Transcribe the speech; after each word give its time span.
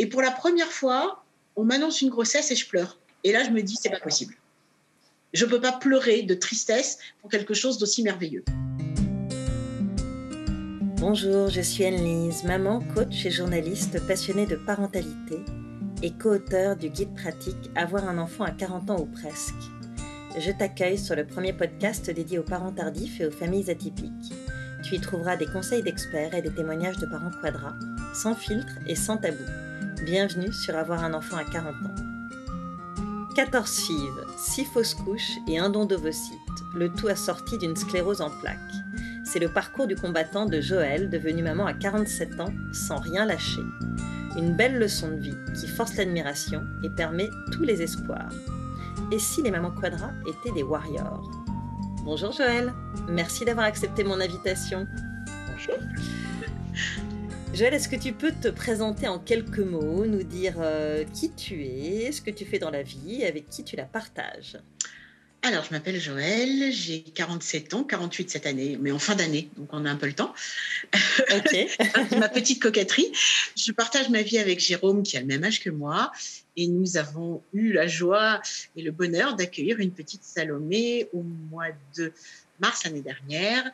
Et 0.00 0.06
pour 0.06 0.22
la 0.22 0.30
première 0.30 0.70
fois, 0.70 1.24
on 1.56 1.64
m'annonce 1.64 2.02
une 2.02 2.08
grossesse 2.08 2.52
et 2.52 2.56
je 2.56 2.68
pleure. 2.68 2.98
Et 3.24 3.32
là, 3.32 3.42
je 3.42 3.50
me 3.50 3.62
dis, 3.62 3.76
c'est 3.76 3.90
pas 3.90 3.98
possible. 3.98 4.34
Je 5.34 5.44
ne 5.44 5.50
peux 5.50 5.60
pas 5.60 5.72
pleurer 5.72 6.22
de 6.22 6.34
tristesse 6.34 6.98
pour 7.20 7.28
quelque 7.28 7.52
chose 7.52 7.78
d'aussi 7.78 8.04
merveilleux. 8.04 8.44
Bonjour, 11.00 11.48
je 11.48 11.60
suis 11.60 11.84
Anne-Lise, 11.84 12.44
maman, 12.44 12.80
coach 12.94 13.26
et 13.26 13.30
journaliste 13.32 14.06
passionnée 14.06 14.46
de 14.46 14.54
parentalité 14.54 15.38
et 16.02 16.12
co-auteur 16.12 16.76
du 16.76 16.90
guide 16.90 17.14
pratique 17.14 17.70
Avoir 17.74 18.08
un 18.08 18.18
enfant 18.18 18.44
à 18.44 18.52
40 18.52 18.90
ans 18.90 19.00
ou 19.00 19.06
presque. 19.06 19.54
Je 20.38 20.52
t'accueille 20.52 20.98
sur 20.98 21.16
le 21.16 21.26
premier 21.26 21.52
podcast 21.52 22.08
dédié 22.08 22.38
aux 22.38 22.44
parents 22.44 22.72
tardifs 22.72 23.20
et 23.20 23.26
aux 23.26 23.32
familles 23.32 23.68
atypiques. 23.68 24.32
Tu 24.84 24.94
y 24.94 25.00
trouveras 25.00 25.36
des 25.36 25.46
conseils 25.46 25.82
d'experts 25.82 26.34
et 26.34 26.42
des 26.42 26.54
témoignages 26.54 26.98
de 26.98 27.06
parents 27.06 27.32
quadras, 27.42 27.74
sans 28.14 28.36
filtre 28.36 28.74
et 28.86 28.94
sans 28.94 29.16
tabou. 29.16 29.42
Bienvenue 30.04 30.52
sur 30.52 30.76
Avoir 30.76 31.02
un 31.02 31.12
enfant 31.12 31.36
à 31.36 31.44
40 31.44 31.74
ans. 31.74 31.94
14 33.34 33.68
fives, 33.68 34.24
6 34.36 34.64
fausses 34.64 34.94
couches 34.94 35.38
et 35.48 35.58
un 35.58 35.70
don 35.70 35.86
d'ovocytes, 35.86 36.38
le 36.74 36.88
tout 36.88 37.08
assorti 37.08 37.58
d'une 37.58 37.74
sclérose 37.74 38.20
en 38.20 38.30
plaques. 38.30 38.58
C'est 39.24 39.40
le 39.40 39.48
parcours 39.48 39.88
du 39.88 39.96
combattant 39.96 40.46
de 40.46 40.60
Joël, 40.60 41.10
devenu 41.10 41.42
maman 41.42 41.66
à 41.66 41.74
47 41.74 42.40
ans, 42.40 42.52
sans 42.72 42.98
rien 42.98 43.26
lâcher. 43.26 43.62
Une 44.36 44.54
belle 44.54 44.78
leçon 44.78 45.08
de 45.08 45.16
vie 45.16 45.36
qui 45.60 45.66
force 45.66 45.96
l'admiration 45.96 46.62
et 46.84 46.90
permet 46.90 47.28
tous 47.52 47.64
les 47.64 47.82
espoirs. 47.82 48.32
Et 49.10 49.18
si 49.18 49.42
les 49.42 49.50
mamans 49.50 49.72
quadras 49.72 50.12
étaient 50.28 50.54
des 50.54 50.62
warriors? 50.62 51.28
Bonjour 52.04 52.32
Joël, 52.32 52.72
merci 53.08 53.44
d'avoir 53.44 53.66
accepté 53.66 54.04
mon 54.04 54.20
invitation. 54.20 54.86
Bonjour. 55.48 55.74
Joël, 57.58 57.74
est-ce 57.74 57.88
que 57.88 57.96
tu 57.96 58.12
peux 58.12 58.30
te 58.30 58.46
présenter 58.46 59.08
en 59.08 59.18
quelques 59.18 59.58
mots, 59.58 60.06
nous 60.06 60.22
dire 60.22 60.58
euh, 60.60 61.02
qui 61.12 61.32
tu 61.32 61.64
es, 61.64 62.12
ce 62.12 62.22
que 62.22 62.30
tu 62.30 62.44
fais 62.44 62.60
dans 62.60 62.70
la 62.70 62.84
vie, 62.84 63.24
avec 63.24 63.48
qui 63.48 63.64
tu 63.64 63.74
la 63.74 63.84
partages? 63.84 64.58
Alors, 65.42 65.64
je 65.64 65.72
m'appelle 65.72 66.00
Joël, 66.00 66.70
j'ai 66.70 67.00
47 67.02 67.74
ans, 67.74 67.82
48 67.82 68.30
cette 68.30 68.46
année, 68.46 68.78
mais 68.80 68.92
en 68.92 69.00
fin 69.00 69.16
d'année, 69.16 69.50
donc 69.56 69.70
on 69.72 69.84
a 69.86 69.90
un 69.90 69.96
peu 69.96 70.06
le 70.06 70.12
temps. 70.12 70.32
Ok. 71.34 71.56
ma 72.20 72.28
petite 72.28 72.62
coquetterie. 72.62 73.10
Je 73.56 73.72
partage 73.72 74.08
ma 74.08 74.22
vie 74.22 74.38
avec 74.38 74.60
Jérôme, 74.60 75.02
qui 75.02 75.16
a 75.16 75.20
le 75.20 75.26
même 75.26 75.42
âge 75.42 75.58
que 75.60 75.70
moi, 75.70 76.12
et 76.56 76.68
nous 76.68 76.96
avons 76.96 77.42
eu 77.52 77.72
la 77.72 77.88
joie 77.88 78.40
et 78.76 78.82
le 78.82 78.92
bonheur 78.92 79.34
d'accueillir 79.34 79.80
une 79.80 79.90
petite 79.90 80.22
Salomé 80.22 81.08
au 81.12 81.24
mois 81.24 81.70
de 81.96 82.12
mars 82.60 82.84
l'année 82.84 83.02
dernière. 83.02 83.64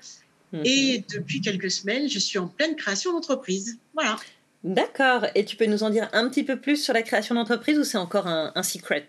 Et 0.65 0.99
mhm. 0.99 1.05
depuis 1.19 1.41
quelques 1.41 1.71
semaines, 1.71 2.09
je 2.09 2.19
suis 2.19 2.39
en 2.39 2.47
pleine 2.47 2.77
création 2.77 3.13
d'entreprise. 3.13 3.79
Voilà. 3.95 4.17
D'accord. 4.63 5.27
Et 5.35 5.45
tu 5.45 5.57
peux 5.57 5.67
nous 5.67 5.83
en 5.83 5.91
dire 5.91 6.09
un 6.13 6.29
petit 6.29 6.45
peu 6.45 6.59
plus 6.59 6.83
sur 6.83 6.95
la 6.95 7.03
création 7.03 7.35
d'entreprise 7.35 7.79
ou 7.79 7.85
c'est 7.85 7.99
encore 7.99 8.27
un, 8.27 8.53
un 8.55 8.63
secret? 8.63 9.09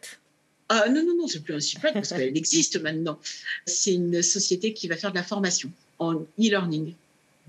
Ah, 0.67 0.85
non, 0.89 1.03
non, 1.05 1.15
non, 1.17 1.27
c'est 1.27 1.41
plus 1.41 1.53
un 1.53 1.59
secret 1.59 1.93
parce 1.93 2.09
qu'elle 2.09 2.23
existe 2.37 2.81
maintenant. 2.81 3.19
C'est 3.65 3.93
une 3.93 4.21
société 4.21 4.73
qui 4.73 4.87
va 4.87 4.97
faire 4.97 5.11
de 5.11 5.17
la 5.17 5.23
formation 5.23 5.71
en 5.99 6.15
e-learning. 6.39 6.93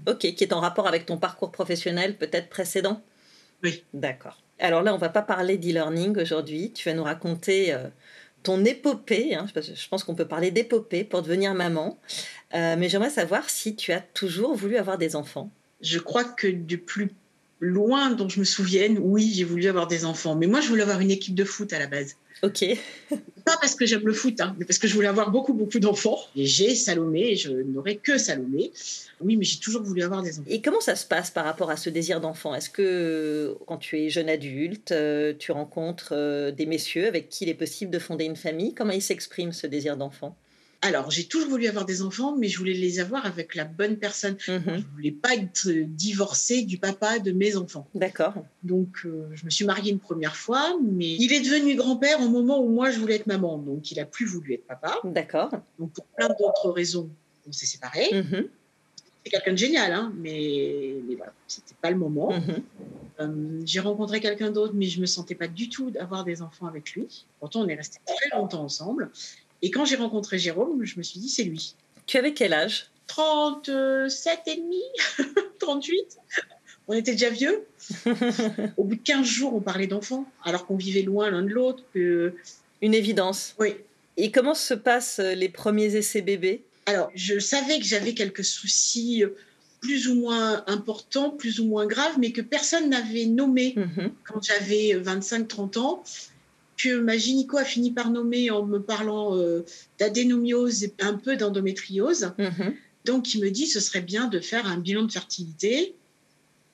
Ok, 0.06 0.18
qui 0.18 0.44
est 0.44 0.52
en 0.52 0.60
rapport 0.60 0.86
avec 0.86 1.06
ton 1.06 1.16
parcours 1.16 1.50
professionnel 1.50 2.16
peut-être 2.16 2.48
précédent? 2.48 3.02
Oui. 3.62 3.82
D'accord. 3.94 4.38
Alors 4.58 4.82
là, 4.82 4.94
on 4.94 4.98
va 4.98 5.08
pas 5.08 5.22
parler 5.22 5.58
d'e-learning 5.58 6.18
aujourd'hui. 6.18 6.72
Tu 6.72 6.88
vas 6.88 6.94
nous 6.94 7.02
raconter 7.04 7.72
euh, 7.72 7.88
ton 8.46 8.64
épopée. 8.64 9.34
Hein. 9.34 9.46
je 9.56 9.88
pense 9.88 10.04
qu'on 10.04 10.14
peut 10.14 10.28
parler 10.28 10.52
d'épopée 10.52 11.02
pour 11.02 11.20
devenir 11.20 11.52
maman. 11.52 11.98
Euh, 12.54 12.76
mais 12.78 12.88
j'aimerais 12.88 13.10
savoir 13.10 13.50
si 13.50 13.74
tu 13.74 13.92
as 13.92 14.00
toujours 14.00 14.54
voulu 14.54 14.76
avoir 14.76 14.98
des 14.98 15.16
enfants. 15.16 15.50
Je 15.80 15.98
crois 15.98 16.22
que 16.22 16.46
du 16.46 16.78
plus 16.78 17.10
loin 17.60 18.10
dont 18.10 18.28
je 18.28 18.40
me 18.40 18.44
souvienne, 18.44 18.98
oui, 19.00 19.32
j'ai 19.34 19.44
voulu 19.44 19.66
avoir 19.66 19.86
des 19.86 20.04
enfants. 20.04 20.34
Mais 20.34 20.46
moi, 20.46 20.60
je 20.60 20.68
voulais 20.68 20.82
avoir 20.82 21.00
une 21.00 21.10
équipe 21.10 21.34
de 21.34 21.44
foot 21.44 21.72
à 21.72 21.78
la 21.78 21.86
base. 21.86 22.16
Ok. 22.42 22.64
Pas 23.10 23.56
parce 23.60 23.74
que 23.74 23.86
j'aime 23.86 24.04
le 24.04 24.12
foot, 24.12 24.40
hein, 24.40 24.54
mais 24.58 24.64
parce 24.64 24.78
que 24.78 24.88
je 24.88 24.94
voulais 24.94 25.08
avoir 25.08 25.30
beaucoup, 25.30 25.54
beaucoup 25.54 25.78
d'enfants. 25.78 26.18
Et 26.34 26.44
j'ai 26.44 26.74
Salomé, 26.74 27.30
et 27.30 27.36
je 27.36 27.50
n'aurai 27.50 27.96
que 27.96 28.18
Salomé. 28.18 28.72
Oui, 29.20 29.36
mais 29.36 29.44
j'ai 29.44 29.58
toujours 29.58 29.82
voulu 29.82 30.02
avoir 30.02 30.22
des 30.22 30.38
enfants. 30.38 30.50
Et 30.50 30.60
comment 30.60 30.80
ça 30.80 30.96
se 30.96 31.06
passe 31.06 31.30
par 31.30 31.44
rapport 31.44 31.70
à 31.70 31.76
ce 31.76 31.88
désir 31.88 32.20
d'enfant? 32.20 32.54
Est-ce 32.54 32.68
que 32.68 33.56
quand 33.66 33.78
tu 33.78 33.98
es 33.98 34.10
jeune 34.10 34.28
adulte, 34.28 34.92
euh, 34.92 35.32
tu 35.38 35.52
rencontres 35.52 36.10
euh, 36.12 36.50
des 36.50 36.66
messieurs 36.66 37.06
avec 37.06 37.28
qui 37.28 37.44
il 37.44 37.48
est 37.48 37.54
possible 37.54 37.90
de 37.90 37.98
fonder 37.98 38.24
une 38.24 38.36
famille? 38.36 38.74
Comment 38.74 38.92
il 38.92 39.02
s'exprime 39.02 39.52
ce 39.52 39.66
désir 39.66 39.96
d'enfant? 39.96 40.36
Alors, 40.82 41.10
j'ai 41.10 41.24
toujours 41.24 41.48
voulu 41.48 41.66
avoir 41.66 41.84
des 41.84 42.02
enfants, 42.02 42.36
mais 42.36 42.48
je 42.48 42.58
voulais 42.58 42.72
les 42.72 43.00
avoir 43.00 43.26
avec 43.26 43.54
la 43.54 43.64
bonne 43.64 43.96
personne. 43.96 44.36
Mhm. 44.48 44.62
Je 44.66 44.70
ne 44.70 44.94
voulais 44.94 45.10
pas 45.10 45.34
être 45.34 45.68
divorcée 45.68 46.62
du 46.62 46.78
papa 46.78 47.18
de 47.18 47.32
mes 47.32 47.56
enfants. 47.56 47.88
D'accord. 47.94 48.34
Donc, 48.62 49.02
euh, 49.04 49.28
je 49.32 49.44
me 49.44 49.50
suis 49.50 49.64
mariée 49.64 49.92
une 49.92 49.98
première 49.98 50.36
fois, 50.36 50.76
mais 50.82 51.14
il 51.14 51.32
est 51.32 51.40
devenu 51.40 51.74
grand-père 51.76 52.20
au 52.20 52.28
moment 52.28 52.62
où 52.62 52.68
moi, 52.68 52.90
je 52.90 52.98
voulais 52.98 53.16
être 53.16 53.26
maman. 53.26 53.58
Donc, 53.58 53.90
il 53.90 54.00
a 54.00 54.04
plus 54.04 54.26
voulu 54.26 54.54
être 54.54 54.66
papa. 54.66 54.98
D'accord. 55.04 55.50
Donc, 55.78 55.92
pour 55.92 56.04
plein 56.04 56.28
d'autres 56.28 56.70
raisons, 56.70 57.10
on 57.48 57.52
s'est 57.52 57.66
séparés. 57.66 58.10
Mhm. 58.12 58.48
C'est 59.24 59.30
quelqu'un 59.30 59.52
de 59.52 59.58
génial, 59.58 59.92
hein, 59.92 60.12
mais, 60.16 60.96
mais 61.08 61.16
voilà, 61.16 61.32
c'était 61.48 61.74
pas 61.80 61.90
le 61.90 61.96
moment. 61.96 62.32
Mhm. 62.32 62.62
Euh, 63.18 63.60
j'ai 63.64 63.80
rencontré 63.80 64.20
quelqu'un 64.20 64.50
d'autre, 64.50 64.74
mais 64.76 64.86
je 64.86 65.00
me 65.00 65.06
sentais 65.06 65.34
pas 65.34 65.48
du 65.48 65.68
tout 65.68 65.90
d'avoir 65.90 66.22
des 66.22 66.42
enfants 66.42 66.66
avec 66.66 66.92
lui. 66.92 67.24
Pourtant, 67.40 67.62
on 67.62 67.68
est 67.68 67.74
restés 67.74 67.98
très 68.04 68.38
longtemps 68.38 68.62
ensemble. 68.62 69.10
Et 69.62 69.70
quand 69.70 69.84
j'ai 69.84 69.96
rencontré 69.96 70.38
Jérôme, 70.38 70.84
je 70.84 70.98
me 70.98 71.02
suis 71.02 71.18
dit, 71.20 71.28
c'est 71.28 71.44
lui. 71.44 71.74
Tu 72.06 72.16
avais 72.18 72.32
quel 72.34 72.52
âge? 72.52 72.88
37 73.08 74.40
et 74.46 74.56
demi 74.56 74.82
38 75.58 76.18
On 76.88 76.92
était 76.92 77.12
déjà 77.12 77.30
vieux. 77.30 77.64
Au 78.76 78.84
bout 78.84 78.96
de 78.96 79.00
15 79.02 79.24
jours, 79.26 79.54
on 79.54 79.60
parlait 79.60 79.86
d'enfants, 79.86 80.26
alors 80.44 80.66
qu'on 80.66 80.76
vivait 80.76 81.02
loin 81.02 81.30
l'un 81.30 81.42
de 81.42 81.48
l'autre. 81.50 81.82
Que... 81.94 82.34
Une 82.82 82.94
évidence. 82.94 83.54
Oui. 83.58 83.74
Et 84.16 84.30
comment 84.30 84.54
se 84.54 84.74
passent 84.74 85.18
les 85.20 85.48
premiers 85.48 85.96
essais 85.96 86.22
bébés? 86.22 86.62
Alors, 86.86 87.10
je 87.14 87.38
savais 87.38 87.78
que 87.78 87.84
j'avais 87.84 88.14
quelques 88.14 88.44
soucis 88.44 89.24
plus 89.80 90.08
ou 90.08 90.14
moins 90.14 90.64
importants, 90.68 91.30
plus 91.30 91.60
ou 91.60 91.66
moins 91.66 91.86
graves, 91.86 92.18
mais 92.18 92.32
que 92.32 92.40
personne 92.40 92.88
n'avait 92.90 93.26
nommé 93.26 93.74
Mhm. 93.76 94.10
quand 94.24 94.42
j'avais 94.42 94.94
25-30 94.94 95.76
ans 95.78 96.02
que 96.76 96.98
ma 96.98 97.16
gynéco 97.16 97.56
a 97.56 97.64
fini 97.64 97.90
par 97.90 98.10
nommer 98.10 98.50
en 98.50 98.64
me 98.64 98.78
parlant 98.78 99.36
euh, 99.36 99.64
d'adénomiose 99.98 100.84
et 100.84 100.94
un 101.00 101.14
peu 101.14 101.36
d'endométriose. 101.36 102.32
Mhm. 102.38 102.74
Donc, 103.04 103.34
il 103.34 103.40
me 103.40 103.50
dit 103.50 103.66
ce 103.66 103.80
serait 103.80 104.02
bien 104.02 104.28
de 104.28 104.40
faire 104.40 104.66
un 104.66 104.78
bilan 104.78 105.04
de 105.04 105.12
fertilité. 105.12 105.94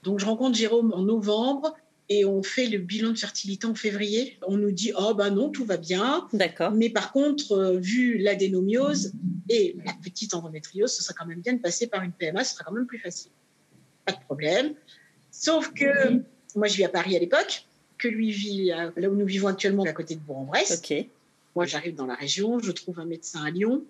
Donc, 0.02 0.18
je 0.18 0.24
rencontre 0.24 0.56
Jérôme 0.56 0.92
en 0.92 1.02
novembre 1.02 1.76
et 2.08 2.24
on 2.24 2.42
fait 2.42 2.66
le 2.66 2.78
bilan 2.78 3.10
de 3.10 3.18
fertilité 3.18 3.66
en 3.66 3.74
février. 3.74 4.38
On 4.46 4.56
nous 4.56 4.72
dit 4.72 4.92
oh 4.98 5.14
ben 5.14 5.30
non, 5.30 5.50
tout 5.50 5.64
va 5.64 5.76
bien. 5.76 6.26
D'accord. 6.32 6.72
Mais 6.72 6.90
par 6.90 7.12
contre, 7.12 7.52
euh, 7.52 7.78
vu 7.78 8.18
l'adénomiose 8.18 9.12
et 9.48 9.76
la 9.84 9.92
petite 10.02 10.34
endométriose, 10.34 10.92
ce 10.92 11.02
serait 11.02 11.14
quand 11.16 11.26
même 11.26 11.40
bien 11.40 11.52
de 11.52 11.60
passer 11.60 11.86
par 11.86 12.02
une 12.02 12.12
PMA, 12.12 12.44
ce 12.44 12.54
sera 12.54 12.64
quand 12.64 12.72
même 12.72 12.86
plus 12.86 12.98
facile. 12.98 13.30
Pas 14.04 14.12
de 14.12 14.20
problème. 14.20 14.74
Sauf 15.30 15.72
que 15.72 16.22
moi, 16.56 16.66
je 16.66 16.76
vis 16.76 16.84
à 16.84 16.88
Paris 16.88 17.16
à 17.16 17.18
l'époque, 17.18 17.66
que 18.02 18.08
lui 18.08 18.30
vit 18.30 18.72
à- 18.72 18.92
là 18.96 19.08
où 19.08 19.14
nous 19.14 19.26
vivons 19.26 19.48
actuellement, 19.48 19.84
à 19.84 19.92
côté 19.92 20.14
de 20.14 20.20
Bourg-en-Bresse. 20.20 20.82
Moi, 21.54 21.66
j'arrive 21.66 21.94
dans 21.94 22.06
la 22.06 22.14
région, 22.14 22.58
je 22.58 22.72
trouve 22.72 22.98
un 22.98 23.04
médecin 23.04 23.44
à 23.44 23.50
Lyon 23.50 23.84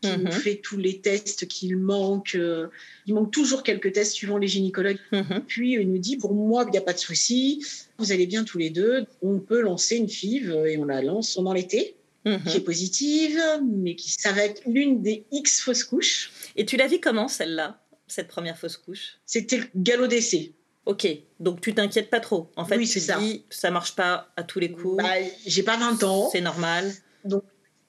qui 0.00 0.08
nous 0.18 0.32
fait 0.32 0.56
tous 0.56 0.78
les 0.78 0.98
tests 0.98 1.46
qu'il 1.46 1.76
manque. 1.76 2.34
euh, 2.34 2.66
il 3.06 3.14
manque 3.14 3.30
toujours 3.30 3.62
quelques 3.62 3.92
tests 3.92 4.14
suivant 4.14 4.36
les 4.38 4.48
gynécologues. 4.48 4.98
Mhm. 5.12 5.44
Puis 5.46 5.74
il 5.74 5.88
nous 5.88 5.98
dit, 5.98 6.16
pour 6.16 6.34
moi, 6.34 6.64
il 6.66 6.72
n'y 6.72 6.78
a 6.78 6.80
pas 6.80 6.92
de 6.92 6.98
souci, 6.98 7.64
vous 7.98 8.10
allez 8.10 8.26
bien 8.26 8.42
tous 8.42 8.58
les 8.58 8.70
deux, 8.70 9.04
on 9.22 9.38
peut 9.38 9.60
lancer 9.60 9.96
une 9.96 10.08
FIV 10.08 10.50
euh, 10.50 10.64
et 10.66 10.76
on 10.76 10.84
la 10.84 11.02
lance 11.02 11.34
pendant 11.34 11.52
l'été, 11.52 11.94
Mhm. 12.24 12.40
qui 12.48 12.56
est 12.56 12.60
positive, 12.60 13.40
mais 13.64 13.94
qui 13.94 14.10
ça 14.10 14.32
va 14.32 14.44
être 14.44 14.62
l'une 14.66 15.02
des 15.02 15.24
X 15.30 15.60
fausses 15.60 15.84
couches. 15.84 16.32
Et 16.56 16.64
tu 16.66 16.76
la 16.76 16.86
vis 16.88 16.98
comment 17.00 17.28
celle-là, 17.28 17.80
cette 18.08 18.28
première 18.28 18.58
fausse 18.58 18.76
couche? 18.78 19.18
C'était 19.26 19.58
le 19.58 19.64
galop 19.76 20.06
d'essai. 20.08 20.52
Ok, 20.84 21.06
donc 21.38 21.60
tu 21.60 21.74
t'inquiètes 21.74 22.10
pas 22.10 22.18
trop. 22.20 22.50
En 22.56 22.64
fait, 22.64 22.76
Oui, 22.76 22.86
tu 22.86 22.94
c'est 22.94 23.00
ça. 23.00 23.18
dis 23.18 23.44
ça 23.50 23.70
marche 23.70 23.94
pas 23.94 24.28
à 24.36 24.42
tous 24.42 24.58
les 24.58 24.72
coups, 24.72 24.96
Bah, 25.02 25.10
J'ai 25.46 25.62
pas 25.62 25.76
20 25.76 26.02
ans. 26.02 26.28
c'est 26.32 26.40
normal. 26.40 26.92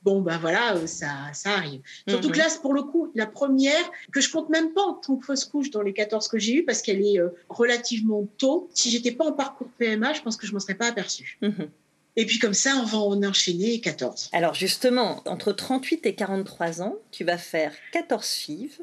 Bon, 0.03 0.19
ben 0.21 0.38
voilà, 0.38 0.75
euh, 0.75 0.85
ça, 0.85 1.09
ça 1.33 1.51
arrive. 1.51 1.79
Surtout 2.09 2.27
Mhm. 2.27 2.33
que 2.33 2.38
là, 2.39 2.50
c'est 2.50 2.62
pour 2.62 2.73
le 2.73 2.83
coup, 2.83 3.09
la 3.15 3.25
première, 3.25 3.89
que 4.12 4.19
je 4.19 4.29
compte 4.29 4.50
même 4.50 4.73
pas 4.73 4.81
en 4.81 4.95
tant 4.95 5.15
que 5.15 5.25
fausse 5.25 5.45
couche 5.45 5.69
dans 5.71 5.81
les 5.81 5.94
14 5.94 6.27
que 6.27 6.38
j'ai 6.38 6.56
eues, 6.56 6.65
parce 6.65 6.81
qu'elle 6.81 7.01
est 7.01 7.19
euh, 7.19 7.29
relativement 7.47 8.27
tôt. 8.38 8.69
Si 8.73 8.91
j'étais 8.91 9.13
pas 9.13 9.23
en 9.23 9.31
parcours 9.31 9.69
PMA, 9.77 10.12
je 10.12 10.21
pense 10.21 10.35
que 10.35 10.45
je 10.45 10.51
m'en 10.51 10.59
serais 10.59 10.75
pas 10.75 10.88
aperçue. 10.88 11.38
Mhm. 11.41 11.69
Et 12.18 12.25
puis 12.25 12.38
comme 12.38 12.53
ça, 12.53 12.75
on 12.81 12.85
va 12.85 12.97
en 12.97 13.23
enchaîner 13.23 13.79
14. 13.79 14.29
Alors 14.33 14.53
justement, 14.56 15.23
entre 15.25 15.53
38 15.53 16.06
et 16.06 16.15
43 16.15 16.81
ans, 16.81 16.97
tu 17.12 17.23
vas 17.23 17.38
faire 17.38 17.71
14 17.94 18.27
fives 18.27 18.81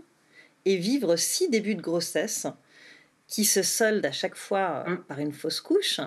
et 0.64 0.76
vivre 0.78 1.16
6 1.16 1.50
débuts 1.50 1.74
de 1.74 1.82
grossesse 1.82 2.46
qui 3.30 3.44
se 3.46 3.62
soldent 3.62 4.04
à 4.04 4.12
chaque 4.12 4.34
fois 4.36 4.84
euh, 4.86 4.90
Mm. 4.90 5.04
par 5.08 5.18
une 5.20 5.32
fausse 5.32 5.60
couche. 5.60 6.00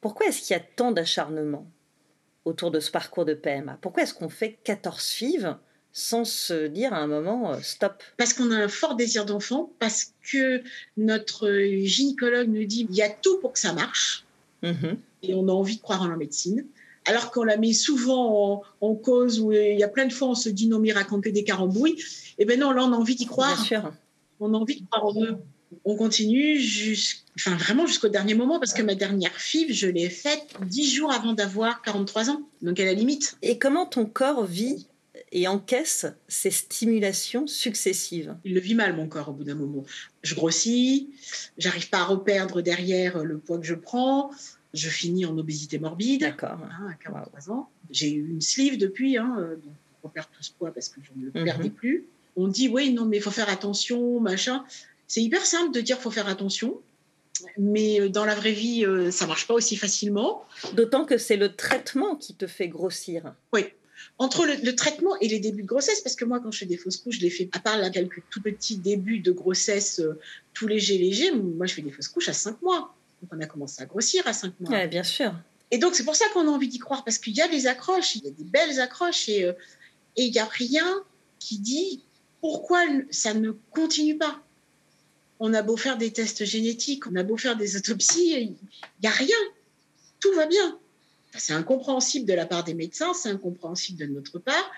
Pourquoi 0.00 0.26
est-ce 0.26 0.40
qu'il 0.42 0.56
y 0.56 0.58
a 0.58 0.62
tant 0.76 0.90
d'acharnement 0.90 1.66
autour 2.44 2.70
de 2.70 2.80
ce 2.80 2.90
parcours 2.90 3.24
de 3.26 3.34
PMA 3.34 3.78
Pourquoi 3.82 4.02
est-ce 4.02 4.14
qu'on 4.14 4.30
fait 4.30 4.58
14 4.64 5.04
fives 5.10 5.56
sans 5.92 6.24
se 6.24 6.66
dire 6.68 6.94
à 6.94 6.98
un 6.98 7.06
moment 7.06 7.52
euh, 7.52 7.58
stop? 7.62 8.02
Parce 8.16 8.32
qu'on 8.32 8.50
a 8.50 8.56
un 8.56 8.68
fort 8.68 8.96
désir 8.96 9.26
d'enfant, 9.26 9.70
parce 9.78 10.12
que 10.32 10.62
notre 10.96 11.50
gynécologue 11.84 12.48
nous 12.48 12.64
dit 12.64 12.86
il 12.88 12.96
y 12.96 13.02
a 13.02 13.10
tout 13.10 13.38
pour 13.40 13.52
que 13.52 13.58
ça 13.58 13.72
marche. 13.72 14.24
Mhm. 14.62 14.98
et 15.22 15.34
on 15.34 15.48
a 15.48 15.52
envie 15.52 15.76
de 15.76 15.80
croire 15.82 16.02
en 16.02 16.08
la 16.08 16.16
médecine. 16.16 16.66
Alors 17.06 17.30
qu'on 17.30 17.44
la 17.44 17.56
met 17.56 17.72
souvent 17.72 18.54
en, 18.56 18.62
en 18.82 18.94
cause, 18.94 19.40
où 19.40 19.52
il 19.52 19.78
y 19.78 19.82
a 19.82 19.88
plein 19.88 20.04
de 20.06 20.12
fois 20.12 20.28
on 20.28 20.34
se 20.34 20.50
dit 20.50 20.68
non, 20.68 20.78
mais 20.78 20.88
il 20.88 20.92
raconte 20.92 21.24
que 21.24 21.30
des 21.30 21.44
carambouilles. 21.44 21.96
Et 22.38 22.44
ben 22.44 22.58
non, 22.60 22.70
là 22.72 22.84
on 22.84 22.92
a 22.92 22.96
envie 22.96 23.16
d'y 23.16 23.24
croire. 23.26 23.54
Bien 23.56 23.64
sûr. 23.64 23.92
On 24.38 24.52
a 24.54 24.56
envie 24.58 24.80
de 24.82 24.86
croire 24.86 25.06
en 25.06 25.22
eux. 25.22 25.36
On 25.84 25.96
continue 25.96 26.58
jusqu'- 26.58 27.22
enfin, 27.36 27.56
vraiment 27.56 27.86
jusqu'au 27.86 28.08
dernier 28.08 28.34
moment 28.34 28.58
parce 28.58 28.72
que 28.74 28.82
ma 28.82 28.94
dernière 28.94 29.32
FIV, 29.40 29.72
je 29.72 29.86
l'ai 29.86 30.10
faite 30.10 30.54
dix 30.66 30.92
jours 30.92 31.12
avant 31.12 31.32
d'avoir 31.32 31.80
43 31.82 32.30
ans. 32.30 32.42
Donc 32.62 32.80
à 32.80 32.84
la 32.84 32.92
limite. 32.92 33.36
Et 33.42 33.58
comment 33.58 33.86
ton 33.86 34.04
corps 34.04 34.44
vit 34.44 34.86
et 35.32 35.46
encaisse 35.46 36.06
ces 36.28 36.50
stimulations 36.50 37.46
successives? 37.46 38.34
Il 38.44 38.54
le 38.54 38.60
vit 38.60 38.74
mal, 38.74 38.96
mon 38.96 39.06
corps, 39.06 39.28
au 39.28 39.32
bout 39.32 39.44
d'un 39.44 39.54
moment. 39.54 39.84
Je 40.22 40.34
grossis, 40.34 41.08
j'arrive 41.56 41.88
pas 41.88 41.98
à 41.98 42.04
reperdre 42.04 42.62
derrière 42.62 43.22
le 43.22 43.38
poids 43.38 43.58
que 43.58 43.66
je 43.66 43.74
prends, 43.74 44.30
je 44.74 44.88
finis 44.88 45.24
en 45.24 45.36
obésité 45.38 45.78
morbide 45.78 46.20
D'accord. 46.20 46.58
hein, 46.64 46.88
à 46.90 46.94
43 46.94 47.50
ans. 47.52 47.68
J'ai 47.90 48.10
eu 48.12 48.28
une 48.28 48.40
sleeve 48.40 48.76
depuis, 48.76 49.16
hein, 49.18 49.36
euh, 49.38 49.54
donc 49.56 49.72
on 50.02 50.08
perd 50.08 50.26
tout 50.32 50.42
ce 50.42 50.50
poids 50.52 50.72
parce 50.72 50.88
que 50.88 51.00
je 51.02 51.10
ne 51.20 51.26
le 51.26 51.32
Mhm. 51.34 51.44
perdais 51.44 51.70
plus. 51.70 52.06
On 52.36 52.48
dit, 52.48 52.68
oui, 52.68 52.92
non, 52.92 53.04
mais 53.04 53.16
il 53.18 53.22
faut 53.22 53.30
faire 53.32 53.48
attention, 53.48 54.18
machin. 54.20 54.64
C'est 55.10 55.22
hyper 55.22 55.44
simple 55.44 55.72
de 55.72 55.80
dire 55.80 55.98
faut 55.98 56.12
faire 56.12 56.28
attention, 56.28 56.80
mais 57.58 58.00
euh, 58.00 58.08
dans 58.08 58.24
la 58.24 58.36
vraie 58.36 58.52
vie, 58.52 58.86
euh, 58.86 59.10
ça 59.10 59.26
marche 59.26 59.48
pas 59.48 59.54
aussi 59.54 59.76
facilement. 59.76 60.44
D'autant 60.74 61.04
que 61.04 61.18
c'est 61.18 61.36
le 61.36 61.56
traitement 61.56 62.14
qui 62.14 62.34
te 62.34 62.46
fait 62.46 62.68
grossir. 62.68 63.34
Entre 64.18 64.46
le, 64.46 64.54
le 64.54 64.76
traitement 64.76 65.18
et 65.18 65.26
les 65.26 65.40
débuts 65.40 65.62
de 65.62 65.66
grossesse, 65.66 66.00
parce 66.00 66.14
que 66.14 66.24
moi, 66.24 66.38
quand 66.38 66.52
je 66.52 66.60
fais 66.60 66.66
des 66.66 66.76
fausses 66.76 66.96
couches, 66.96 67.16
je 67.16 67.22
les 67.22 67.30
fais, 67.30 67.50
à 67.50 67.58
part 67.58 67.76
là, 67.76 67.90
quelques 67.90 68.22
tout 68.30 68.40
petits 68.40 68.76
débuts 68.76 69.18
de 69.18 69.32
grossesse, 69.32 69.98
euh, 69.98 70.16
tout 70.54 70.68
léger, 70.68 70.96
léger, 70.96 71.32
moi, 71.32 71.66
je 71.66 71.74
fais 71.74 71.82
des 71.82 71.90
fausses 71.90 72.06
couches 72.06 72.28
à 72.28 72.32
5 72.32 72.62
mois. 72.62 72.94
Donc, 73.20 73.32
on 73.34 73.40
a 73.40 73.46
commencé 73.46 73.82
à 73.82 73.86
grossir 73.86 74.22
à 74.28 74.32
5 74.32 74.60
mois. 74.60 74.70
Ouais, 74.70 74.86
bien 74.86 75.02
sûr. 75.02 75.34
Et 75.72 75.78
donc, 75.78 75.96
c'est 75.96 76.04
pour 76.04 76.14
ça 76.14 76.26
qu'on 76.32 76.46
a 76.46 76.50
envie 76.50 76.68
d'y 76.68 76.78
croire, 76.78 77.02
parce 77.02 77.18
qu'il 77.18 77.34
y 77.34 77.42
a 77.42 77.48
des 77.48 77.66
accroches, 77.66 78.14
il 78.14 78.24
y 78.24 78.28
a 78.28 78.30
des 78.30 78.44
belles 78.44 78.78
accroches, 78.78 79.28
et 79.28 79.42
euh, 79.44 79.52
et 80.16 80.24
il 80.24 80.30
n'y 80.32 80.38
a 80.38 80.44
rien 80.44 81.02
qui 81.40 81.58
dit 81.58 82.02
pourquoi 82.40 82.80
ça 83.10 83.34
ne 83.34 83.50
continue 83.70 84.16
pas. 84.16 84.40
On 85.40 85.54
a 85.54 85.62
beau 85.62 85.76
faire 85.76 85.96
des 85.96 86.12
tests 86.12 86.44
génétiques, 86.44 87.06
on 87.06 87.16
a 87.16 87.22
beau 87.22 87.36
faire 87.36 87.56
des 87.56 87.76
autopsies, 87.76 88.32
il 88.32 88.56
n'y 89.02 89.08
a 89.08 89.12
rien. 89.12 89.36
Tout 90.20 90.32
va 90.34 90.46
bien. 90.46 90.78
C'est 91.36 91.52
incompréhensible 91.54 92.26
de 92.26 92.34
la 92.34 92.44
part 92.46 92.62
des 92.64 92.74
médecins, 92.74 93.14
c'est 93.14 93.30
incompréhensible 93.30 93.98
de 94.00 94.06
notre 94.06 94.38
part. 94.38 94.70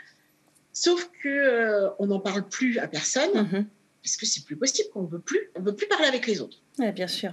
Sauf 0.73 1.11
que 1.23 1.29
euh, 1.29 1.91
on 1.99 2.07
n'en 2.07 2.21
parle 2.21 2.49
plus 2.49 2.79
à 2.79 2.87
personne 2.89 3.31
Mhm. 3.35 3.67
parce 4.03 4.17
que 4.17 4.25
c'est 4.27 4.45
plus 4.45 4.57
possible 4.57 4.89
qu'on 4.91 5.05
veut 5.05 5.19
plus, 5.19 5.51
on 5.57 5.63
veut 5.63 5.75
plus 5.75 5.89
parler 5.89 6.07
avec 6.07 6.27
les 6.27 6.41
autres. 6.41 6.59
Ouais, 6.79 6.93
bien 6.93 7.09
sûr. 7.09 7.33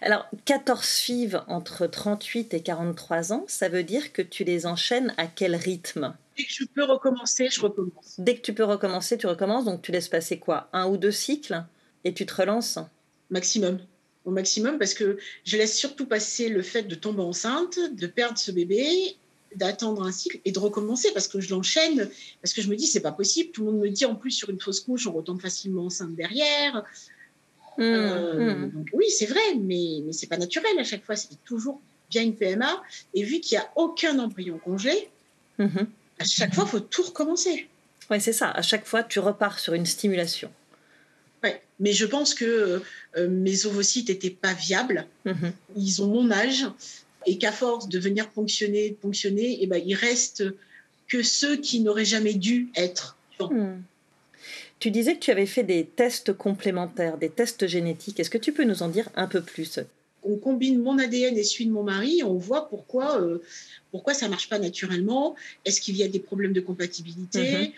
Alors, 0.00 0.28
14 0.44 0.80
FIV 0.86 1.40
entre 1.48 1.86
38 1.88 2.54
et 2.54 2.62
43 2.62 3.32
ans, 3.32 3.44
ça 3.48 3.68
veut 3.68 3.82
dire 3.82 4.12
que 4.12 4.22
tu 4.22 4.44
les 4.44 4.64
enchaînes 4.64 5.12
à 5.16 5.26
quel 5.26 5.56
rythme? 5.56 6.14
Dès 6.38 6.44
que 6.44 6.52
je 6.52 6.64
peux 6.66 6.84
recommencer, 6.84 7.48
je 7.50 7.60
recommence. 7.60 8.14
Dès 8.18 8.36
que 8.36 8.42
tu 8.42 8.54
peux 8.54 8.62
recommencer, 8.64 9.18
tu 9.18 9.26
recommences, 9.26 9.64
donc 9.64 9.82
tu 9.82 9.90
laisses 9.90 10.08
passer 10.08 10.38
quoi? 10.38 10.68
Un 10.72 10.86
ou 10.86 10.96
deux 10.98 11.10
cycles? 11.10 11.64
Et 12.06 12.14
tu 12.14 12.24
te 12.26 12.34
relances 12.34 12.78
maximum. 13.30 13.78
Au 14.24 14.30
maximum, 14.30 14.78
parce 14.78 14.94
que 14.94 15.18
je 15.44 15.56
laisse 15.56 15.76
surtout 15.76 16.06
passer 16.06 16.48
le 16.48 16.62
fait 16.62 16.82
de 16.82 16.94
tomber 16.94 17.22
enceinte, 17.22 17.78
de 17.92 18.06
perdre 18.06 18.38
ce 18.38 18.50
bébé, 18.50 19.14
d'attendre 19.54 20.02
un 20.02 20.10
cycle 20.12 20.40
et 20.44 20.50
de 20.52 20.58
recommencer 20.58 21.10
parce 21.12 21.28
que 21.28 21.40
je 21.40 21.50
l'enchaîne, 21.54 22.08
parce 22.42 22.52
que 22.52 22.60
je 22.62 22.68
me 22.68 22.76
dis 22.76 22.86
c'est 22.86 23.00
pas 23.00 23.12
possible. 23.12 23.50
Tout 23.52 23.64
le 23.64 23.70
monde 23.72 23.80
me 23.80 23.88
dit 23.88 24.04
en 24.04 24.14
plus 24.16 24.32
sur 24.32 24.50
une 24.50 24.60
fausse 24.60 24.80
couche, 24.80 25.06
on 25.06 25.12
retombe 25.12 25.40
facilement 25.40 25.86
enceinte 25.86 26.14
derrière. 26.16 26.84
Euh, 27.78 28.54
Mhm. 28.56 28.70
donc 28.70 28.86
oui, 28.94 29.04
c'est 29.10 29.26
vrai, 29.26 29.54
mais, 29.60 30.00
mais 30.04 30.12
c'est 30.12 30.26
pas 30.26 30.38
naturel 30.38 30.78
à 30.78 30.84
chaque 30.84 31.04
fois. 31.04 31.14
C'est 31.16 31.28
toujours 31.44 31.80
via 32.10 32.22
une 32.22 32.34
PMA. 32.34 32.82
Et 33.14 33.22
vu 33.22 33.40
qu'il 33.40 33.58
n'y 33.58 33.62
a 33.64 33.70
aucun 33.76 34.18
embryon 34.18 34.58
congelé, 34.58 35.08
Mhm. 35.58 35.86
à 36.18 36.24
chaque 36.24 36.54
fois, 36.54 36.64
il 36.66 36.70
faut 36.70 36.80
tout 36.80 37.02
recommencer. 37.02 37.68
Ouais, 38.10 38.20
c'est 38.20 38.32
ça. 38.32 38.50
À 38.50 38.62
chaque 38.62 38.86
fois, 38.86 39.02
tu 39.02 39.18
repars 39.18 39.58
sur 39.58 39.74
une 39.74 39.86
stimulation. 39.86 40.50
Ouais. 41.42 41.60
Mais 41.80 41.92
je 41.92 42.06
pense 42.06 42.34
que 42.34 42.82
euh, 43.16 43.28
mes 43.28 43.66
ovocytes 43.66 44.08
n'étaient 44.08 44.30
pas 44.30 44.54
viables. 44.54 45.06
Mhm. 45.24 45.52
ils 45.76 46.02
ont 46.02 46.08
mon 46.08 46.30
âge 46.30 46.66
et 47.26 47.38
qu'à 47.38 47.52
force 47.52 47.88
de 47.88 47.98
venir 47.98 48.30
ponctionner, 48.30 48.96
ponctionner, 49.00 49.62
et 49.62 49.66
ben, 49.66 49.82
il 49.84 49.94
reste 49.94 50.44
que 51.08 51.22
ceux 51.22 51.56
qui 51.56 51.80
n'auraient 51.80 52.04
jamais 52.04 52.34
dû 52.34 52.68
être. 52.76 53.16
Hmm. 53.40 53.80
Tu 54.78 54.90
disais 54.90 55.14
que 55.14 55.20
tu 55.20 55.30
avais 55.30 55.46
fait 55.46 55.62
des 55.62 55.84
tests 55.84 56.32
complémentaires, 56.32 57.18
des 57.18 57.30
tests 57.30 57.66
génétiques. 57.66 58.20
Est-ce 58.20 58.30
que 58.30 58.38
tu 58.38 58.52
peux 58.52 58.64
nous 58.64 58.82
en 58.82 58.88
dire 58.88 59.08
un 59.16 59.26
peu 59.26 59.40
plus? 59.40 59.80
On 60.22 60.36
combine 60.36 60.80
mon 60.80 60.98
ADN 60.98 61.36
et 61.36 61.44
celui 61.44 61.66
de 61.66 61.72
mon 61.72 61.82
mari 61.82 62.18
et 62.20 62.24
on 62.24 62.36
voit 62.36 62.68
pourquoi, 62.68 63.20
euh, 63.20 63.38
pourquoi 63.90 64.12
ça 64.12 64.28
marche 64.28 64.48
pas 64.48 64.58
naturellement. 64.58 65.34
Est-ce 65.64 65.80
qu'il 65.80 65.96
y 65.96 66.02
a 66.02 66.08
des 66.08 66.18
problèmes 66.18 66.52
de 66.52 66.60
compatibilité? 66.60 67.58
Mhm. 67.58 67.72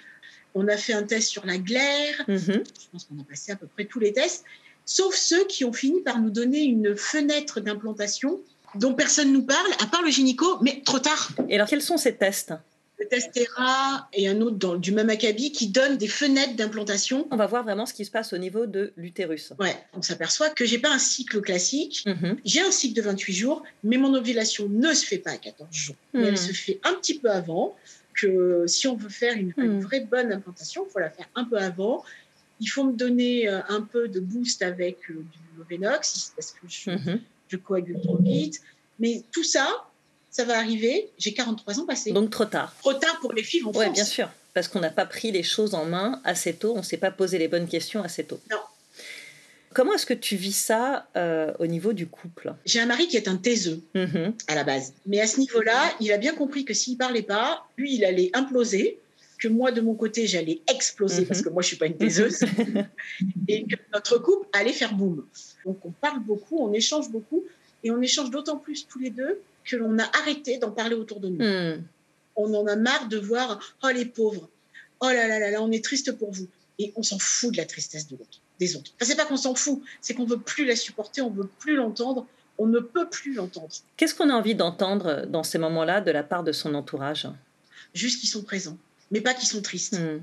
On 0.61 0.67
a 0.67 0.77
fait 0.77 0.93
un 0.93 1.05
test 1.05 1.29
sur 1.29 1.47
la 1.47 1.57
glaire. 1.57 2.25
Mhm. 2.27 2.39
Je 2.39 2.87
pense 2.91 3.05
qu'on 3.05 3.21
a 3.21 3.25
passé 3.25 3.53
à 3.53 3.57
peu 3.57 3.69
près 3.69 3.85
tous 3.85 4.01
les 4.01 4.13
tests, 4.13 4.45
sauf 4.85 5.15
ceux 5.15 5.47
qui 5.47 5.65
ont 5.65 5.73
fini 5.73 6.01
par 6.01 6.21
nous 6.21 6.31
donner 6.31 6.63
une 6.65 6.97
fenêtre 6.97 7.61
d'implantation 7.61 8.41
dont 8.75 8.93
personne 8.93 9.33
nous 9.33 9.43
parle, 9.43 9.71
à 9.81 9.87
part 9.87 10.03
le 10.03 10.11
gynéco, 10.11 10.59
mais 10.61 10.83
trop 10.85 10.99
tard. 10.99 11.31
Et 11.49 11.55
alors, 11.55 11.69
quels 11.69 11.81
sont 11.81 11.97
ces 11.97 12.17
tests? 12.17 12.53
Le 12.99 13.07
Testera 13.07 14.09
et 14.13 14.27
un 14.27 14.41
autre 14.41 14.57
dans, 14.57 14.75
du 14.75 14.91
même 14.91 15.09
acabit 15.09 15.53
qui 15.53 15.69
donne 15.69 15.97
des 15.97 16.09
fenêtres 16.09 16.57
d'implantation. 16.57 17.29
On 17.31 17.37
va 17.37 17.47
voir 17.47 17.63
vraiment 17.63 17.87
ce 17.87 17.95
qui 17.95 18.05
se 18.05 18.11
passe 18.11 18.33
au 18.33 18.39
niveau 18.39 18.67
de 18.67 18.93
l'utérus. 18.97 19.53
Ouais, 19.61 19.77
on 19.95 20.03
s'aperçoit 20.03 20.51
que 20.51 20.65
j'ai 20.65 20.79
pas 20.79 20.91
un 20.91 20.99
cycle 20.99 21.41
classique. 21.41 22.03
Mhm. 22.07 22.39
J'ai 22.45 22.61
un 22.61 22.73
cycle 22.73 22.97
de 22.97 23.03
28 23.03 23.33
jours, 23.33 23.63
mais 23.85 23.99
mon 23.99 24.13
ovulation 24.15 24.69
ne 24.69 24.93
se 24.93 25.07
fait 25.07 25.19
pas 25.19 25.31
à 25.31 25.37
14 25.37 25.69
jours. 25.71 25.97
Elle 26.13 26.37
se 26.37 26.53
fait 26.53 26.81
un 26.83 26.95
petit 26.95 27.21
peu 27.21 27.31
avant. 27.31 27.77
Que 28.21 28.65
si 28.67 28.87
on 28.89 28.97
veut 28.97 29.09
faire 29.09 29.35
une, 29.37 29.53
une 29.59 29.77
Mhm. 29.77 29.81
vraie 29.81 30.01
bonne 30.01 30.33
implantation, 30.33 30.85
il 30.89 30.93
faut 30.93 30.99
la 30.99 31.11
faire 31.11 31.29
un 31.35 31.45
peu 31.45 31.57
avant. 31.59 32.05
Il 32.61 32.67
faut 32.67 32.85
me 32.85 32.93
donner 32.93 33.49
euh, 33.49 33.61
un 33.69 33.83
peu 33.83 34.09
de 34.09 34.19
boost 34.21 34.63
avec 34.63 34.99
euh, 35.11 35.15
du 35.15 35.39
Lovenox 35.59 36.33
parce 36.35 36.51
que 36.53 36.67
je, 36.69 36.91
Mhm. 36.91 37.21
je 37.49 37.57
coagule 37.57 38.01
trop 38.03 38.17
vite. 38.17 38.61
Mais 38.99 39.23
tout 39.31 39.45
ça, 39.45 39.69
ça 40.31 40.45
va 40.45 40.59
arriver. 40.59 41.11
J'ai 41.19 41.33
43 41.33 41.79
ans 41.81 41.87
passés. 41.87 42.11
Donc 42.13 42.31
trop 42.31 42.45
tard. 42.47 42.75
Trop 42.81 42.95
tard 42.95 43.19
pour 43.21 43.33
les 43.33 43.45
filles 43.45 43.63
en 43.65 43.69
Oui, 43.69 43.83
France. 43.85 43.93
bien 43.95 44.05
sûr. 44.05 44.29
Parce 44.55 44.67
qu'on 44.67 44.81
n'a 44.81 44.91
pas 44.91 45.07
pris 45.07 45.31
les 45.31 45.45
choses 45.45 45.75
en 45.75 45.85
main 45.85 46.21
assez 46.25 46.55
tôt, 46.55 46.73
on 46.75 46.79
ne 46.79 46.83
s'est 46.83 46.97
pas 46.97 47.13
posé 47.13 47.39
les 47.39 47.47
bonnes 47.47 47.69
questions 47.69 48.03
assez 48.03 48.25
tôt. 48.25 48.41
Non. 48.51 48.57
Comment 49.75 49.93
est-ce 49.95 50.07
que 50.07 50.15
tu 50.15 50.37
vis 50.37 50.57
ça 50.57 51.09
euh, 51.17 51.53
au 51.59 51.67
niveau 51.67 51.93
du 51.93 52.07
couple? 52.07 52.55
J'ai 52.65 52.81
un 52.81 52.87
mari 52.87 53.07
qui 53.09 53.17
est 53.17 53.29
un 53.29 53.37
taiseux 53.37 53.81
Mhm. 53.95 54.35
à 54.47 54.55
la 54.55 54.65
base. 54.65 54.95
Mais 55.07 55.21
à 55.21 55.27
ce 55.27 55.39
niveau-là, 55.41 55.93
il 56.01 56.11
a 56.13 56.19
bien 56.19 56.35
compris 56.35 56.65
que 56.65 56.75
s'il 56.75 56.97
parlait 56.97 57.23
pas, 57.23 57.67
lui, 57.77 57.95
il 57.95 58.05
allait 58.05 58.31
imploser, 58.35 58.99
que 59.39 59.47
moi, 59.49 59.71
de 59.71 59.81
mon 59.81 59.95
côté, 59.95 60.27
j'allais 60.27 60.61
exploser 60.73 61.21
Mhm. 61.23 61.27
parce 61.29 61.43
que 61.43 61.49
moi, 61.51 61.63
je 61.63 61.69
suis 61.69 61.77
pas 61.77 61.87
une 61.87 61.97
taiseuse, 61.97 62.41
et 63.49 63.65
que 63.65 63.77
notre 63.93 64.19
couple 64.19 64.49
allait 64.53 64.73
faire 64.73 64.95
boum. 64.95 65.25
Donc, 65.65 65.85
on 65.85 65.91
parle 65.91 66.21
beaucoup, 66.21 66.59
on 66.61 66.73
échange 66.73 67.11
beaucoup, 67.11 67.45
et 67.85 67.91
on 67.91 68.01
échange 68.03 68.31
d'autant 68.31 68.57
plus 68.57 68.87
tous 68.89 68.99
les 68.99 69.11
deux 69.11 69.41
que 69.65 69.77
l'on 69.77 69.99
a 69.99 70.05
arrêté 70.21 70.59
d'en 70.59 70.71
parler 70.73 70.95
autour 70.97 71.21
de 71.21 71.29
nous. 71.29 71.45
Hmm. 71.45 71.83
On 72.37 72.53
en 72.55 72.67
a 72.67 72.75
marre 72.77 73.09
de 73.09 73.19
voir, 73.19 73.61
oh 73.85 73.89
les 73.95 74.07
pauvres, 74.07 74.49
oh 75.01 75.07
là 75.07 75.29
là 75.29 75.39
là 75.39 75.51
là, 75.51 75.63
on 75.63 75.71
est 75.71 75.85
triste 75.85 76.13
pour 76.13 76.33
vous. 76.33 76.49
Et 76.81 76.93
on 76.97 77.03
s'en 77.03 77.19
fout 77.19 77.53
de 77.53 77.57
la 77.59 77.65
tristesse 77.67 78.07
de 78.09 78.17
l'autre, 78.17 78.41
des 78.61 78.77
autres. 78.77 78.93
Enfin, 78.97 79.05
c'est 79.11 79.17
pas 79.17 79.25
qu'on 79.25 79.37
s'en 79.37 79.55
fout, 79.55 79.83
c'est 80.01 80.15
qu'on 80.15 80.25
veut 80.25 80.39
plus 80.39 80.65
la 80.65 80.77
supporter, 80.77 81.21
on 81.23 81.31
veut 81.31 81.49
plus 81.59 81.77
l'entendre, 81.77 82.27
on 82.59 82.67
ne 82.67 82.81
peut 82.81 83.09
plus 83.09 83.35
l'entendre. 83.35 83.69
Qu'est-ce 83.97 84.15
qu'on 84.15 84.31
a 84.31 84.35
envie 84.35 84.55
d'entendre 84.55 85.27
dans 85.27 85.43
ces 85.45 85.59
moments-là 85.59 86.01
de 86.01 86.11
la 86.11 86.23
part 86.23 86.43
de 86.43 86.53
son 86.53 86.75
entourage? 86.75 87.29
Juste 87.95 88.21
qu'ils 88.21 88.29
sont 88.29 88.43
présents, 88.43 88.77
mais 89.11 89.21
pas 89.21 89.35
qu'ils 89.35 89.49
sont 89.49 89.63
tristes. 89.63 89.99
Hmm. 89.99 90.21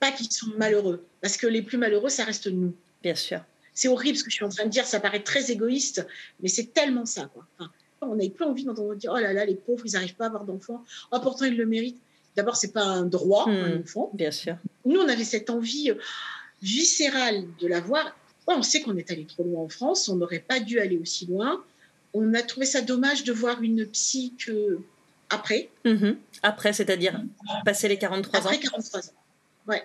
pas 0.00 0.12
qu'ils 0.12 0.30
sont 0.30 0.48
malheureux. 0.56 1.04
Parce 1.20 1.36
que 1.36 1.46
les 1.46 1.62
plus 1.62 1.78
malheureux, 1.78 2.08
ça 2.08 2.24
reste 2.24 2.46
nous. 2.46 2.74
Bien 3.02 3.14
sûr. 3.14 3.40
C'est 3.74 3.88
horrible 3.88 4.16
ce 4.16 4.24
que 4.24 4.30
je 4.30 4.36
suis 4.36 4.44
en 4.44 4.48
train 4.48 4.64
de 4.64 4.70
dire, 4.70 4.86
ça 4.86 5.00
paraît 5.00 5.22
très 5.22 5.50
égoïste, 5.50 6.06
mais 6.40 6.48
c'est 6.48 6.72
tellement 6.72 7.04
ça. 7.04 7.30
Quoi. 7.32 7.46
Enfin, 7.58 7.70
on 8.00 8.14
n'avait 8.16 8.30
plus 8.30 8.44
envie 8.44 8.64
d'entendre 8.64 8.94
dire 8.94 9.12
Oh 9.14 9.18
là 9.18 9.32
là, 9.32 9.44
les 9.44 9.54
pauvres, 9.54 9.84
ils 9.84 9.92
n'arrivent 9.92 10.14
pas 10.14 10.24
à 10.24 10.28
avoir 10.28 10.44
d'enfants. 10.44 10.82
Oh, 11.12 11.18
pourtant, 11.20 11.44
ils 11.44 11.56
le 11.56 11.66
méritent. 11.66 12.00
D'abord, 12.36 12.56
c'est 12.56 12.72
pas 12.72 12.84
un 12.84 13.04
droit, 13.04 13.46
Hmm. 13.46 13.50
un 13.50 13.80
enfant. 13.80 14.10
Bien 14.14 14.30
sûr. 14.30 14.56
Nous, 14.84 14.98
on 15.00 15.08
avait 15.08 15.24
cette 15.24 15.50
envie 15.50 15.90
euh, 15.90 15.94
viscérale 16.62 17.44
de 17.60 17.66
l'avoir. 17.66 18.04
Ouais, 18.46 18.54
on 18.56 18.62
sait 18.62 18.80
qu'on 18.80 18.96
est 18.96 19.10
allé 19.10 19.24
trop 19.26 19.42
loin 19.44 19.62
en 19.62 19.68
France, 19.68 20.08
on 20.08 20.16
n'aurait 20.16 20.38
pas 20.46 20.60
dû 20.60 20.78
aller 20.80 20.98
aussi 20.98 21.26
loin. 21.26 21.62
On 22.14 22.32
a 22.34 22.42
trouvé 22.42 22.64
ça 22.66 22.80
dommage 22.80 23.24
de 23.24 23.32
voir 23.32 23.62
une 23.62 23.86
psy 23.86 24.32
que 24.38 24.78
après, 25.28 25.68
Mhm. 25.84 26.16
Après, 26.42 26.72
c'est-à-dire 26.72 27.20
passer 27.64 27.88
les 27.88 27.98
43 27.98 28.38
après 28.38 28.56
ans 28.56 28.60
43 28.60 29.00
ans. 29.08 29.12
Ouais. 29.66 29.84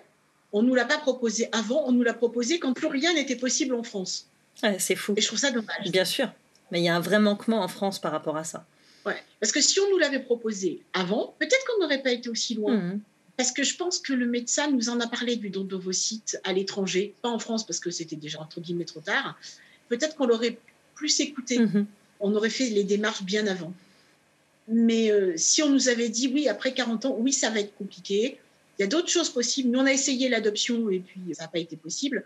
On 0.52 0.62
nous 0.62 0.74
l'a 0.74 0.84
pas 0.84 0.98
proposé 0.98 1.48
avant, 1.52 1.82
on 1.86 1.92
nous 1.92 2.02
l'a 2.04 2.14
proposé 2.14 2.58
quand 2.60 2.72
plus 2.74 2.86
rien 2.86 3.12
n'était 3.14 3.36
possible 3.36 3.74
en 3.74 3.82
France. 3.82 4.26
Ouais, 4.62 4.78
C'est 4.78 4.94
fou. 4.94 5.14
Et 5.16 5.20
je 5.20 5.26
trouve 5.26 5.38
ça 5.40 5.50
dommage. 5.50 5.90
Bien 5.90 6.04
sûr. 6.04 6.30
Mais 6.70 6.80
il 6.80 6.84
y 6.84 6.88
a 6.88 6.94
un 6.94 7.00
vrai 7.00 7.18
manquement 7.18 7.62
en 7.62 7.68
France 7.68 7.98
par 8.00 8.12
rapport 8.12 8.36
à 8.36 8.44
ça. 8.44 8.64
Ouais. 9.04 9.16
Parce 9.40 9.50
que 9.50 9.60
si 9.60 9.80
on 9.80 9.90
nous 9.90 9.98
l'avait 9.98 10.20
proposé 10.20 10.80
avant, 10.92 11.34
peut-être 11.40 11.64
qu'on 11.66 11.82
n'aurait 11.82 12.02
pas 12.02 12.12
été 12.12 12.28
aussi 12.28 12.54
loin. 12.54 12.76
Mhm. 12.76 13.00
Parce 13.42 13.50
que 13.50 13.64
je 13.64 13.74
pense 13.74 13.98
que 13.98 14.12
le 14.12 14.26
médecin 14.26 14.70
nous 14.70 14.88
en 14.88 15.00
a 15.00 15.08
parlé 15.08 15.34
du 15.34 15.50
don 15.50 15.64
d'ovocytes 15.64 16.38
à 16.44 16.52
l'étranger, 16.52 17.12
pas 17.22 17.28
en 17.28 17.40
France 17.40 17.66
parce 17.66 17.80
que 17.80 17.90
c'était 17.90 18.14
déjà 18.14 18.40
entre 18.40 18.60
guillemets 18.60 18.84
trop 18.84 19.00
tard. 19.00 19.36
Peut-être 19.88 20.14
qu'on 20.14 20.26
l'aurait 20.26 20.58
plus 20.94 21.18
écouté. 21.18 21.58
Mhm. 21.58 21.86
on 22.20 22.36
aurait 22.36 22.50
fait 22.50 22.70
les 22.70 22.84
démarches 22.84 23.24
bien 23.24 23.48
avant. 23.48 23.74
Mais 24.68 25.10
euh, 25.10 25.32
si 25.36 25.60
on 25.60 25.70
nous 25.70 25.88
avait 25.88 26.08
dit 26.08 26.30
oui, 26.32 26.46
après 26.46 26.72
40 26.72 27.06
ans, 27.06 27.16
oui, 27.18 27.32
ça 27.32 27.50
va 27.50 27.58
être 27.58 27.74
compliqué. 27.74 28.38
Il 28.78 28.82
y 28.82 28.84
a 28.84 28.86
d'autres 28.86 29.08
choses 29.08 29.30
possibles. 29.30 29.70
Nous, 29.70 29.80
on 29.80 29.86
a 29.86 29.92
essayé 29.92 30.28
l'adoption 30.28 30.88
et 30.88 31.00
puis 31.00 31.20
ça 31.32 31.42
n'a 31.42 31.48
pas 31.48 31.58
été 31.58 31.74
possible. 31.74 32.22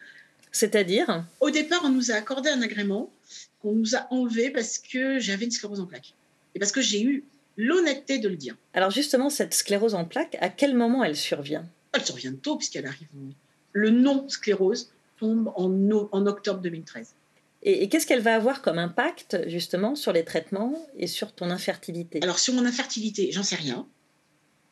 C'est-à-dire? 0.53 1.25
Au 1.41 1.49
départ, 1.49 1.81
on 1.85 1.89
nous 1.89 2.11
a 2.11 2.15
accordé 2.15 2.51
un 2.51 2.61
agrément 2.61 3.11
qu'on 3.63 3.73
nous 3.73 3.97
a 3.97 4.07
enlevé 4.11 4.51
parce 4.51 4.77
que 4.77 5.19
j'avais 5.19 5.47
une 5.47 5.51
sclérose 5.51 5.81
en 5.81 5.87
plaques. 5.87 6.13
Et 6.55 6.59
parce 6.59 6.73
que 6.73 6.83
j'ai 6.83 7.01
eu 7.03 7.25
l'honnêteté 7.57 8.19
de 8.19 8.29
le 8.29 8.37
dire. 8.37 8.57
Alors 8.75 8.91
justement, 8.91 9.31
cette 9.31 9.55
sclérose 9.55 9.95
en 9.95 10.05
plaques, 10.05 10.37
à 10.41 10.49
quel 10.49 10.75
moment 10.75 11.03
elle 11.05 11.17
survient? 11.17 11.67
Elle 11.93 12.05
survient 12.05 12.35
tôt 12.35 12.57
puisqu'elle 12.57 12.87
arrive. 12.87 13.09
Le 13.73 13.91
nom 13.91 14.29
sclérose 14.29 14.93
tombe 15.19 15.53
en, 15.57 15.71
en 16.13 16.27
octobre 16.27 16.61
2013. 16.61 17.15
Et, 17.63 17.89
qu'est-ce 17.89 18.07
qu'elle 18.07 18.21
va 18.21 18.35
avoir 18.35 18.63
comme 18.63 18.79
impact 18.79 19.49
justement 19.49 19.97
sur 19.97 20.13
les 20.13 20.25
traitements 20.25 20.87
et 20.99 21.07
sur 21.07 21.33
ton 21.33 21.51
infertilité? 21.51 22.21
Alors 22.23 22.39
sur 22.39 22.55
mon 22.55 22.65
infertilité, 22.65 23.33
j'en 23.33 23.43
sais 23.43 23.57
rien. 23.57 23.87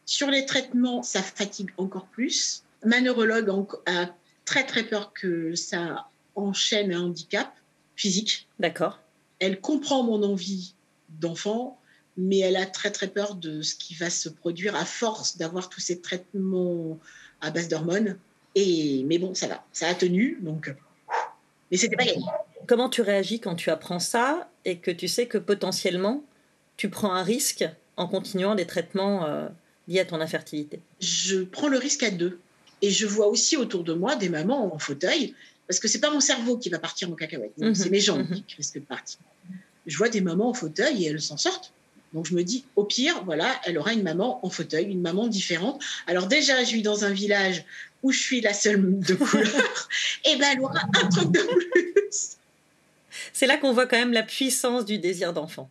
Sur 0.06 0.30
les 0.30 0.46
traitements, 0.46 1.02
ça 1.02 1.22
fatigue 1.22 1.70
encore 1.76 2.06
plus. 2.06 2.62
Ma 2.84 3.00
neurologue 3.00 3.50
a 3.86 4.14
très 4.44 4.64
très 4.64 4.84
peur 4.84 5.12
que 5.12 5.54
ça 5.54 6.08
enchaîne 6.34 6.92
un 6.92 7.04
handicap 7.04 7.52
physique. 7.96 8.46
D'accord. 8.58 9.00
Elle 9.38 9.60
comprend 9.60 10.02
mon 10.02 10.22
envie 10.22 10.74
d'enfant, 11.20 11.78
mais 12.16 12.38
elle 12.38 12.56
a 12.56 12.66
très 12.66 12.90
très 12.90 13.08
peur 13.08 13.34
de 13.34 13.62
ce 13.62 13.74
qui 13.74 13.94
va 13.94 14.10
se 14.10 14.28
produire 14.28 14.76
à 14.76 14.84
force 14.84 15.36
d'avoir 15.36 15.68
tous 15.68 15.80
ces 15.80 16.00
traitements 16.00 16.98
à 17.40 17.50
base 17.50 17.68
d'hormones. 17.68 18.16
Et 18.54 19.02
mais 19.06 19.18
bon, 19.18 19.34
ça 19.34 19.48
va, 19.48 19.64
ça 19.72 19.88
a 19.88 19.94
tenu, 19.94 20.38
donc. 20.40 20.72
Mais 21.70 21.76
c'était 21.76 21.96
pas 21.96 22.04
gagné. 22.04 22.24
Comment 22.66 22.88
tu 22.88 23.02
réagis 23.02 23.40
quand 23.40 23.56
tu 23.56 23.70
apprends 23.70 23.98
ça 23.98 24.48
et 24.64 24.78
que 24.78 24.90
tu 24.90 25.08
sais 25.08 25.26
que 25.26 25.38
potentiellement 25.38 26.24
tu 26.76 26.88
prends 26.88 27.12
un 27.12 27.22
risque 27.22 27.64
en 27.96 28.06
continuant 28.08 28.54
des 28.54 28.66
traitements 28.66 29.26
euh, 29.26 29.48
liés 29.88 30.00
à 30.00 30.04
ton 30.04 30.20
infertilité? 30.20 30.80
Je 31.00 31.42
prends 31.42 31.68
le 31.68 31.78
risque 31.78 32.02
à 32.02 32.10
deux. 32.10 32.38
Et 32.82 32.90
je 32.90 33.06
vois 33.06 33.28
aussi 33.28 33.56
autour 33.56 33.82
de 33.82 33.94
moi 33.94 34.14
des 34.16 34.28
mamans 34.28 34.74
en 34.74 34.78
fauteuil, 34.78 35.34
parce 35.66 35.80
que 35.80 35.88
c'est 35.88 36.00
pas 36.00 36.10
mon 36.10 36.20
cerveau 36.20 36.58
qui 36.58 36.68
va 36.68 36.78
partir 36.78 37.10
en 37.10 37.14
cacahuète, 37.14 37.56
mhm. 37.56 37.74
c'est 37.74 37.88
mes 37.88 38.00
jambes 38.00 38.28
mhm. 38.28 38.42
qui 38.42 38.56
risquent 38.56 38.80
de 38.80 38.84
partir. 38.84 39.18
Je 39.86 39.96
vois 39.96 40.08
des 40.08 40.20
mamans 40.20 40.50
en 40.50 40.54
fauteuil 40.54 41.04
et 41.04 41.08
elles 41.08 41.20
s'en 41.20 41.36
sortent. 41.36 41.72
Donc 42.14 42.26
je 42.26 42.34
me 42.34 42.42
dis, 42.42 42.64
au 42.76 42.84
pire, 42.84 43.22
voilà, 43.24 43.60
elle 43.64 43.76
aura 43.76 43.92
une 43.92 44.02
maman 44.02 44.44
en 44.46 44.50
fauteuil, 44.50 44.84
une 44.84 45.00
maman 45.00 45.26
différente. 45.26 45.82
Alors 46.06 46.28
déjà, 46.28 46.62
je 46.62 46.72
vis 46.72 46.82
dans 46.82 47.04
un 47.04 47.10
village 47.10 47.64
où 48.02 48.12
je 48.12 48.20
suis 48.20 48.40
la 48.40 48.54
seule 48.54 49.00
de 49.00 49.14
couleur, 49.14 49.88
et 50.24 50.36
ben 50.36 50.48
elle 50.52 50.60
aura 50.60 50.80
un 51.02 51.08
truc 51.08 51.30
de 51.32 51.40
plus. 51.40 52.36
C'est 53.32 53.46
là 53.46 53.56
qu'on 53.56 53.72
voit 53.72 53.86
quand 53.86 53.98
même 53.98 54.12
la 54.12 54.22
puissance 54.22 54.84
du 54.84 54.98
désir 54.98 55.32
d'enfant. 55.32 55.68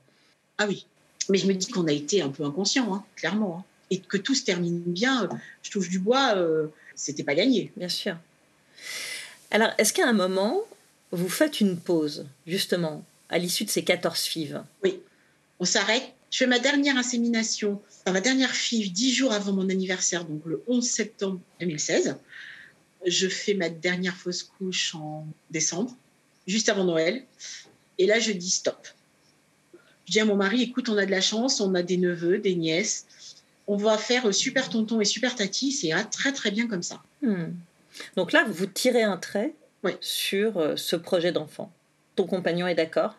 Ah 0.57 0.65
oui, 0.67 0.85
mais 1.29 1.38
je 1.38 1.47
me 1.47 1.53
dis 1.53 1.67
qu'on 1.67 1.88
a 1.88 1.91
été 1.91 2.21
un 2.21 2.29
peu 2.29 2.43
inconscient, 2.43 2.93
hein, 2.93 3.05
clairement, 3.15 3.59
hein. 3.59 3.63
et 3.89 4.00
que 4.00 4.17
tout 4.17 4.35
se 4.35 4.43
termine 4.43 4.79
bien. 4.79 5.29
Je 5.62 5.71
touche 5.71 5.89
du 5.89 6.00
bois. 6.00 6.35
Euh, 6.35 6.67
c'était 6.95 7.23
pas 7.23 7.35
gagné. 7.35 7.71
Bien 7.75 7.89
sûr. 7.89 8.17
Alors, 9.51 9.69
est-ce 9.77 9.93
qu'à 9.93 10.07
un 10.07 10.13
moment, 10.13 10.62
vous 11.12 11.29
faites 11.29 11.62
une 11.62 11.77
pause, 11.79 12.25
justement, 12.45 13.03
à 13.29 13.38
l'issue 13.38 13.65
de 13.65 13.69
ces 13.69 13.83
14 13.83 14.19
fives? 14.21 14.63
Oui. 14.83 15.00
On 15.59 15.65
s'arrête. 15.65 16.12
Je 16.33 16.39
fais 16.39 16.47
ma 16.47 16.57
dernière 16.57 16.97
insémination, 16.97 17.79
enfin, 18.01 18.11
ma 18.11 18.19
dernière 18.19 18.49
FIV, 18.49 18.91
dix 18.91 19.13
jours 19.13 19.31
avant 19.31 19.53
mon 19.53 19.69
anniversaire, 19.69 20.25
donc 20.25 20.41
le 20.45 20.63
11 20.67 20.83
septembre 20.83 21.39
2016. 21.59 22.17
Je 23.05 23.27
fais 23.27 23.53
ma 23.53 23.69
dernière 23.69 24.17
fausse 24.17 24.43
couche 24.43 24.95
en 24.95 25.27
décembre, 25.51 25.95
juste 26.47 26.69
avant 26.69 26.85
Noël. 26.85 27.23
Et 27.99 28.07
là, 28.07 28.19
je 28.19 28.31
dis 28.31 28.49
stop. 28.49 28.87
Je 30.07 30.13
dis 30.13 30.19
à 30.19 30.25
mon 30.25 30.35
mari, 30.35 30.63
écoute, 30.63 30.89
on 30.89 30.97
a 30.97 31.05
de 31.05 31.11
la 31.11 31.21
chance, 31.21 31.61
on 31.61 31.75
a 31.75 31.83
des 31.83 31.97
neveux, 31.97 32.39
des 32.39 32.55
nièces 32.55 33.05
on 33.67 33.77
va 33.77 33.97
faire 33.97 34.33
super 34.33 34.69
tonton 34.69 34.99
et 35.01 35.05
super 35.05 35.35
tati, 35.35 35.71
c'est 35.71 35.91
très 36.11 36.33
très 36.33 36.51
bien 36.51 36.67
comme 36.67 36.83
ça. 36.83 37.01
Hmm. 37.21 37.53
Donc 38.15 38.31
là, 38.31 38.45
vous 38.47 38.65
tirez 38.65 39.03
un 39.03 39.17
trait 39.17 39.53
sur 40.01 40.57
euh, 40.57 40.75
ce 40.75 40.95
projet 40.95 41.31
d'enfant. 41.31 41.71
Ton 42.15 42.25
compagnon 42.25 42.67
est 42.67 42.75
d'accord? 42.75 43.15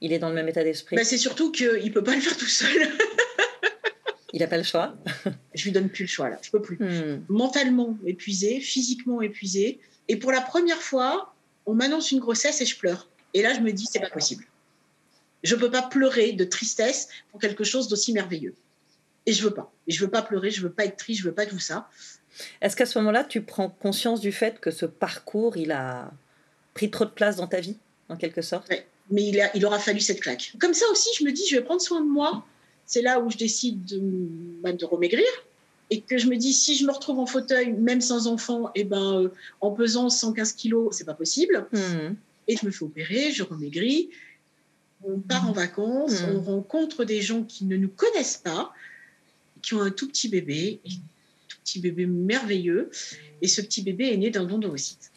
Il 0.00 0.12
est 0.12 0.18
dans 0.18 0.28
le 0.28 0.34
même 0.34 0.48
état 0.48 0.62
d'esprit 0.62 0.96
bah, 0.96 1.04
C'est 1.04 1.18
surtout 1.18 1.50
qu'il 1.50 1.84
ne 1.84 1.90
peut 1.90 2.04
pas 2.04 2.14
le 2.14 2.20
faire 2.20 2.36
tout 2.36 2.46
seul. 2.46 2.70
Il 4.32 4.40
n'a 4.40 4.46
pas 4.46 4.58
le 4.58 4.62
choix. 4.62 4.94
je 5.54 5.64
lui 5.64 5.72
donne 5.72 5.88
plus 5.88 6.04
le 6.04 6.08
choix 6.08 6.28
là, 6.28 6.38
je 6.42 6.50
peux 6.50 6.60
plus. 6.60 6.76
Hmm. 6.76 7.24
Mentalement 7.28 7.98
épuisé, 8.04 8.60
physiquement 8.60 9.22
épuisé. 9.22 9.80
Et 10.08 10.16
pour 10.16 10.32
la 10.32 10.40
première 10.40 10.80
fois, 10.82 11.34
on 11.66 11.74
m'annonce 11.74 12.12
une 12.12 12.20
grossesse 12.20 12.60
et 12.60 12.66
je 12.66 12.76
pleure. 12.76 13.08
Et 13.34 13.42
là, 13.42 13.54
je 13.54 13.60
me 13.60 13.72
dis, 13.72 13.86
c'est 13.90 14.00
pas 14.00 14.10
possible. 14.10 14.44
Je 15.44 15.54
ne 15.54 15.60
peux 15.60 15.70
pas 15.70 15.82
pleurer 15.82 16.32
de 16.32 16.44
tristesse 16.44 17.08
pour 17.30 17.40
quelque 17.40 17.64
chose 17.64 17.88
d'aussi 17.88 18.12
merveilleux. 18.12 18.54
Et 19.26 19.32
je 19.32 19.42
veux 19.44 19.52
pas. 19.52 19.72
Et 19.86 19.92
je 19.92 20.04
veux 20.04 20.10
pas 20.10 20.22
pleurer, 20.22 20.50
je 20.50 20.62
veux 20.62 20.70
pas 20.72 20.84
être 20.84 20.96
triste, 20.96 21.20
je 21.20 21.26
veux 21.26 21.34
pas 21.34 21.46
tout 21.46 21.58
ça. 21.58 21.88
Est-ce 22.60 22.76
qu'à 22.76 22.86
ce, 22.86 22.98
moment-là, 22.98 23.24
tu 23.24 23.42
prends 23.42 23.68
conscience 23.68 24.20
du 24.20 24.32
fait 24.32 24.60
que 24.60 24.70
ce 24.70 24.86
parcours, 24.86 25.56
il 25.56 25.72
a 25.72 26.10
pris 26.74 26.90
trop 26.90 27.04
de 27.04 27.10
place 27.10 27.36
dans 27.36 27.46
ta 27.46 27.60
vie, 27.60 27.76
en 28.08 28.16
quelque 28.16 28.42
sorte? 28.42 28.66
Oui, 28.70 28.78
Mais 29.10 29.26
il, 29.26 29.40
a, 29.40 29.54
il 29.56 29.64
aura 29.64 29.78
fallu 29.78 30.00
cette 30.00 30.20
claque. 30.20 30.52
Comme 30.58 30.74
ça 30.74 30.84
aussi, 30.90 31.08
je 31.18 31.24
me 31.24 31.32
dis, 31.32 31.46
je 31.48 31.56
vais 31.56 31.62
prendre 31.62 31.80
soin 31.80 32.00
de 32.00 32.08
moi. 32.08 32.44
C'est 32.86 33.02
là 33.02 33.20
où 33.20 33.30
je 33.30 33.36
décide 33.36 33.84
de, 33.84 34.00
bah, 34.62 34.72
de 34.72 34.84
remaigrir. 34.84 35.26
Et 35.90 36.02
que 36.02 36.18
je 36.18 36.26
me 36.26 36.36
dis, 36.36 36.52
si 36.52 36.76
je 36.76 36.84
me 36.84 36.92
retrouve 36.92 37.18
en 37.18 37.26
fauteuil, 37.26 37.72
même 37.72 38.02
sans 38.02 38.26
enfant, 38.26 38.68
et 38.74 38.80
eh 38.80 38.84
ben, 38.84 39.22
euh, 39.22 39.28
en 39.62 39.70
pesant 39.70 40.10
115 40.10 40.52
kilos, 40.52 40.94
c'est 40.94 41.04
pas 41.04 41.14
possible. 41.14 41.66
Mmh. 41.72 42.14
Et 42.48 42.56
je 42.56 42.66
me 42.66 42.70
fais 42.70 42.84
opérer, 42.84 43.32
je 43.32 43.42
remaigris. 43.42 44.10
On 45.02 45.18
part 45.18 45.48
en 45.48 45.52
vacances, 45.52 46.22
mmh. 46.22 46.36
on 46.36 46.40
rencontre 46.40 47.04
des 47.04 47.22
gens 47.22 47.42
qui 47.42 47.64
ne 47.64 47.76
nous 47.76 47.88
connaissent 47.88 48.36
pas 48.36 48.72
qui 49.62 49.74
ont 49.74 49.82
un 49.82 49.90
tout 49.90 50.08
petit 50.08 50.28
bébé, 50.28 50.80
un 50.86 50.90
tout 51.48 51.58
petit 51.64 51.80
bébé 51.80 52.06
merveilleux. 52.06 52.90
Et 53.42 53.48
ce 53.48 53.60
petit 53.60 53.82
bébé 53.82 54.12
est 54.12 54.16
né 54.16 54.30
d'un 54.30 54.44
don 54.44 54.58
d'ovocytes 54.58 55.10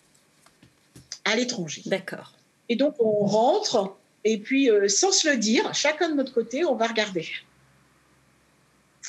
à 1.25 1.36
l'étranger. 1.36 1.83
D'accord. 1.86 2.33
Et 2.72 2.78
donc 2.78 2.96
on 3.00 3.25
rentre 3.25 3.98
et 4.24 4.38
puis 4.38 4.72
euh, 4.72 4.88
sans 4.88 5.12
se 5.12 5.30
le 5.30 5.36
dire, 5.36 5.74
chacun 5.74 6.10
de 6.10 6.16
notre 6.16 6.34
côté, 6.34 6.63
on 6.63 6.75
va 6.75 6.88
regarder. 6.88 7.28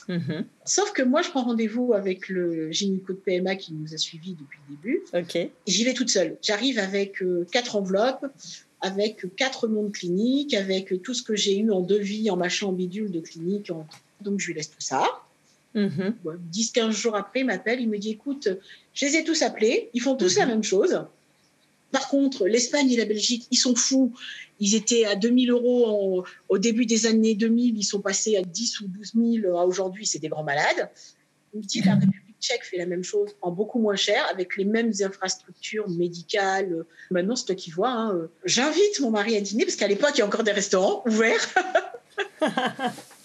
Mm-hmm. 0.09 0.45
Sauf 0.64 0.92
que 0.92 1.02
moi, 1.02 1.23
je 1.23 1.31
prends 1.31 1.45
rendez-vous 1.45 1.92
avec 1.95 2.28
le 2.28 2.73
gynéco 2.73 3.12
de 3.12 3.19
PMA 3.19 3.54
qui 3.54 3.73
nous 3.73 3.95
a 3.95 3.99
suivis 3.99 4.35
depuis 4.35 4.59
le 4.69 4.75
début. 4.75 5.02
Ok. 5.14 5.49
J'y 5.69 5.85
vais 5.85 5.95
toute 5.95 6.11
seule. 6.11 6.37
J'arrive 6.42 6.81
avec 6.81 7.23
euh, 7.23 7.47
quatre 7.52 7.76
enveloppes, 7.76 8.26
avec 8.81 9.25
quatre 9.37 9.69
noms 9.69 9.85
de 9.85 9.92
cliniques, 9.92 10.54
avec 10.54 11.00
tout 11.02 11.14
ce 11.14 11.23
que 11.23 11.37
j'ai 11.37 11.57
eu 11.57 11.71
en 11.71 11.83
devis, 11.83 12.31
en 12.31 12.37
machin, 12.37 12.66
en 12.66 12.73
bidule 12.73 13.12
de 13.12 13.21
clinique. 13.21 13.71
Donc, 14.23 14.40
je 14.40 14.49
lui 14.49 14.54
laisse 14.54 14.71
tout 14.71 14.81
ça. 14.81 15.04
10-15 15.76 15.88
mm-hmm. 15.88 16.90
jours 16.90 17.14
après, 17.14 17.40
il 17.40 17.47
m'appelle, 17.47 17.81
il 17.81 17.88
me 17.88 17.99
dit 17.99 18.11
écoute, 18.11 18.49
je 18.92 19.07
les 19.07 19.16
ai 19.16 19.25
tous 19.25 19.40
appelés, 19.42 19.88
ils 19.95 20.00
font 20.00 20.16
tous 20.16 20.37
la 20.37 20.45
mm-hmm. 20.45 20.49
même 20.49 20.64
chose. 20.64 21.04
Par 21.92 22.08
contre, 22.08 22.46
l'Espagne 22.46 22.90
et 22.90 22.96
la 22.96 23.04
Belgique, 23.04 23.46
ils 23.50 23.56
sont 23.56 23.76
fous. 23.76 24.12
Ils 24.58 24.75
étaient 24.75 25.04
à 25.04 25.14
2000 25.14 25.50
euros 25.50 26.25
au 26.49 26.58
début 26.58 26.87
des 26.87 27.06
années 27.06 27.34
2000, 27.34 27.76
ils 27.76 27.84
sont 27.84 28.00
passés 28.00 28.37
à 28.37 28.42
10 28.42 28.80
ou 28.80 28.88
12 28.88 29.12
000 29.42 29.66
aujourd'hui, 29.66 30.06
c'est 30.06 30.18
des 30.18 30.28
grands 30.28 30.44
malades. 30.44 30.90
La 31.84 31.94
République 31.94 32.22
tchèque 32.40 32.64
fait 32.64 32.78
la 32.78 32.87
même 32.87 33.04
chose 33.04 33.30
en 33.40 33.50
beaucoup 33.50 33.78
moins 33.78 33.96
cher, 33.96 34.26
avec 34.30 34.56
les 34.56 34.64
mêmes 34.64 34.92
infrastructures 35.00 35.88
médicales. 35.88 36.84
Maintenant, 37.11 37.37
c'est 37.37 37.46
toi 37.46 37.54
qui 37.54 37.70
vois. 37.70 37.90
Hein. 37.90 38.28
J'invite 38.44 39.00
mon 39.00 39.11
mari 39.11 39.37
à 39.37 39.40
dîner, 39.40 39.64
parce 39.64 39.76
qu'à 39.76 39.87
l'époque, 39.87 40.12
il 40.14 40.18
y 40.18 40.22
a 40.22 40.26
encore 40.26 40.42
des 40.42 40.52
restaurants 40.52 41.02
ouverts. 41.06 41.49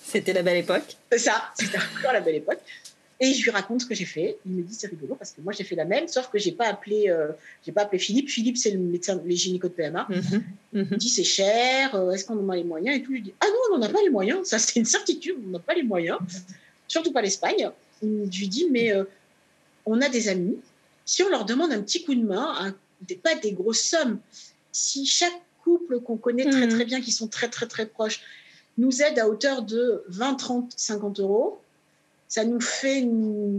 C'était 0.04 0.34
la 0.34 0.42
belle 0.42 0.58
époque. 0.58 0.96
C'est 1.12 1.18
ça, 1.20 1.52
c'était 1.60 1.78
encore 1.78 2.14
la 2.14 2.22
belle 2.22 2.36
époque. 2.36 2.60
Et 3.20 3.34
je 3.34 3.44
lui 3.44 3.50
raconte 3.50 3.82
ce 3.82 3.86
que 3.86 3.96
j'ai 3.96 4.06
fait. 4.06 4.38
Il 4.46 4.52
me 4.52 4.62
dit 4.62 4.74
c'est 4.74 4.88
rigolo 4.88 5.16
parce 5.16 5.32
que 5.32 5.42
moi 5.42 5.52
j'ai 5.52 5.64
fait 5.64 5.76
la 5.76 5.86
même, 5.86 6.08
sauf 6.08 6.30
que 6.30 6.38
j'ai 6.38 6.52
pas 6.52 6.68
appelé, 6.68 7.10
euh, 7.10 7.30
j'ai 7.66 7.72
pas 7.72 7.82
appelé 7.82 7.98
Philippe. 7.98 8.30
Philippe 8.30 8.58
c'est 8.58 8.72
le 8.72 8.78
médecin, 8.78 9.20
les 9.26 9.36
gynéco 9.36 9.68
de 9.68 9.74
PMA. 9.74 10.06
Mhm, 10.10 10.18
mhm. 10.18 10.44
Il 10.74 10.86
me 10.86 10.96
dit 10.98 11.10
c'est 11.10 11.24
cher. 11.24 11.96
Euh, 11.96 12.12
est-ce 12.12 12.26
qu'on 12.26 12.38
en 12.38 12.50
a 12.50 12.56
les 12.56 12.64
moyens 12.64 12.96
et 12.96 13.02
tout. 13.02 13.16
Je 13.16 13.22
dis 13.22 13.34
ah 13.40 13.46
non 13.48 13.76
on 13.76 13.78
n'en 13.80 13.86
a 13.86 13.90
pas 13.90 14.02
les 14.04 14.12
moyens. 14.12 14.48
Ça 14.48 14.60
c'est 14.60 14.80
une 14.80 14.86
certitude. 14.86 15.36
On 15.48 15.50
n'a 15.50 15.60
pas 15.60 15.74
les 15.74 15.84
moyens. 15.84 16.20
Surtout 16.88 17.12
pas 17.12 17.22
l'Espagne. 17.22 17.70
Je 18.04 18.40
lui 18.40 18.48
dis 18.48 18.68
mais 18.70 18.94
euh, 18.94 19.04
on 19.86 20.00
a 20.02 20.10
des 20.10 20.30
amis. 20.30 20.58
Si 21.06 21.24
on 21.24 21.30
leur 21.30 21.46
demande 21.46 21.72
un 21.72 21.82
petit 21.82 22.04
coup 22.04 22.14
de 22.14 22.24
main, 22.24 22.76
pas 23.24 23.36
des 23.36 23.54
grosses 23.54 23.82
sommes, 23.82 24.20
si 24.72 25.06
chaque 25.06 25.42
couple 25.64 26.00
qu'on 26.02 26.18
connaît 26.18 26.50
très 26.50 26.68
mhm. 26.68 26.70
très 26.70 26.86
bien, 26.86 27.02
qui 27.02 27.12
sont 27.12 27.28
très 27.28 27.50
très 27.50 27.66
très 27.66 27.86
proches, 27.86 28.22
nous 28.78 29.02
aide 29.02 29.18
à 29.20 29.28
hauteur 29.28 29.64
de 29.64 30.04
20, 30.08 30.36
30, 30.36 30.74
50 30.76 31.20
euros. 31.20 31.60
Ça 32.28 32.44
nous 32.44 32.60
fait 32.60 33.08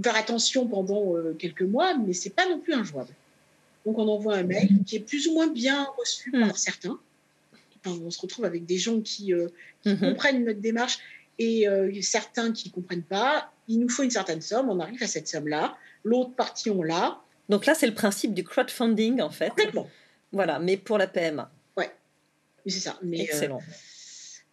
faire 0.03 0.17
attention 0.17 0.67
pendant 0.67 1.17
euh, 1.17 1.35
quelques 1.39 1.63
mois, 1.63 1.97
mais 1.97 2.13
c'est 2.13 2.31
pas 2.31 2.49
non 2.49 2.59
plus 2.59 2.75
injouable. 2.75 3.13
Donc 3.87 3.99
on 3.99 4.09
envoie 4.09 4.35
un 4.35 4.43
mail 4.43 4.85
qui 4.85 4.97
est 4.97 5.01
plus 5.01 5.29
ou 5.29 5.35
moins 5.35 5.47
bien 5.47 5.87
reçu 5.99 6.31
par 6.31 6.49
hmm. 6.49 6.57
certains. 6.57 6.99
on 7.87 8.11
se 8.11 8.21
retrouve 8.21 8.45
avec 8.45 8.67
des 8.67 8.77
gens 8.77 9.01
qui, 9.01 9.33
euh, 9.33 9.49
mhm. 9.87 10.01
comprennent 10.01 10.45
notre 10.45 10.61
démarche 10.61 10.99
et 11.39 11.69
euh, 11.69 11.91
certains 12.03 12.53
qui 12.53 12.69
ne 12.69 12.75
comprennent 12.75 13.03
pas. 13.03 13.51
Il 13.69 13.79
nous 13.79 13.89
faut 13.89 14.03
une 14.03 14.11
certaine 14.11 14.43
somme, 14.43 14.69
on 14.69 14.81
arrive 14.81 15.03
à 15.03 15.07
cette 15.07 15.29
somme-là. 15.29 15.77
L'autre 16.05 16.35
partie, 16.35 16.71
on 16.71 16.83
l'a. 16.83 17.21
Donc 17.49 17.67
là, 17.67 17.75
c'est 17.75 17.87
le 17.87 17.95
principe 17.95 18.35
du 18.35 18.45
crowdfunding, 18.45 19.21
en 19.21 19.31
fait. 19.31 19.51
Complètement. 19.51 19.89
Voilà, 20.33 20.59
mais 20.59 20.77
pour 20.77 20.99
la 20.99 21.07
PMA. 21.07 21.51
Ouais, 21.77 21.91
c'est 22.67 22.81
ça. 22.81 22.99
Excellent. 23.13 23.63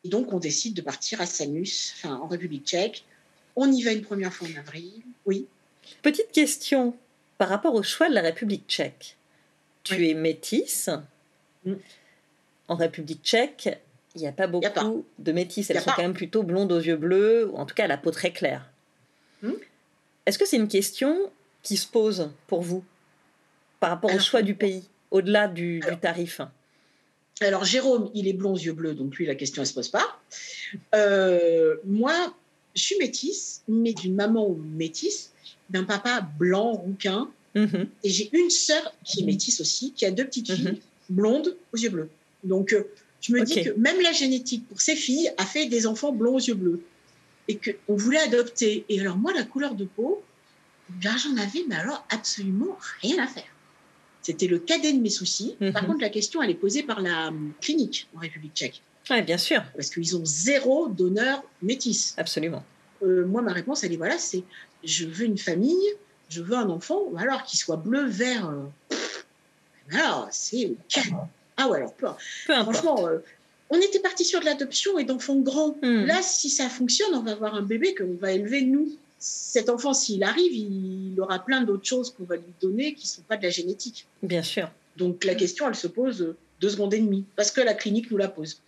Et 0.04 0.10
donc, 0.10 0.32
on 0.32 0.40
décide 0.40 0.76
de 0.76 0.82
partir 0.82 1.20
à 1.20 1.26
Sanus, 1.26 1.94
enfin, 1.98 2.16
en 2.16 2.28
République 2.28 2.66
tchèque. 2.66 3.04
On 3.56 3.72
y 3.72 3.84
va 3.84 3.92
une 3.92 4.02
première 4.02 4.34
fois 4.34 4.48
en 4.48 4.60
avril. 4.60 4.92
Oui. 5.26 5.48
Petite 6.02 6.32
question 6.32 6.96
par 7.38 7.50
rapport 7.50 7.74
au 7.74 7.84
choix 7.84 8.10
de 8.10 8.14
la 8.14 8.22
République 8.22 8.66
tchèque. 8.68 9.18
Tu 9.84 10.08
es 10.10 10.14
métisse. 10.14 10.90
Mm. 11.64 11.74
En 12.68 12.76
République 12.76 13.24
tchèque, 13.24 13.70
il 14.16 14.22
n'y 14.22 14.28
a 14.28 14.32
pas 14.32 14.48
beaucoup 14.48 15.06
de 15.20 15.32
métisses. 15.32 15.70
Elles 15.70 15.82
sont 15.82 15.92
quand 15.96 16.02
même 16.02 16.14
plutôt 16.14 16.44
blondes 16.44 16.72
aux 16.72 16.80
yeux 16.80 16.96
bleus, 16.96 17.48
ou 17.48 17.58
en 17.58 17.66
tout 17.66 17.76
cas 17.76 17.84
à 17.84 17.88
la 17.88 17.98
peau 17.98 18.12
très 18.12 18.32
claire. 18.32 18.70
Mm. 19.42 19.52
Est-ce 20.26 20.40
que 20.40 20.48
c'est 20.48 20.58
une 20.58 20.68
question 20.68 21.32
qui 21.62 21.78
se 21.78 21.88
pose 21.88 22.32
pour 22.48 22.62
vous 22.62 22.84
par 23.80 23.90
rapport 23.90 24.14
au 24.14 24.20
choix 24.20 24.42
du 24.42 24.56
pays, 24.56 24.88
au-delà 25.12 25.48
du, 25.48 25.84
tarif? 26.02 26.42
alors 27.42 27.66
Jérôme, 27.66 28.10
il 28.14 28.28
est 28.28 28.34
blond 28.34 28.54
aux 28.54 28.58
yeux 28.58 28.74
bleus, 28.74 28.94
donc 28.94 29.16
lui, 29.18 29.26
la 29.26 29.36
question 29.36 29.62
ne 29.62 29.66
se 29.68 29.74
pose 29.74 29.90
pas. 29.90 30.20
Euh, 30.96 31.76
moi, 31.84 32.34
je 32.76 32.82
suis 32.82 32.98
métisse, 32.98 33.62
mais 33.68 33.94
d'une 33.94 34.16
maman 34.16 34.56
métisse, 34.76 35.32
d'un 35.70 35.84
papa 35.84 36.22
blanc, 36.38 36.74
rouquin. 36.74 37.30
Mhm. 37.56 37.88
Et 38.04 38.10
j'ai 38.10 38.30
une 38.34 38.50
sœur 38.50 38.94
qui 39.04 39.22
est 39.22 39.26
métisse 39.26 39.62
aussi, 39.62 39.94
qui 39.94 40.06
a 40.06 40.12
deux 40.12 40.26
petites 40.26 40.52
filles 40.52 40.66
mhm. 40.72 40.80
blondes 41.10 41.58
aux 41.74 41.78
yeux 41.78 41.90
bleus. 41.90 42.10
Donc, 42.44 42.74
euh, 42.74 42.84
je 43.22 43.34
me 43.34 43.44
dis 43.44 43.64
que 43.64 43.72
même 43.72 44.00
la 44.02 44.12
génétique 44.12 44.68
pour 44.68 44.82
ces 44.82 44.96
filles 44.96 45.32
a 45.38 45.46
fait 45.46 45.66
des 45.68 45.88
enfants 45.88 46.12
blonds 46.12 46.36
aux 46.36 46.40
yeux 46.40 46.54
bleus. 46.54 46.82
Et 47.48 47.58
qu'on 47.58 47.96
voulait 47.96 48.20
adopter. 48.20 48.86
Et 48.90 49.00
alors, 49.00 49.18
moi, 49.18 49.32
la 49.32 49.44
couleur 49.44 49.76
de 49.76 49.86
peau, 49.86 50.24
j'en 51.00 51.38
avais, 51.38 51.64
mais 51.68 51.76
alors 51.76 52.06
absolument 52.10 52.78
rien 53.02 53.24
à 53.24 53.28
faire. 53.28 53.44
C'était 54.22 54.48
le 54.48 54.58
cadet 54.58 54.94
de 54.94 55.00
mes 55.00 55.12
soucis. 55.12 55.56
Par 55.72 55.86
contre, 55.86 56.02
la 56.02 56.10
question, 56.10 56.42
elle 56.42 56.50
est 56.50 56.56
posée 56.56 56.82
par 56.82 57.02
la 57.02 57.28
hum, 57.28 57.54
clinique 57.62 58.08
en 58.16 58.20
République 58.20 58.54
tchèque. 58.56 58.82
Oui, 59.10 59.22
bien 59.22 59.38
sûr. 59.38 59.64
Parce 59.76 59.90
qu'ils 59.90 60.16
ont 60.18 60.26
zéro 60.26 60.88
donneur 60.90 61.44
métis. 61.62 62.16
Absolument. 62.18 62.64
Euh, 63.04 63.26
moi, 63.26 63.42
ma 63.42 63.54
réponse, 63.54 63.84
elle 63.84 63.94
est 63.94 63.98
voilà, 63.98 64.18
c'est 64.18 64.44
je 64.84 65.06
veux 65.06 65.26
une 65.26 65.38
famille, 65.38 65.88
je 66.30 66.42
veux 66.42 66.56
un 66.56 66.70
enfant, 66.70 67.02
ou 67.12 67.18
alors 67.18 67.44
qu'il 67.44 67.60
soit 67.60 67.78
bleu, 67.78 68.06
vert. 68.06 68.50
Euh, 68.50 68.96
alors, 69.92 70.28
c'est 70.32 70.72
ah 71.58 71.70
ouais, 71.70 71.78
alors 71.78 71.94
peu, 71.94 72.08
Franchement, 72.48 73.08
euh, 73.08 73.20
on 73.70 73.80
était 73.80 74.00
parti 74.00 74.26
sur 74.26 74.40
de 74.40 74.46
l'adoption 74.46 74.98
et 74.98 75.04
d'enfants 75.04 75.38
grands. 75.38 75.76
Hmm. 75.82 76.06
Là, 76.06 76.22
si 76.22 76.50
ça 76.50 76.70
fonctionne, 76.70 77.14
on 77.14 77.22
va 77.22 77.32
avoir 77.32 77.56
un 77.56 77.62
bébé 77.62 77.96
qu'on 77.96 78.16
va 78.20 78.32
élever 78.32 78.62
nous 78.62 78.92
cet 79.18 79.70
enfant, 79.70 79.94
s'il 79.94 80.24
arrive, 80.24 80.54
il 80.54 81.16
aura 81.20 81.40
plein 81.40 81.62
d'autres 81.62 81.86
choses 81.86 82.12
qu'on 82.12 82.26
va 82.26 82.36
lui 82.36 82.54
donner 82.62 82.94
qui 82.94 83.06
ne 83.06 83.10
sont 83.10 83.22
pas 83.24 83.38
de 83.38 83.44
la 83.44 83.50
génétique. 83.50 84.06
Bien 84.22 84.44
sûr. 84.44 84.70
Donc 84.98 85.24
la 85.24 85.34
question, 85.34 85.68
elle 85.68 85.76
se 85.76 85.88
pose 85.88 86.36
deux 86.62 86.70
secondes 86.70 86.94
et 86.94 87.00
demie, 87.00 87.26
parce 87.36 87.50
que 87.50 87.62
la 87.62 87.74
clinique 87.74 88.12
nous 88.12 88.18
la 88.18 88.28
pose. 88.28 88.62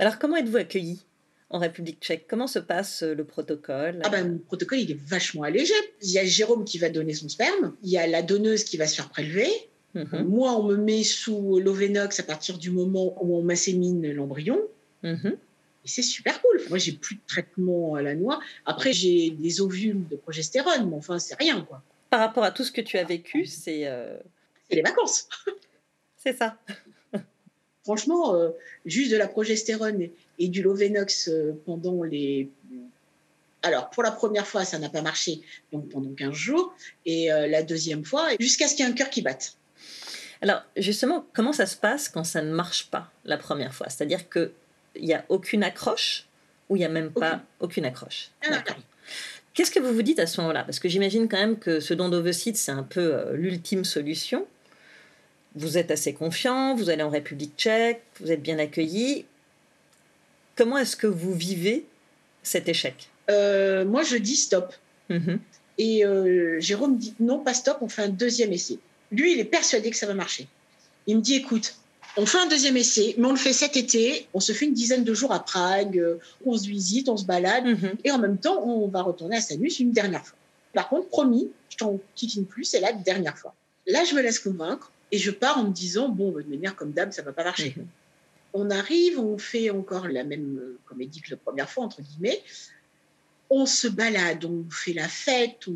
Alors 0.00 0.18
comment 0.18 0.36
êtes-vous 0.36 0.56
accueilli 0.56 1.02
en 1.50 1.58
République 1.58 2.00
tchèque? 2.00 2.24
Comment 2.26 2.46
se 2.46 2.58
passe 2.58 3.02
euh, 3.02 3.14
le 3.14 3.24
protocole? 3.24 4.00
Ah 4.02 4.08
ben, 4.08 4.32
Le 4.32 4.38
protocole, 4.38 4.78
il 4.78 4.90
est 4.90 4.98
vachement 4.98 5.42
allégé. 5.42 5.74
Il 6.00 6.10
y 6.10 6.18
a 6.18 6.24
Jérôme 6.24 6.64
qui 6.64 6.78
va 6.78 6.88
donner 6.88 7.12
son 7.12 7.28
sperme, 7.28 7.76
il 7.82 7.90
y 7.90 7.98
a 7.98 8.06
la 8.06 8.22
donneuse 8.22 8.64
qui 8.64 8.78
va 8.78 8.86
se 8.86 8.94
faire 8.94 9.10
prélever. 9.10 9.50
Mhm. 9.94 10.24
Moi, 10.26 10.58
on 10.58 10.62
me 10.62 10.76
met 10.76 11.02
sous 11.02 11.60
l'ovenox 11.60 12.18
à 12.18 12.22
partir 12.22 12.56
du 12.56 12.70
moment 12.70 13.22
où 13.22 13.36
on 13.36 13.42
m'assémine 13.42 14.10
l'embryon. 14.10 14.58
Mhm. 15.02 15.36
Et 15.84 15.88
c'est 15.88 16.02
super 16.02 16.40
cool. 16.40 16.62
Moi, 16.70 16.78
j'ai 16.78 16.92
plus 16.92 17.16
de 17.16 17.20
traitement 17.26 17.94
à 17.94 18.00
la 18.00 18.14
noix. 18.14 18.40
Après, 18.64 18.94
j'ai 18.94 19.28
des 19.28 19.60
ovules 19.60 20.08
de 20.08 20.16
progestérone, 20.16 20.88
mais 20.88 20.96
enfin, 20.96 21.18
c'est 21.18 21.36
rien, 21.38 21.60
quoi. 21.60 21.82
Par 22.08 22.20
rapport 22.20 22.44
à 22.44 22.52
tout 22.52 22.64
ce 22.64 22.72
que 22.72 22.80
tu 22.80 22.96
as 22.96 23.04
vécu, 23.04 23.44
c'est. 23.44 23.86
Euh, 23.86 24.16
c'est 24.66 24.76
les 24.76 24.82
vacances. 24.82 25.28
c'est 26.16 26.32
ça. 26.32 26.56
Franchement, 27.90 28.36
euh, 28.36 28.50
juste 28.86 29.10
de 29.10 29.16
la 29.16 29.26
progestérone 29.26 30.10
et, 30.38 30.46
du 30.48 30.62
Lovenox 30.62 31.26
euh, 31.26 31.60
pendant 31.66 32.04
les. 32.04 32.48
Alors, 33.64 33.90
pour 33.90 34.04
la 34.04 34.12
première 34.12 34.46
fois, 34.46 34.64
ça 34.64 34.78
n'a 34.78 34.88
pas 34.88 35.02
marché, 35.02 35.40
donc 35.72 35.88
pendant 35.88 36.14
15 36.14 36.32
jours. 36.32 36.72
Et 37.04 37.28
la 37.28 37.62
deuxième 37.62 38.06
fois, 38.06 38.28
jusqu'à 38.38 38.68
ce 38.68 38.74
qu'il 38.74 38.86
y 38.86 38.88
ait 38.88 38.90
un 38.90 38.94
cœur 38.94 39.10
qui 39.10 39.20
batte. 39.20 39.56
Alors, 40.40 40.62
justement, 40.76 41.26
comment 41.34 41.52
ça 41.52 41.66
se 41.66 41.76
passe 41.76 42.08
quand 42.08 42.24
ça 42.24 42.40
ne 42.40 42.54
marche 42.54 42.90
pas 42.90 43.10
la 43.26 43.36
première 43.36 43.74
fois? 43.74 43.88
C'est-à-dire 43.90 44.30
que 44.30 44.52
il 44.94 45.04
n'y 45.04 45.12
a 45.12 45.24
aucune 45.28 45.62
accroche 45.62 46.26
ou 46.70 46.76
il 46.76 46.78
n'y 46.78 46.84
a 46.84 46.88
même 46.88 47.10
pas 47.10 47.42
aucune, 47.58 47.84
accroche? 47.84 48.30
Ah, 48.48 48.62
Qu'est-ce 49.52 49.72
que 49.72 49.80
vous 49.80 49.92
vous 49.92 50.02
dites 50.02 50.20
à 50.20 50.26
ce 50.26 50.40
moment-là? 50.40 50.64
Parce 50.64 50.78
que 50.78 50.88
j'imagine 50.88 51.28
quand 51.28 51.36
même 51.36 51.58
que 51.58 51.80
ce 51.80 51.92
don 51.92 52.08
d'ovocytes, 52.08 52.56
c'est 52.56 52.72
un 52.72 52.84
peu 52.84 53.14
euh, 53.14 53.36
l'ultime 53.36 53.84
solution. 53.84 54.46
Vous 55.54 55.78
êtes 55.78 55.90
assez 55.90 56.12
confiant, 56.12 56.74
vous 56.74 56.90
allez 56.90 57.02
en 57.02 57.10
République 57.10 57.54
tchèque, 57.56 58.02
vous 58.20 58.30
êtes 58.30 58.42
bien 58.42 58.58
accueilli. 58.58 59.24
Comment 60.56 60.78
est-ce 60.78 60.96
que 60.96 61.06
vous 61.06 61.34
vivez 61.34 61.86
cet 62.42 62.68
échec? 62.68 63.08
Euh, 63.30 63.84
Moi, 63.84 64.02
je 64.02 64.16
dis 64.16 64.36
stop. 64.36 64.74
Mm-hmm. 65.10 65.38
Et 65.78 66.04
euh, 66.04 66.60
Jérôme 66.60 66.98
dit 66.98 67.14
non, 67.20 67.38
pas 67.38 67.54
stop, 67.54 67.78
on 67.80 67.88
fait 67.88 68.02
un 68.02 68.08
deuxième 68.08 68.52
essai. 68.52 68.78
Lui, 69.10 69.32
il 69.32 69.40
est 69.40 69.44
persuadé 69.44 69.90
que 69.90 69.96
ça 69.96 70.06
va 70.06 70.14
marcher. 70.14 70.46
Il 71.06 71.16
me 71.16 71.20
dit 71.22 71.34
écoute, 71.34 71.74
on 72.16 72.26
fait 72.26 72.38
un 72.38 72.46
deuxième 72.46 72.76
essai, 72.76 73.14
mais 73.18 73.26
on 73.26 73.32
le 73.32 73.38
fait 73.38 73.52
cet 73.52 73.76
été. 73.76 74.28
On 74.34 74.40
se 74.40 74.52
fait 74.52 74.66
une 74.66 74.74
dizaine 74.74 75.04
de 75.04 75.14
jours 75.14 75.32
à 75.32 75.44
Prague. 75.44 75.98
Euh, 75.98 76.18
on 76.44 76.56
se 76.56 76.68
visite, 76.68 77.08
on 77.08 77.16
se 77.16 77.24
balade. 77.24 77.64
Mhm. 77.64 77.92
Et 78.04 78.10
en 78.10 78.18
même 78.18 78.38
temps, 78.38 78.62
on 78.62 78.88
va 78.88 79.02
retourner 79.02 79.36
à 79.36 79.40
Sanus 79.40 79.80
une 79.80 79.92
dernière 79.92 80.24
fois. 80.24 80.36
Par 80.74 80.88
contre, 80.88 81.08
promis, 81.08 81.50
je 81.70 81.76
t'en 81.78 81.98
kikine 82.14 82.44
plus, 82.44 82.64
c'est 82.64 82.80
la 82.80 82.92
dernière 82.92 83.36
fois. 83.38 83.54
Là, 83.86 84.04
je 84.04 84.14
me 84.14 84.20
laisse 84.20 84.38
convaincre 84.38 84.92
et 85.12 85.18
je 85.18 85.30
pars 85.30 85.58
en 85.58 85.64
me 85.64 85.72
disant 85.72 86.08
bon, 86.08 86.32
de 86.32 86.42
manière 86.42 86.76
comme 86.76 86.92
d'hab, 86.92 87.12
ça 87.12 87.22
va 87.22 87.32
pas 87.32 87.44
marcher. 87.44 87.74
Mhm. 87.76 87.86
On 88.52 88.70
arrive, 88.70 89.18
on 89.18 89.38
fait 89.38 89.70
encore 89.70 90.08
la 90.08 90.24
même 90.24 90.58
euh, 90.58 90.78
comédie 90.84 91.20
que 91.20 91.30
la 91.30 91.36
première 91.36 91.70
fois, 91.70 91.84
entre 91.84 92.02
guillemets. 92.02 92.42
On 93.48 93.66
se 93.66 93.88
balade, 93.88 94.44
on 94.44 94.64
fait 94.70 94.92
la 94.92 95.08
fête, 95.08 95.66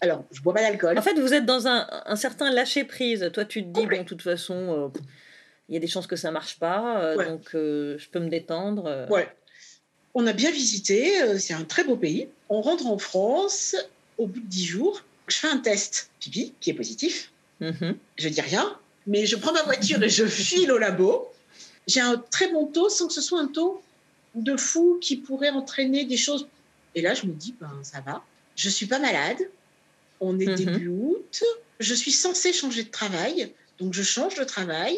Alors, 0.00 0.24
je 0.30 0.40
bois 0.40 0.54
pas 0.54 0.62
d'alcool. 0.62 0.98
En 0.98 1.02
fait, 1.02 1.18
vous 1.18 1.34
êtes 1.34 1.46
dans 1.46 1.66
un, 1.66 2.16
certain 2.16 2.52
lâcher-prise. 2.52 3.28
Toi, 3.32 3.44
tu 3.44 3.62
te 3.64 3.68
dis, 3.68 3.86
bon, 3.86 4.02
de 4.02 4.06
toute 4.06 4.22
façon, 4.22 4.92
euh, 4.94 5.00
il 5.68 5.74
y 5.74 5.76
a 5.76 5.80
des 5.80 5.86
chances 5.86 6.06
que 6.06 6.16
ça 6.16 6.30
marche 6.30 6.58
pas, 6.58 7.02
euh, 7.02 7.30
donc 7.30 7.54
euh, 7.54 7.98
je 7.98 8.08
peux 8.08 8.20
me 8.20 8.28
détendre. 8.28 9.08
Ouais. 9.10 9.28
On 10.14 10.26
a 10.26 10.32
bien 10.32 10.50
visité, 10.50 11.38
c'est 11.38 11.54
un 11.54 11.64
très 11.64 11.84
beau 11.84 11.96
pays. 11.96 12.28
On 12.48 12.60
rentre 12.60 12.86
en 12.86 12.98
France, 12.98 13.74
au 14.18 14.26
bout 14.26 14.40
de 14.40 14.46
dix 14.46 14.66
jours, 14.66 15.02
je 15.26 15.36
fais 15.36 15.48
un 15.48 15.58
test 15.58 16.10
pipi 16.20 16.52
qui 16.60 16.70
est 16.70 16.74
positif. 16.74 17.31
Mm-hmm. 17.62 17.94
Je 18.18 18.28
dis 18.28 18.40
rien, 18.40 18.76
mais 19.06 19.24
je 19.24 19.36
prends 19.36 19.52
ma 19.52 19.62
voiture 19.62 20.02
et 20.02 20.08
je 20.08 20.26
file 20.26 20.72
au 20.72 20.78
labo. 20.78 21.32
J'ai 21.86 22.00
un 22.00 22.16
très 22.30 22.50
bon 22.50 22.66
taux 22.66 22.88
sans 22.88 23.06
que 23.06 23.12
ce 23.12 23.20
soit 23.20 23.40
un 23.40 23.46
taux 23.46 23.80
de 24.34 24.56
fou 24.56 24.98
qui 25.00 25.16
pourrait 25.16 25.50
entraîner 25.50 26.04
des 26.04 26.16
choses. 26.16 26.48
Et 26.94 27.02
là, 27.02 27.14
je 27.14 27.26
me 27.26 27.32
dis, 27.32 27.54
ben 27.60 27.72
ça 27.82 28.00
va. 28.00 28.22
Je 28.56 28.68
suis 28.68 28.86
pas 28.86 28.98
malade. 28.98 29.38
On 30.20 30.38
est 30.38 30.46
mm-hmm. 30.46 30.56
début 30.56 30.88
août. 30.88 31.44
Je 31.78 31.94
suis 31.94 32.12
censée 32.12 32.52
changer 32.52 32.84
de 32.84 32.90
travail, 32.90 33.52
donc 33.78 33.94
je 33.94 34.02
change 34.02 34.34
de 34.34 34.44
travail. 34.44 34.96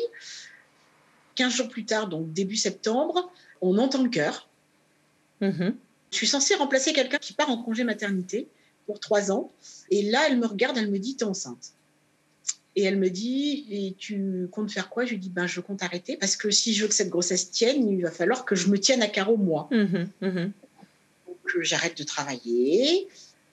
15 1.37 1.53
jours 1.55 1.69
plus 1.69 1.85
tard, 1.85 2.09
donc 2.09 2.33
début 2.33 2.57
septembre, 2.57 3.31
on 3.61 3.77
entend 3.79 4.03
le 4.03 4.09
cœur. 4.09 4.49
Mm-hmm. 5.43 5.75
Je 6.13 6.17
suis 6.17 6.27
censée 6.27 6.55
remplacer 6.55 6.93
quelqu'un 6.93 7.19
qui 7.19 7.33
part 7.33 7.51
en 7.51 7.63
congé 7.63 7.85
maternité 7.85 8.49
pour 8.87 9.01
trois 9.01 9.33
ans. 9.33 9.51
Et 9.91 10.11
là, 10.11 10.27
elle 10.29 10.39
me 10.39 10.47
regarde, 10.47 10.79
elle 10.79 10.91
me 10.91 10.99
dit, 10.99 11.17
t'es 11.17 11.25
enceinte. 11.25 11.73
Et 12.77 12.83
elle 12.83 12.99
me 12.99 13.09
dit, 13.09 13.67
et 13.71 13.95
tu 13.97 14.49
comptes 14.51 14.71
faire 14.71 14.89
quoi? 14.89 15.05
Je 15.05 15.11
lui 15.11 15.19
dis, 15.19 15.29
ben, 15.29 15.47
je 15.47 15.61
compte 15.61 15.83
arrêter 15.83 16.17
parce 16.17 16.37
que 16.37 16.51
si 16.51 16.75
je 16.75 16.83
veux 16.83 16.89
que 16.89 16.95
cette 16.95 17.11
grossesse 17.11 17.51
tienne, 17.51 17.89
il 17.89 18.03
va 18.03 18.11
falloir 18.11 18.45
que 18.45 18.57
je 18.57 18.69
me 18.69 18.79
tienne 18.79 19.03
à 19.03 19.07
carreau 19.07 19.37
moi. 19.37 19.69
Mm-hmm. 19.71 20.07
Mm-hmm. 20.23 20.51
Donc, 21.27 21.37
j'arrête 21.61 21.97
de 21.97 22.03
travailler. 22.03 23.07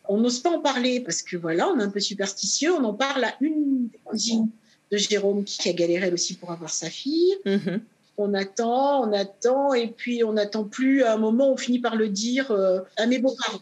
On 0.10 0.18
n'ose 0.18 0.40
pas 0.40 0.50
en 0.50 0.60
parler 0.60 1.02
parce 1.02 1.22
que 1.22 1.38
voilà, 1.38 1.68
on 1.70 1.80
est 1.80 1.84
un 1.84 1.90
peu 1.90 2.00
superstitieux. 2.00 2.74
On 2.74 2.84
en 2.84 2.96
parle 2.96 3.24
à 3.24 3.36
une 3.42 3.90
des 3.90 4.00
cousines 4.04 4.50
de 4.92 4.98
Jérôme 4.98 5.44
qui 5.44 5.70
a 5.70 5.74
galéré 5.74 6.08
elle 6.08 6.14
aussi 6.16 6.34
pour 6.34 6.52
avoir 6.52 6.72
sa 6.72 6.90
fille. 6.90 7.36
Mm-hmm. 7.46 7.80
On 8.18 8.34
attend, 8.34 9.08
on 9.08 9.14
attend, 9.14 9.74
et 9.74 9.88
puis 9.88 10.24
on 10.24 10.34
n'attend 10.34 10.64
plus. 10.64 11.04
À 11.04 11.14
un 11.14 11.18
moment, 11.18 11.54
on 11.54 11.58
finit 11.58 11.80
par 11.80 11.96
le 11.96 12.10
dire 12.10 12.50
euh, 12.50 12.80
à 12.98 13.06
mes 13.06 13.20
beaux-parents. 13.20 13.62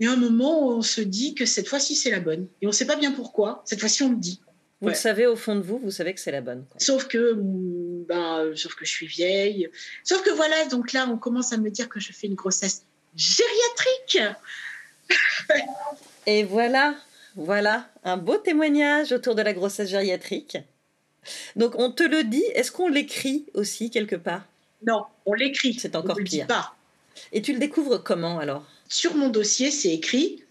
Et 0.00 0.06
à 0.06 0.12
un 0.12 0.16
moment, 0.16 0.68
on 0.68 0.80
se 0.80 1.02
dit 1.02 1.34
que 1.34 1.44
cette 1.44 1.68
fois-ci, 1.68 1.94
c'est 1.94 2.10
la 2.10 2.20
bonne. 2.20 2.46
Et 2.62 2.66
on 2.66 2.70
ne 2.70 2.74
sait 2.74 2.86
pas 2.86 2.96
bien 2.96 3.12
pourquoi. 3.12 3.62
Cette 3.66 3.80
fois-ci, 3.80 4.02
on 4.02 4.10
le 4.10 4.16
dit. 4.16 4.40
Vous 4.80 4.88
le 4.88 4.94
savez 4.94 5.26
au 5.26 5.36
fond 5.36 5.56
de 5.56 5.60
vous, 5.60 5.78
vous 5.78 5.90
savez 5.90 6.14
que 6.14 6.20
c'est 6.20 6.30
la 6.30 6.40
bonne. 6.40 6.64
Sauf 6.78 7.06
que, 7.06 7.34
ben, 7.36 8.52
sauf 8.56 8.74
que 8.74 8.86
je 8.86 8.90
suis 8.90 9.06
vieille. 9.06 9.68
Sauf 10.04 10.22
que 10.22 10.30
voilà, 10.30 10.64
donc 10.66 10.92
là, 10.92 11.06
on 11.10 11.18
commence 11.18 11.52
à 11.52 11.58
me 11.58 11.70
dire 11.70 11.88
que 11.88 12.00
je 12.00 12.12
fais 12.12 12.26
une 12.26 12.34
grossesse 12.34 12.84
gériatrique. 13.14 14.36
Et 16.26 16.44
voilà, 16.44 16.94
voilà, 17.36 17.90
un 18.04 18.16
beau 18.16 18.38
témoignage 18.38 19.12
autour 19.12 19.34
de 19.34 19.42
la 19.42 19.52
grossesse 19.52 19.90
gériatrique. 19.90 20.56
Donc 21.56 21.74
on 21.76 21.90
te 21.90 22.02
le 22.02 22.24
dit, 22.24 22.44
est-ce 22.54 22.72
qu'on 22.72 22.88
l'écrit 22.88 23.46
aussi 23.54 23.90
quelque 23.90 24.16
part? 24.16 24.44
Non, 24.86 25.04
on 25.26 25.34
l'écrit. 25.34 25.74
C'est 25.78 25.94
encore 25.94 26.16
pire. 26.16 26.46
pas. 26.46 26.74
Et 27.32 27.42
tu 27.42 27.52
le 27.52 27.58
découvres 27.58 28.02
comment 28.02 28.38
alors? 28.38 28.64
Sur 28.88 29.14
mon 29.14 29.28
dossier, 29.28 29.70
c'est 29.70 29.92
écrit. 29.92 30.42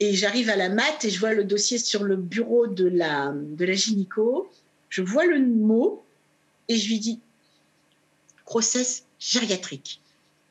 Et 0.00 0.14
j'arrive 0.14 0.48
à 0.48 0.56
la 0.56 0.68
mat 0.68 1.04
et 1.04 1.10
je 1.10 1.18
vois 1.18 1.34
le 1.34 1.44
dossier 1.44 1.78
sur 1.78 2.04
le 2.04 2.16
bureau 2.16 2.66
de 2.66 2.86
la, 2.86 3.32
de 3.34 3.64
la 3.64 3.74
gynéco. 3.74 4.50
Je 4.90 5.02
vois 5.02 5.26
le 5.26 5.40
mot 5.40 6.04
et 6.68 6.76
je 6.76 6.88
lui 6.88 6.98
dis 6.98 7.20
grossesse 8.46 9.04
gériatrique. 9.18 10.00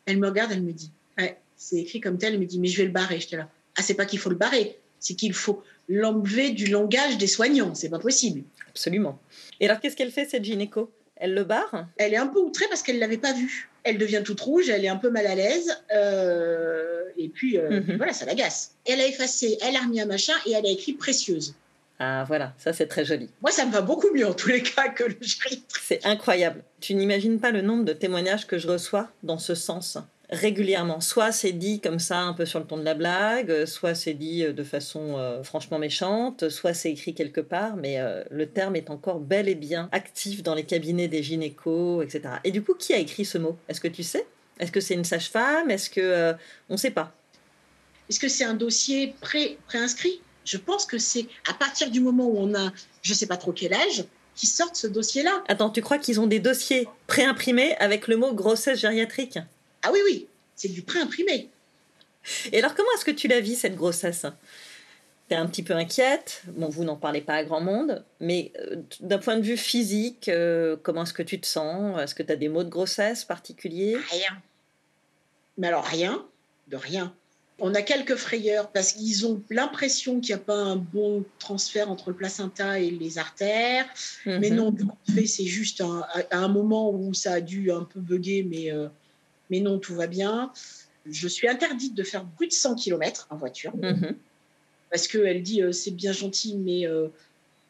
Elle 0.06 0.18
me 0.18 0.28
regarde, 0.28 0.52
elle 0.52 0.62
me 0.62 0.74
dit, 0.74 0.92
ouais, 1.18 1.38
c'est 1.56 1.78
écrit 1.78 2.00
comme 2.00 2.18
tel. 2.18 2.34
Elle 2.34 2.40
me 2.40 2.46
dit, 2.46 2.60
mais 2.60 2.68
je 2.68 2.78
vais 2.78 2.86
le 2.86 2.92
barrer. 2.92 3.20
J'étais 3.20 3.38
là, 3.38 3.50
ah, 3.78 3.82
c'est 3.82 3.96
pas 3.96 4.06
qu'il 4.06 4.20
faut 4.20 4.30
le 4.30 4.36
barrer, 4.36 4.78
c'est 5.00 5.16
qu'il 5.16 5.34
faut 5.34 5.64
l'enlever 5.90 6.52
du 6.52 6.68
langage 6.68 7.18
des 7.18 7.28
soignants. 7.28 7.74
C'est 7.74 7.90
pas 7.90 8.00
possible. 8.00 8.44
Absolument. 8.70 9.20
Et 9.60 9.68
alors, 9.68 9.80
qu'est-ce 9.80 9.96
qu'elle 9.96 10.12
fait, 10.12 10.26
cette 10.26 10.44
gynéco? 10.44 10.92
Elle 11.16 11.34
le 11.34 11.44
barre? 11.44 11.88
Elle 11.98 12.14
est 12.14 12.18
un 12.18 12.28
peu 12.28 12.40
outrée 12.40 12.66
parce 12.70 12.84
qu'elle 12.84 13.00
l'avait 13.00 13.18
pas 13.18 13.34
vu. 13.34 13.70
Elle 13.90 13.98
devient 13.98 14.22
toute 14.24 14.42
rouge, 14.42 14.68
elle 14.70 14.84
est 14.84 14.90
un 14.90 14.98
peu 14.98 15.10
mal 15.10 15.26
à 15.28 15.34
l'aise. 15.36 15.72
Euh, 15.96 17.04
et 17.18 17.30
puis, 17.30 17.58
euh, 17.58 17.80
Mhm. 17.82 17.96
voilà, 17.98 18.14
ça 18.14 18.26
l'agace. 18.26 18.72
Elle 18.86 19.00
a 19.00 19.08
effacé, 19.08 19.58
elle 19.62 19.76
a 19.76 19.80
remis 19.80 20.02
un 20.02 20.06
machin 20.06 20.34
et 20.46 20.52
elle 20.52 20.66
a 20.66 20.70
écrit 20.70 20.94
précieuse. 20.94 21.54
Ah, 22.00 22.26
voilà, 22.28 22.54
ça 22.60 22.74
c'est 22.74 22.86
très 22.86 23.06
joli. 23.06 23.30
Moi, 23.42 23.52
ça 23.52 23.66
me 23.66 23.72
va 23.72 23.82
beaucoup 23.82 24.14
mieux 24.14 24.28
en 24.28 24.34
tous 24.34 24.50
les 24.50 24.62
cas 24.62 24.90
que 24.90 25.04
le 25.06 25.16
gériatrique. 25.22 25.66
C'est 25.82 26.06
incroyable. 26.06 26.62
Tu 26.80 26.94
n'imagines 26.94 27.40
pas 27.40 27.50
le 27.52 27.62
nombre 27.62 27.86
de 27.86 27.94
témoignages 27.94 28.46
que 28.46 28.58
je 28.60 28.68
reçois 28.68 29.10
dans 29.24 29.40
ce 29.40 29.56
sens? 29.56 29.98
Régulièrement. 30.30 31.00
Soit 31.00 31.32
c'est 31.32 31.54
dit 31.54 31.80
comme 31.80 32.00
ça, 32.00 32.20
un 32.20 32.34
peu 32.34 32.46
sur 32.46 32.60
le 32.60 32.66
ton 32.66 32.78
de 32.78 32.84
la 32.84 32.94
blague, 32.94 33.66
soit 33.66 33.96
c'est 33.96 34.14
dit 34.14 34.44
euh, 34.44 34.54
de 34.54 34.64
façon 34.64 35.18
euh, 35.18 35.44
franchement 35.44 35.80
méchante, 35.80 36.50
soit 36.50 36.74
c'est 36.74 36.92
écrit 36.92 37.14
quelque 37.14 37.42
part, 37.42 37.76
mais 37.78 38.00
euh, 38.00 38.24
le 38.30 38.48
terme 38.48 38.76
est 38.76 38.90
encore 38.90 39.20
bel 39.20 39.48
et 39.48 39.56
bien 39.56 39.90
actif 39.92 40.44
dans 40.44 40.56
les 40.56 40.66
cabinets 40.66 41.08
des 41.08 41.24
gynécos, 41.24 42.04
etc. 42.04 42.36
Et 42.44 42.52
du 42.52 42.62
coup, 42.62 42.74
qui 42.74 42.94
a 42.94 42.98
écrit 42.98 43.26
ce 43.26 43.38
mot? 43.38 43.58
Est-ce 43.70 43.80
que 43.80 43.88
tu 43.88 44.04
sais? 44.04 44.26
Est-ce 44.60 44.72
que 44.72 44.82
c'est 44.82 44.96
une 44.96 45.06
sage-femme? 45.06 45.70
Est-ce 45.72 45.90
que... 45.90 46.02
euh, 46.02 46.34
on 46.70 46.74
ne 46.74 46.80
sait 46.80 46.92
pas? 46.92 47.14
Est-ce 48.10 48.20
que 48.20 48.28
c'est 48.28 48.46
un 48.46 48.54
dossier 48.54 49.16
pré- 49.22 49.58
préinscrit? 49.68 50.22
Je 50.46 50.58
pense 50.58 50.86
que 50.86 50.98
c'est 50.98 51.28
à 51.50 51.54
partir 51.54 51.92
du 51.92 52.00
moment 52.00 52.26
où 52.26 52.38
on 52.38 52.56
a, 52.56 52.72
je 53.02 53.14
sais 53.14 53.28
pas 53.28 53.38
trop 53.38 53.52
quel 53.52 53.74
âge, 53.74 54.06
qui 54.36 54.48
sortent 54.48 54.76
ce 54.76 54.88
dossier-là. 54.88 55.44
Attends, 55.48 55.70
tu 55.70 55.82
crois 55.82 55.98
qu'ils 55.98 56.20
ont 56.20 56.28
des 56.28 56.40
dossiers 56.40 56.88
préimprimés 57.08 57.76
avec 57.78 58.08
le 58.08 58.18
mot 58.18 58.34
grossesse 58.34 58.80
gériatrique? 58.80 59.40
Ah 59.84 59.92
oui, 59.94 60.00
oui, 60.06 60.28
c'est 60.56 60.70
du 60.70 60.82
préimprimé. 60.82 61.50
Et 62.52 62.60
alors, 62.60 62.76
comment 62.76 62.90
est-ce 62.96 63.06
que 63.06 63.12
tu 63.12 63.28
la 63.28 63.40
vis, 63.40 63.56
cette 63.56 63.76
grossesse? 63.76 64.26
T'es 65.30 65.36
un 65.36 65.46
petit 65.48 65.64
peu 65.64 65.74
inquiète. 65.74 66.42
Bon, 66.48 66.70
vous 66.70 66.84
n'en 66.86 66.96
parlez 66.96 67.22
pas 67.22 67.36
à 67.36 67.44
grand 67.44 67.60
monde, 67.62 68.04
mais 68.22 68.52
euh, 68.60 68.78
d'un 69.02 69.18
point 69.18 69.36
de 69.38 69.42
vue 69.42 69.58
physique, 69.58 70.30
euh, 70.30 70.78
comment 70.82 71.04
est-ce 71.04 71.14
que 71.14 71.24
tu 71.24 71.40
te 71.40 71.46
sens? 71.48 72.00
Est-ce 72.02 72.16
que 72.16 72.24
tu 72.24 72.32
as 72.32 72.38
des 72.38 72.48
maux 72.48 72.64
de 72.64 72.70
grossesse 72.70 73.26
particuliers? 73.26 73.98
Rien. 74.10 74.42
Mais 75.58 75.68
alors 75.68 75.84
rien, 75.86 76.26
de 76.70 76.78
rien. 76.78 77.14
On 77.60 77.74
a 77.74 77.82
quelques 77.82 78.16
frayeurs 78.16 78.70
parce 78.72 78.94
qu'ils 78.94 79.26
ont 79.26 79.42
l'impression 79.50 80.20
qu'il 80.22 80.36
n'y 80.36 80.42
a 80.42 80.44
pas 80.46 80.54
un 80.56 80.76
bon 80.76 81.26
transfert 81.40 81.90
entre 81.90 82.12
le 82.12 82.16
placenta 82.16 82.80
et 82.80 82.92
les 82.92 83.18
artères. 83.18 83.86
Mais 84.26 84.50
Mhm. 84.52 84.56
non, 84.56 84.72
du 84.72 84.86
coup, 84.86 84.98
c'est 85.26 85.46
juste 85.46 85.82
un, 85.82 86.06
à 86.32 86.38
un 86.38 86.48
moment 86.48 86.92
où 86.92 87.14
ça 87.14 87.34
a 87.34 87.42
dû 87.42 87.72
un 87.72 87.84
peu 87.84 88.00
bugger, 88.00 88.44
mais, 88.44 88.72
euh, 88.72 88.88
mais 89.50 89.60
non, 89.60 89.80
tout 89.80 89.96
va 89.96 90.08
bien. 90.08 90.52
Je 91.10 91.28
suis 91.28 91.48
interdite 91.48 91.94
de 91.96 92.04
faire 92.04 92.26
plus 92.26 92.48
de 92.48 92.54
100 92.54 92.76
km 92.76 93.28
en 93.30 93.36
voiture 93.38 93.76
Mhm. 93.78 94.16
parce 94.92 95.08
qu'elle 95.08 95.42
dit 95.44 95.62
euh, 95.62 95.72
c'est 95.72 95.92
bien 95.92 96.12
gentil, 96.12 96.56
mais 96.58 96.86
euh, 96.88 97.08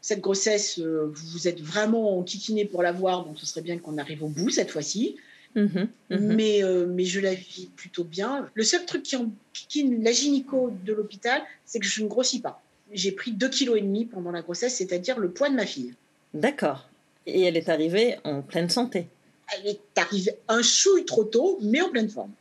cette 0.01 0.21
grossesse, 0.21 0.79
euh, 0.79 1.11
vous 1.13 1.47
êtes 1.47 1.61
vraiment 1.61 2.17
enquiquiné 2.19 2.65
pour 2.65 2.81
la 2.81 2.91
voir, 2.91 3.25
donc 3.25 3.37
ce 3.39 3.45
serait 3.45 3.61
bien 3.61 3.77
qu'on 3.77 3.97
arrive 3.97 4.23
au 4.23 4.27
bout 4.29 4.49
cette 4.49 4.71
fois-ci. 4.71 5.17
Mhm. 5.55 5.87
Mhm. 6.11 6.35
Mais, 6.35 6.63
euh, 6.63 6.85
mais 6.87 7.05
je 7.05 7.19
la 7.19 7.33
vis 7.33 7.69
plutôt 7.75 8.03
bien. 8.03 8.47
Le 8.53 8.63
seul 8.63 8.85
truc 8.85 9.03
qui 9.03 9.15
enquiquine 9.15 10.03
la 10.03 10.11
gynéco 10.11 10.71
de 10.85 10.93
l'hôpital, 10.93 11.41
c'est 11.65 11.79
que 11.79 11.85
je 11.85 12.03
ne 12.03 12.07
grossis 12.07 12.41
pas. 12.41 12.61
J'ai 12.93 13.11
pris 13.11 13.31
2,5 13.33 14.05
kg 14.05 14.09
pendant 14.09 14.31
la 14.31 14.41
grossesse, 14.41 14.75
c'est-à-dire 14.75 15.17
le 15.19 15.29
poids 15.31 15.49
de 15.49 15.55
ma 15.55 15.65
fille. 15.65 15.93
D'accord. 16.33 16.87
Et 17.25 17.41
elle 17.41 17.57
est 17.57 17.69
arrivée 17.69 18.17
en 18.23 18.41
pleine 18.41 18.69
santé. 18.69 19.07
Elle 19.53 19.67
est 19.67 19.79
arrivée 19.95 20.37
un 20.47 20.61
chouille 20.61 21.05
trop 21.05 21.23
tôt, 21.23 21.59
mais 21.61 21.81
en 21.81 21.89
pleine 21.89 22.09
forme. 22.09 22.31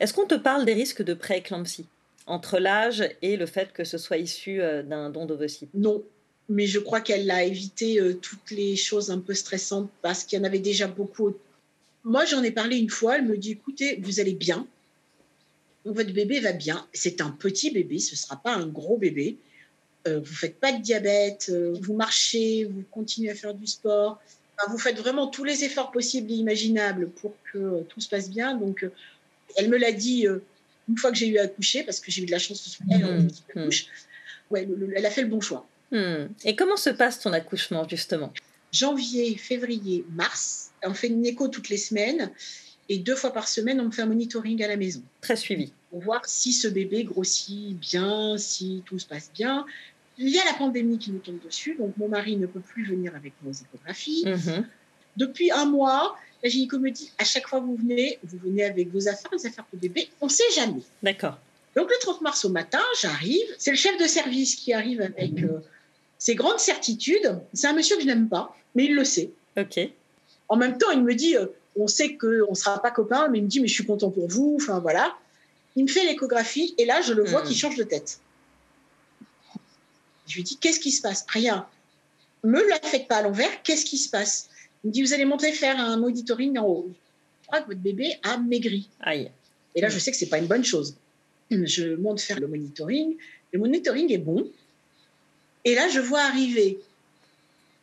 Est-ce 0.00 0.12
qu'on 0.14 0.26
te 0.26 0.34
parle 0.34 0.64
des 0.64 0.74
risques 0.74 1.02
de 1.02 1.14
prééclampsie 1.14 1.86
entre 2.26 2.58
l'âge 2.58 3.08
et 3.22 3.36
le 3.36 3.46
fait 3.46 3.72
que 3.72 3.84
ce 3.84 3.98
soit 3.98 4.18
issu 4.18 4.60
euh, 4.60 4.82
d'un 4.82 5.10
don 5.10 5.26
d'ovocytes? 5.26 5.70
Non, 5.74 6.02
mais 6.48 6.66
je 6.66 6.78
crois 6.78 7.00
qu'elle 7.00 7.30
a 7.30 7.44
évité 7.44 8.00
euh, 8.00 8.14
toutes 8.14 8.50
les 8.50 8.74
choses 8.76 9.10
un 9.10 9.20
peu 9.20 9.34
stressantes 9.34 9.90
parce 10.02 10.24
qu'il 10.24 10.38
y 10.38 10.42
en 10.42 10.44
avait 10.44 10.58
déjà 10.58 10.88
beaucoup. 10.88 11.32
Moi, 12.04 12.24
j'en 12.24 12.42
ai 12.42 12.50
parlé 12.50 12.76
une 12.76 12.90
fois. 12.90 13.18
Elle 13.18 13.26
me 13.26 13.36
dit 13.36 13.52
écoutez, 13.52 14.00
vous 14.02 14.20
allez 14.20 14.34
bien. 14.34 14.66
Votre 15.84 16.12
bébé 16.12 16.40
va 16.40 16.52
bien. 16.52 16.86
C'est 16.92 17.20
un 17.20 17.30
petit 17.30 17.70
bébé, 17.70 17.98
ce 17.98 18.14
ne 18.14 18.16
sera 18.16 18.36
pas 18.36 18.54
un 18.54 18.66
gros 18.66 18.96
bébé. 18.96 19.36
Euh, 20.08 20.14
vous 20.14 20.32
ne 20.32 20.36
faites 20.36 20.58
pas 20.58 20.72
de 20.72 20.82
diabète, 20.82 21.50
euh, 21.50 21.76
vous 21.80 21.94
marchez, 21.94 22.64
vous 22.64 22.82
continuez 22.90 23.30
à 23.30 23.34
faire 23.34 23.54
du 23.54 23.66
sport. 23.66 24.18
Vous 24.68 24.78
faites 24.78 24.98
vraiment 24.98 25.26
tous 25.28 25.44
les 25.44 25.64
efforts 25.64 25.90
possibles 25.90 26.30
et 26.30 26.34
imaginables 26.34 27.10
pour 27.10 27.34
que 27.52 27.58
euh, 27.58 27.80
tout 27.88 28.00
se 28.00 28.08
passe 28.08 28.28
bien. 28.30 28.56
Donc, 28.56 28.84
euh, 28.84 28.92
elle 29.56 29.68
me 29.68 29.78
l'a 29.78 29.92
dit 29.92 30.26
euh, 30.26 30.38
une 30.88 30.96
fois 30.98 31.10
que 31.10 31.16
j'ai 31.16 31.28
eu 31.28 31.38
à 31.38 31.42
accoucher, 31.44 31.82
parce 31.82 32.00
que 32.00 32.10
j'ai 32.10 32.22
eu 32.22 32.26
de 32.26 32.30
la 32.30 32.38
chance 32.38 32.62
de 32.64 32.68
se 32.68 32.76
faire 32.76 33.08
Mhm. 33.08 33.28
accouche. 33.56 33.86
Ouais, 34.50 34.64
le- 34.66 34.74
le- 34.74 34.92
elle 34.96 35.06
a 35.06 35.10
fait 35.10 35.22
le 35.22 35.28
bon 35.28 35.40
choix. 35.40 35.66
Hmm. 35.92 36.26
Et 36.44 36.54
comment 36.56 36.76
se 36.76 36.90
passe 36.90 37.20
ton 37.20 37.32
accouchement, 37.32 37.88
justement? 37.88 38.32
Janvier, 38.72 39.36
février, 39.36 40.04
mars. 40.12 40.70
On 40.84 40.94
fait 40.94 41.08
une 41.08 41.24
écho 41.26 41.48
toutes 41.48 41.68
les 41.68 41.76
semaines 41.76 42.30
et 42.88 42.98
deux 42.98 43.16
fois 43.16 43.32
par 43.32 43.48
semaine, 43.48 43.80
on 43.80 43.86
me 43.86 43.90
fait 43.90 44.02
un 44.02 44.06
monitoring 44.06 44.62
à 44.62 44.68
la 44.68 44.76
maison 44.76 45.02
Très 45.20 45.36
suivi. 45.36 45.72
pour 45.90 46.00
voir 46.02 46.24
si 46.26 46.52
ce 46.52 46.68
bébé 46.68 47.04
grossit 47.04 47.76
bien, 47.78 48.36
si 48.38 48.82
tout 48.86 48.98
se 48.98 49.06
passe 49.06 49.30
bien. 49.34 49.66
Il 50.22 50.28
y 50.28 50.38
a 50.38 50.44
la 50.44 50.52
pandémie 50.52 50.98
qui 50.98 51.10
nous 51.10 51.18
tombe 51.18 51.40
dessus, 51.44 51.74
donc 51.78 51.96
mon 51.96 52.06
mari 52.08 52.36
ne 52.36 52.46
peut 52.46 52.60
plus 52.60 52.84
venir 52.86 53.16
avec 53.16 53.32
nos 53.42 53.52
échographies. 53.52 54.24
Mhm. 54.26 54.66
Depuis 55.16 55.50
un 55.50 55.64
mois, 55.64 56.16
la 56.42 56.48
gynéco 56.48 56.78
me 56.78 56.90
dit 56.90 57.10
à 57.18 57.24
chaque 57.24 57.48
fois 57.48 57.60
que 57.60 57.64
vous 57.64 57.76
venez, 57.76 58.18
vous 58.22 58.38
venez 58.44 58.62
avec 58.64 58.92
vos 58.92 59.08
affaires, 59.08 59.30
les 59.32 59.46
affaires 59.46 59.64
de 59.72 59.78
bébé, 59.78 60.08
on 60.20 60.26
ne 60.26 60.30
sait 60.30 60.50
jamais. 60.54 60.82
D'accord. 61.02 61.38
Donc 61.74 61.88
le 61.90 61.96
30 62.00 62.20
mars 62.20 62.44
au 62.44 62.50
matin, 62.50 62.82
j'arrive. 63.00 63.46
C'est 63.58 63.70
le 63.70 63.76
chef 63.76 63.96
de 63.98 64.06
service 64.06 64.56
qui 64.56 64.72
arrive 64.72 65.00
avec 65.00 65.42
euh, 65.42 65.60
ses 66.18 66.34
grandes 66.34 66.58
certitudes. 66.60 67.38
C'est 67.54 67.66
un 67.68 67.72
monsieur 67.72 67.96
que 67.96 68.02
je 68.02 68.06
n'aime 68.06 68.28
pas, 68.28 68.54
mais 68.74 68.84
il 68.84 68.94
le 68.94 69.04
sait. 69.04 69.30
Ok. 69.58 69.78
En 70.48 70.56
même 70.56 70.76
temps, 70.78 70.90
il 70.90 71.02
me 71.02 71.14
dit, 71.14 71.36
euh, 71.36 71.46
on 71.76 71.86
sait 71.86 72.16
qu'on 72.16 72.50
ne 72.50 72.54
sera 72.54 72.82
pas 72.82 72.90
copains, 72.90 73.28
mais 73.28 73.38
il 73.38 73.44
me 73.44 73.48
dit, 73.48 73.60
mais 73.60 73.68
je 73.68 73.74
suis 73.74 73.86
content 73.86 74.10
pour 74.10 74.28
vous. 74.28 74.56
Enfin, 74.60 74.80
voilà. 74.80 75.16
Il 75.76 75.84
me 75.84 75.88
fait 75.88 76.04
l'échographie 76.04 76.74
et 76.76 76.84
là, 76.84 77.00
je 77.00 77.14
le 77.14 77.24
vois 77.24 77.42
Hmm. 77.42 77.46
qui 77.46 77.54
change 77.54 77.76
de 77.76 77.84
tête. 77.84 78.20
Je 80.30 80.36
lui 80.36 80.44
dis, 80.44 80.56
qu'est-ce 80.56 80.78
qui 80.78 80.92
se 80.92 81.02
passe? 81.02 81.26
Rien. 81.28 81.66
Me 82.44 82.66
la 82.68 82.78
faites 82.78 83.08
pas 83.08 83.16
à 83.16 83.22
l'envers, 83.22 83.62
qu'est-ce 83.64 83.84
qui 83.84 83.98
se 83.98 84.08
passe? 84.08 84.48
Il 84.84 84.88
me 84.88 84.92
dit, 84.92 85.02
vous 85.02 85.12
allez 85.12 85.24
monter 85.24 85.52
faire 85.52 85.78
un 85.78 85.96
monitoring 85.96 86.56
en 86.58 86.66
haut. 86.66 86.90
Je 87.42 87.46
crois 87.48 87.60
que 87.62 87.66
votre 87.66 87.80
bébé 87.80 88.14
a 88.22 88.38
maigri. 88.38 88.88
Aïe. 89.00 89.30
Et 89.74 89.80
là, 89.80 89.88
je 89.88 89.98
sais 89.98 90.12
que 90.12 90.16
c'est 90.16 90.28
pas 90.28 90.38
une 90.38 90.46
bonne 90.46 90.64
chose. 90.64 90.94
Je 91.50 91.96
monte 91.96 92.20
faire 92.20 92.38
le 92.38 92.46
monitoring. 92.46 93.16
Le 93.52 93.58
monitoring 93.58 94.12
est 94.12 94.18
bon. 94.18 94.48
Et 95.64 95.74
là, 95.74 95.88
je 95.88 95.98
vois 95.98 96.20
arriver 96.20 96.78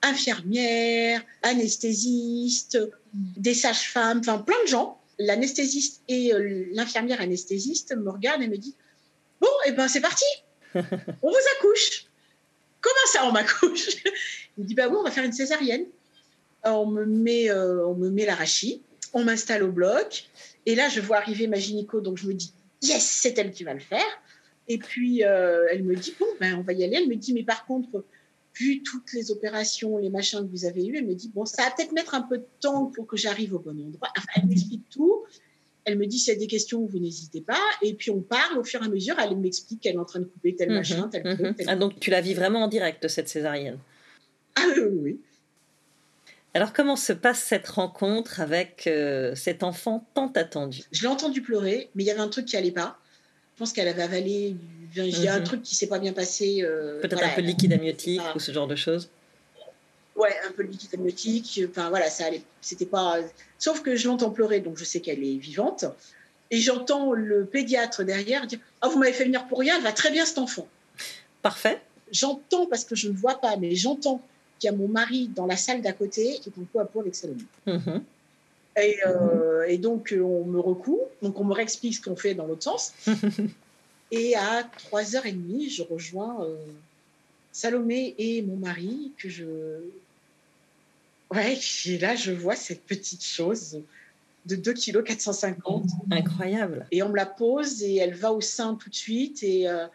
infirmières, 0.02 1.22
anesthésistes, 1.44 2.80
des 3.14 3.54
sages-femmes, 3.54 4.20
enfin 4.20 4.40
plein 4.40 4.62
de 4.64 4.70
gens. 4.70 5.00
L'anesthésiste 5.20 6.02
et 6.08 6.34
euh, 6.34 6.68
l'infirmière 6.72 7.20
anesthésiste 7.20 7.96
me 7.96 8.10
regardent 8.10 8.44
et 8.44 8.48
me 8.48 8.58
disent 8.58 8.76
Bon, 9.42 9.48
et 9.66 9.72
ben 9.72 9.88
c'est 9.88 10.02
parti, 10.02 10.26
on 10.76 11.30
vous 11.30 11.36
accouche. 11.58 12.07
Comment 12.88 13.08
ça, 13.12 13.28
on 13.28 13.32
m'accouche 13.32 13.98
Il 14.58 14.64
me 14.64 14.68
dit 14.68 14.76
Bah 14.76 14.88
oui, 14.88 14.96
on 14.98 15.04
va 15.04 15.12
faire 15.12 15.26
une 15.26 15.34
césarienne. 15.34 15.86
On 16.64 16.86
me 16.86 17.06
met, 17.06 17.50
euh, 17.50 17.86
on 17.86 17.96
me 17.96 18.10
met 18.10 18.28
on 19.14 19.24
m'installe 19.24 19.64
au 19.64 19.72
bloc. 19.72 20.26
Et 20.66 20.76
là, 20.76 20.90
je 20.90 21.02
vois 21.02 21.18
arriver 21.18 21.48
ma 21.48 21.58
gynéco, 21.58 22.02
donc 22.02 22.18
je 22.18 22.28
me 22.28 22.34
dis 22.34 22.54
Yes, 22.82 23.04
c'est 23.04 23.38
elle 23.38 23.52
qui 23.52 23.64
va 23.64 23.74
le 23.74 23.80
faire. 23.80 24.06
Et 24.68 24.78
puis, 24.78 25.24
euh, 25.24 25.68
elle 25.72 25.84
me 25.84 25.96
dit 25.96 26.16
Bon, 26.20 26.28
ben, 26.40 26.56
on 26.56 26.62
va 26.62 26.74
y 26.74 26.84
aller. 26.84 26.96
Elle 26.96 27.10
me 27.10 27.16
dit 27.16 27.34
Mais 27.34 27.44
par 27.44 27.66
contre, 27.66 28.06
vu 28.58 28.82
toutes 28.84 29.14
les 29.14 29.32
opérations, 29.32 29.98
les 29.98 30.10
machins 30.10 30.40
que 30.40 30.52
vous 30.52 30.66
avez 30.66 30.86
eus, 30.86 30.98
elle 30.98 31.06
me 31.06 31.14
dit, 31.14 31.30
bon, 31.30 31.46
ça 31.46 31.64
va 31.64 31.72
peut-être 31.72 31.92
mettre 31.92 32.16
un 32.16 32.22
peu 32.22 32.40
de 32.40 32.48
temps 32.60 32.88
pour 32.88 33.06
que 33.06 33.18
j'arrive 33.18 33.54
au 33.54 33.60
bon 33.60 33.80
endroit. 33.80 34.10
Enfin, 34.18 34.28
elle 34.36 34.48
m'explique 34.48 34.90
tout. 34.90 35.24
Elle 35.90 35.98
me 35.98 36.06
dit, 36.06 36.20
s'il 36.20 36.34
y 36.34 36.36
a 36.36 36.40
des 36.40 36.48
questions, 36.48 36.86
vous 36.86 37.00
n'hésitez 37.00 37.40
pas. 37.40 37.58
Et 37.82 37.94
puis, 37.94 38.12
on 38.12 38.20
parle 38.20 38.58
au 38.58 38.64
fur 38.66 38.84
et 38.84 38.86
à 38.86 38.90
mesure. 38.90 39.16
Elle 39.20 39.38
m'explique 39.38 39.80
qu'elle 39.80 39.96
est 39.96 40.00
en 40.00 40.04
train 40.06 40.20
de 40.20 40.26
couper 40.26 40.54
tel 40.54 40.70
machin, 40.70 41.04
Mhm, 41.06 41.10
tel 41.10 41.24
mhm. 41.26 41.36
truc. 41.38 41.56
tel- 41.56 41.66
Ah, 41.70 41.76
donc 41.78 41.98
tu 42.02 42.10
la 42.12 42.20
vis 42.20 42.34
vraiment 42.34 42.64
en 42.64 42.68
direct, 42.68 43.08
cette 43.08 43.30
césarienne? 43.30 43.80
Ah 44.58 44.66
oui. 44.92 45.18
Alors 46.54 46.74
comment 46.74 46.96
se 46.98 47.14
passe 47.14 47.40
cette 47.40 47.68
rencontre 47.68 48.42
avec 48.42 48.86
euh, 48.88 49.34
cet 49.36 49.64
enfant 49.64 50.06
tant 50.14 50.28
attendu? 50.36 50.82
Je 50.92 51.02
l'ai 51.04 51.08
entendu 51.08 51.42
pleurer, 51.42 51.90
mais 51.96 52.04
il 52.04 52.08
y 52.08 52.12
avait 52.12 52.20
un 52.20 52.28
truc 52.30 52.46
qui 52.46 52.58
allait 52.58 52.72
pas. 52.72 52.98
Je 53.56 53.60
pense 53.60 53.72
qu'elle 53.74 53.88
avait 53.88 54.02
avalé. 54.04 54.56
Il 54.96 55.24
y 55.24 55.28
a 55.28 55.36
un 55.36 55.40
Mhm. 55.40 55.44
truc 55.46 55.62
qui 55.62 55.76
s'est 55.76 55.88
pas 55.88 56.00
bien 56.00 56.14
passé. 56.14 56.64
euh, 56.64 57.00
Peut-être 57.02 57.14
voilà, 57.14 57.32
un 57.32 57.36
peu 57.36 57.42
de 57.44 57.48
liquide 57.48 57.72
amniotique 57.74 58.22
Ah. 58.24 58.34
ou 58.36 58.40
ce 58.40 58.52
genre 58.52 58.68
de 58.68 58.76
choses 58.76 59.10
Ouais, 60.18 60.36
un 60.48 60.52
peu 60.52 60.64
de 60.64 60.70
liquide 60.70 60.96
amniotique. 60.96 61.62
Enfin 61.70 61.90
voilà, 61.90 62.10
ça 62.10 62.26
allait. 62.26 62.42
C'était 62.62 62.86
pas. 62.86 63.20
Sauf 63.60 63.82
que 63.82 63.96
je 63.96 64.08
l'entends 64.08 64.32
pleurer, 64.32 64.60
donc 64.60 64.78
je 64.78 64.84
sais 64.84 65.00
qu'elle 65.00 65.24
est 65.24 65.38
vivante. 65.38 65.86
Et 66.50 66.58
j'entends 66.58 67.14
le 67.14 67.46
pédiatre 67.46 68.04
derrière 68.04 68.48
dire 68.48 68.60
Ah, 68.82 68.88
vous 68.88 68.98
m'avez 68.98 69.14
fait 69.14 69.26
venir 69.26 69.48
pour 69.48 69.60
rien, 69.60 69.78
elle 69.78 69.84
va 69.84 69.92
très 69.92 70.12
bien 70.12 70.26
cet 70.26 70.40
enfant. 70.40 70.68
Parfait. 71.42 71.80
J'entends, 72.12 72.66
parce 72.66 72.84
que 72.84 72.96
je 72.96 73.10
ne 73.10 73.14
vois 73.16 73.40
pas, 73.40 73.58
mais 73.58 73.76
j'entends 73.76 74.22
qu'il 74.60 74.72
y 74.72 74.74
a 74.74 74.76
mon 74.76 74.88
mari 74.88 75.30
dans 75.36 75.46
la 75.46 75.58
salle 75.58 75.82
d'à 75.82 75.94
côté 75.94 76.40
qui 76.42 76.50
est 76.50 76.60
en 76.60 76.66
coup 76.66 76.80
à 76.80 76.86
peau 76.86 77.02
avec 77.02 77.14
Salomé. 77.16 77.44
Et, 78.80 79.00
et, 79.68 79.78
donc, 79.78 80.16
on 80.18 80.46
me 80.46 80.60
recoue. 80.60 81.02
Donc, 81.22 81.40
on 81.40 81.44
me 81.44 81.54
réexplique 81.54 81.96
ce 81.96 82.02
qu'on 82.02 82.16
fait 82.16 82.34
dans 82.34 82.46
l'autre 82.46 82.64
sens. 82.64 82.94
et 84.12 84.36
à 84.36 84.64
3h30, 84.92 85.70
je 85.70 85.84
rejoins 85.84 86.48
Salomé 87.52 88.14
et 88.20 88.44
mon 88.44 88.56
mari, 88.56 89.12
que 89.18 89.30
je. 89.30 89.46
Ouais, 91.34 91.58
et 91.86 91.98
là, 91.98 92.16
je 92.16 92.32
vois 92.32 92.56
cette 92.56 92.84
petite 92.84 93.24
chose 93.24 93.82
de 94.46 94.56
2 94.56 94.74
kg 94.74 95.04
450. 95.04 95.90
Incroyable. 96.12 96.88
Et 96.92 97.04
on 97.04 97.10
me 97.10 97.16
la 97.16 97.26
pose 97.26 97.84
et 97.84 97.98
elle 97.98 98.14
va 98.14 98.32
au 98.32 98.42
sein 98.42 98.76
tout 98.76 98.90
de 98.90 98.96
suite. 98.96 99.44
Et, 99.44 99.68
euh, 99.68 99.86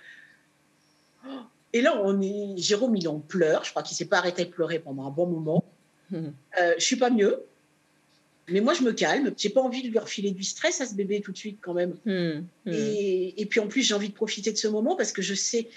et 1.73 1.81
là, 1.81 1.99
on 2.03 2.21
est... 2.21 2.57
Jérôme, 2.59 2.95
il 2.97 3.09
en 3.09 3.19
pleure. 3.19 3.65
Je 3.65 3.71
crois 3.71 3.83
qu'il 3.83 3.95
ne 3.95 3.99
s'est 3.99 4.05
pas 4.07 4.19
arrêté 4.19 4.45
de 4.45 4.51
pleurer 4.51 4.79
pendant 4.79 5.07
un 5.07 5.11
bon 5.11 5.27
moment. 5.27 5.65
Hmm. 6.11 6.29
Euh, 6.61 6.75
je 6.79 6.85
suis 6.85 6.97
pas 6.97 7.09
mieux. 7.09 7.43
Mais 8.49 8.61
moi, 8.61 8.75
je 8.75 8.83
me 8.83 8.93
calme. 8.93 9.33
J'ai 9.37 9.49
pas 9.49 9.63
envie 9.63 9.83
de 9.83 9.89
lui 9.89 9.99
refiler 9.99 10.33
du 10.33 10.43
stress 10.43 10.83
à 10.83 10.87
ce 10.87 10.95
bébé 10.95 11.23
tout 11.23 11.33
de 11.33 11.39
suite, 11.39 11.59
quand 11.63 11.73
même. 11.73 11.97
Hmm. 12.05 12.45
Hmm. 12.67 12.73
Et, 12.73 13.41
et, 13.41 13.47
puis, 13.47 13.61
en 13.61 13.69
plus, 13.69 13.83
j'ai 13.83 13.95
envie 13.95 14.11
de 14.11 14.15
profiter 14.15 14.53
de 14.53 14.59
ce 14.59 14.69
moment 14.69 14.97
parce 14.97 15.13
que 15.13 15.23
je 15.23 15.35
sais 15.35 15.69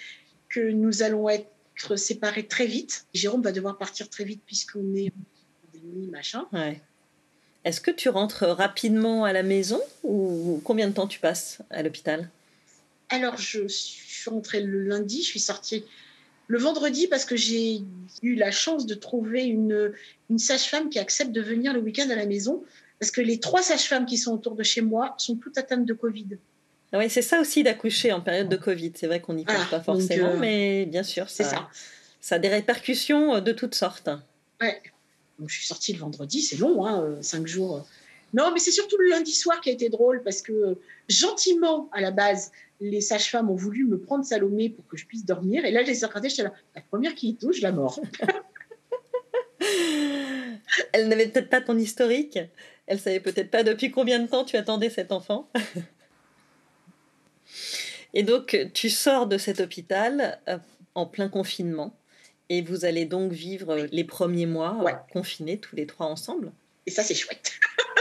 que 0.49 0.59
nous 0.59 1.01
allons 1.01 1.29
être 1.29 1.47
séparés 1.95 2.45
très 2.45 2.67
vite. 2.67 3.05
Jérôme 3.13 3.41
va 3.41 3.53
devoir 3.53 3.77
partir 3.77 4.09
très 4.09 4.25
vite 4.25 4.41
puisqu'on 4.45 4.93
est 4.95 5.13
en 5.85 6.11
machin. 6.11 6.45
Ouais. 6.51 6.81
Est-ce 7.63 7.81
que 7.81 7.91
tu 7.91 8.09
rentres 8.09 8.45
rapidement 8.45 9.25
à 9.25 9.33
la 9.33 9.43
maison 9.43 9.81
ou 10.03 10.61
combien 10.63 10.87
de 10.87 10.93
temps 10.93 11.07
tu 11.07 11.19
passes 11.19 11.59
à 11.71 11.81
l'hôpital? 11.81 12.29
Alors, 13.09 13.37
je 13.37 13.67
suis 13.67 14.29
rentrée 14.29 14.61
le 14.61 14.83
lundi, 14.83 15.21
je 15.21 15.27
suis 15.27 15.39
sortie 15.39 15.83
le 16.47 16.59
vendredi 16.59 17.07
parce 17.07 17.25
que 17.25 17.35
j'ai 17.35 17.81
eu 18.21 18.35
la 18.35 18.51
chance 18.51 18.85
de 18.85 18.93
trouver 18.93 19.45
une, 19.45 19.93
une 20.29 20.37
sage-femme 20.37 20.89
qui 20.89 20.99
accepte 20.99 21.31
de 21.31 21.41
venir 21.41 21.73
le 21.73 21.79
week-end 21.79 22.07
à 22.11 22.15
la 22.15 22.27
maison 22.27 22.63
parce 22.99 23.11
que 23.11 23.21
les 23.21 23.39
trois 23.39 23.61
sages-femmes 23.61 24.05
qui 24.05 24.17
sont 24.17 24.33
autour 24.33 24.55
de 24.55 24.63
chez 24.63 24.81
moi 24.81 25.15
sont 25.17 25.35
toutes 25.35 25.57
atteintes 25.57 25.85
de 25.85 25.93
Covid. 25.93 26.37
Ah 26.93 26.99
oui, 26.99 27.09
c'est 27.09 27.23
ça 27.23 27.41
aussi 27.41 27.63
d'accoucher 27.63 28.11
en 28.13 28.21
période 28.21 28.47
de 28.47 28.55
Covid. 28.55 28.93
C'est 28.95 29.07
vrai 29.07 29.19
qu'on 29.19 29.33
n'y 29.33 29.43
pense 29.43 29.69
pas 29.69 29.81
forcément, 29.81 30.29
euh, 30.29 30.39
mais 30.39 30.85
bien 30.85 31.03
sûr, 31.03 31.29
ça, 31.29 31.43
ça. 31.43 31.69
ça 32.21 32.35
a 32.35 32.39
des 32.39 32.47
répercussions 32.47 33.41
de 33.41 33.51
toutes 33.51 33.75
sortes. 33.75 34.09
Ouais. 34.61 34.81
Donc, 35.39 35.49
je 35.49 35.55
suis 35.55 35.67
sortie 35.67 35.93
le 35.93 35.99
vendredi, 35.99 36.41
c'est 36.41 36.57
long, 36.57 36.85
hein, 36.85 37.03
euh, 37.03 37.21
cinq 37.21 37.45
jours. 37.47 37.85
Non, 38.33 38.51
mais 38.53 38.59
c'est 38.59 38.71
surtout 38.71 38.97
le 38.97 39.09
lundi 39.09 39.31
soir 39.31 39.61
qui 39.61 39.69
a 39.69 39.73
été 39.73 39.89
drôle 39.89 40.23
parce 40.23 40.41
que 40.41 40.51
euh, 40.51 40.75
gentiment, 41.07 41.89
à 41.93 42.01
la 42.01 42.11
base, 42.11 42.51
les 42.81 43.01
sages-femmes 43.01 43.49
ont 43.49 43.55
voulu 43.55 43.85
me 43.85 43.97
prendre 43.99 44.25
Salomé 44.25 44.69
pour 44.69 44.85
que 44.87 44.97
je 44.97 45.05
puisse 45.05 45.25
dormir. 45.25 45.63
Et 45.65 45.71
là, 45.71 45.83
j'ai 45.83 45.93
regardé, 46.05 46.29
j'étais 46.29 46.43
là, 46.43 46.53
la 46.75 46.81
première 46.81 47.15
qui 47.15 47.35
touche, 47.35 47.61
la 47.61 47.71
mort. 47.71 47.99
Elle 50.91 51.07
n'avait 51.07 51.27
peut-être 51.27 51.49
pas 51.49 51.61
ton 51.61 51.77
historique. 51.77 52.39
Elle 52.87 52.99
savait 52.99 53.19
peut-être 53.19 53.49
pas 53.49 53.63
depuis 53.63 53.91
combien 53.91 54.19
de 54.19 54.27
temps 54.27 54.43
tu 54.43 54.57
attendais 54.57 54.89
cet 54.89 55.11
enfant. 55.11 55.49
Et 58.13 58.23
donc, 58.23 58.57
tu 58.73 58.89
sors 58.89 59.27
de 59.27 59.37
cet 59.37 59.59
hôpital 59.59 60.39
euh, 60.47 60.57
en 60.93 61.05
plein 61.05 61.29
confinement. 61.29 61.93
Et 62.49 62.61
vous 62.61 62.85
allez 62.85 63.05
donc 63.05 63.31
vivre 63.31 63.87
les 63.91 64.03
premiers 64.03 64.45
mois 64.45 64.77
euh, 64.85 64.91
confinés 65.11 65.57
tous 65.57 65.75
les 65.75 65.85
trois 65.87 66.05
ensemble. 66.05 66.51
Et 66.85 66.91
ça, 66.91 67.01
c'est 67.01 67.15
chouette. 67.15 67.53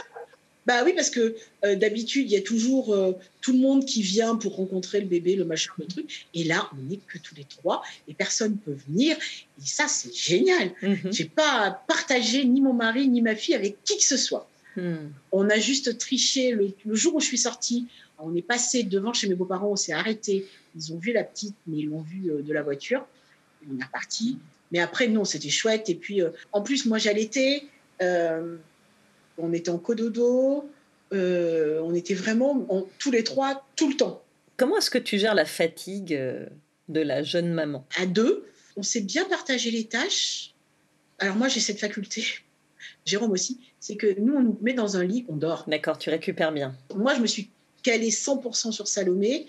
bah 0.66 0.82
oui, 0.84 0.92
parce 0.94 1.08
que 1.08 1.34
euh, 1.64 1.76
d'habitude, 1.76 2.30
il 2.30 2.32
y 2.32 2.36
a 2.36 2.42
toujours 2.42 2.94
euh, 2.94 3.12
tout 3.40 3.52
le 3.52 3.58
monde 3.58 3.86
qui 3.86 4.02
vient 4.02 4.36
pour 4.36 4.56
rencontrer 4.56 5.00
le 5.00 5.06
bébé, 5.06 5.34
le 5.34 5.46
machin, 5.46 5.72
le 5.78 5.86
truc. 5.86 6.26
Et 6.34 6.44
là, 6.44 6.68
on 6.74 6.90
n'est 6.90 6.98
que 7.08 7.16
tous 7.16 7.34
les 7.34 7.44
trois 7.44 7.82
et 8.06 8.12
personne 8.12 8.52
ne 8.52 8.56
peut 8.72 8.78
venir. 8.86 9.16
Et 9.16 9.66
ça, 9.66 9.88
c'est 9.88 10.14
génial. 10.14 10.72
Mhm. 10.82 11.10
Je 11.10 11.22
n'ai 11.22 11.28
pas 11.30 11.82
partagé 11.88 12.44
ni 12.44 12.60
mon 12.60 12.74
mari 12.74 13.08
ni 13.08 13.22
ma 13.22 13.34
fille 13.34 13.54
avec 13.54 13.82
qui 13.84 13.96
que 13.96 14.04
ce 14.04 14.18
soit. 14.18 14.48
Hmm. 14.76 15.10
On 15.30 15.48
a 15.50 15.58
juste 15.60 15.98
triché 15.98 16.50
le, 16.50 16.74
jour 16.94 17.14
où 17.14 17.20
je 17.20 17.26
suis 17.26 17.38
sortie. 17.38 17.86
On 18.18 18.34
est 18.34 18.42
passé 18.42 18.82
devant 18.82 19.12
chez 19.12 19.28
mes 19.28 19.36
beaux-parents, 19.36 19.70
on 19.70 19.76
s'est 19.76 19.92
arrêté. 19.92 20.46
Ils 20.76 20.92
ont 20.92 20.98
vu 20.98 21.12
la 21.12 21.22
petite, 21.22 21.54
mais 21.68 21.78
ils 21.78 21.86
l'ont 21.86 22.00
vue 22.00 22.32
de 22.42 22.52
la 22.52 22.62
voiture 22.62 23.06
on 23.72 23.78
est 23.78 23.84
reparti. 23.84 24.38
Mais 24.72 24.80
après, 24.80 25.08
non, 25.08 25.24
c'était 25.24 25.50
chouette. 25.50 25.88
Et 25.88 25.94
puis, 25.94 26.20
euh, 26.20 26.30
en 26.52 26.62
plus, 26.62 26.86
moi, 26.86 26.98
j'allaitais. 26.98 27.64
Euh, 28.02 28.56
on 29.38 29.52
était 29.52 29.70
en 29.70 29.78
cododo. 29.78 30.68
Euh, 31.12 31.80
on 31.82 31.94
était 31.94 32.14
vraiment 32.14 32.66
tous 32.98 33.10
les 33.10 33.22
trois, 33.22 33.66
tout 33.76 33.88
le 33.88 33.96
temps. 33.96 34.22
Comment 34.56 34.78
est-ce 34.78 34.90
que 34.90 34.98
tu 34.98 35.18
gères 35.18 35.34
la 35.34 35.44
fatigue 35.44 36.18
de 36.88 37.00
la 37.00 37.22
jeune 37.22 37.52
maman? 37.52 37.86
À 37.96 38.06
deux, 38.06 38.46
on 38.76 38.82
s'est 38.82 39.00
bien 39.00 39.24
partagé 39.24 39.70
les 39.70 39.84
tâches. 39.84 40.54
Alors 41.18 41.36
moi, 41.36 41.48
j'ai 41.48 41.60
cette 41.60 41.78
faculté, 41.78 42.24
Jérôme 43.04 43.30
aussi, 43.30 43.60
c'est 43.80 43.96
que 43.96 44.18
nous, 44.18 44.34
on 44.34 44.42
nous 44.42 44.58
met 44.62 44.74
dans 44.74 44.96
un 44.96 45.04
lit, 45.04 45.24
on 45.28 45.36
dort. 45.36 45.64
D'accord, 45.68 45.98
tu 45.98 46.10
récupères 46.10 46.52
bien. 46.52 46.74
Moi, 46.94 47.14
je 47.14 47.20
me 47.20 47.26
suis 47.26 47.50
calée 47.82 48.10
100% 48.10 48.72
sur 48.72 48.88
Salomé. 48.88 49.46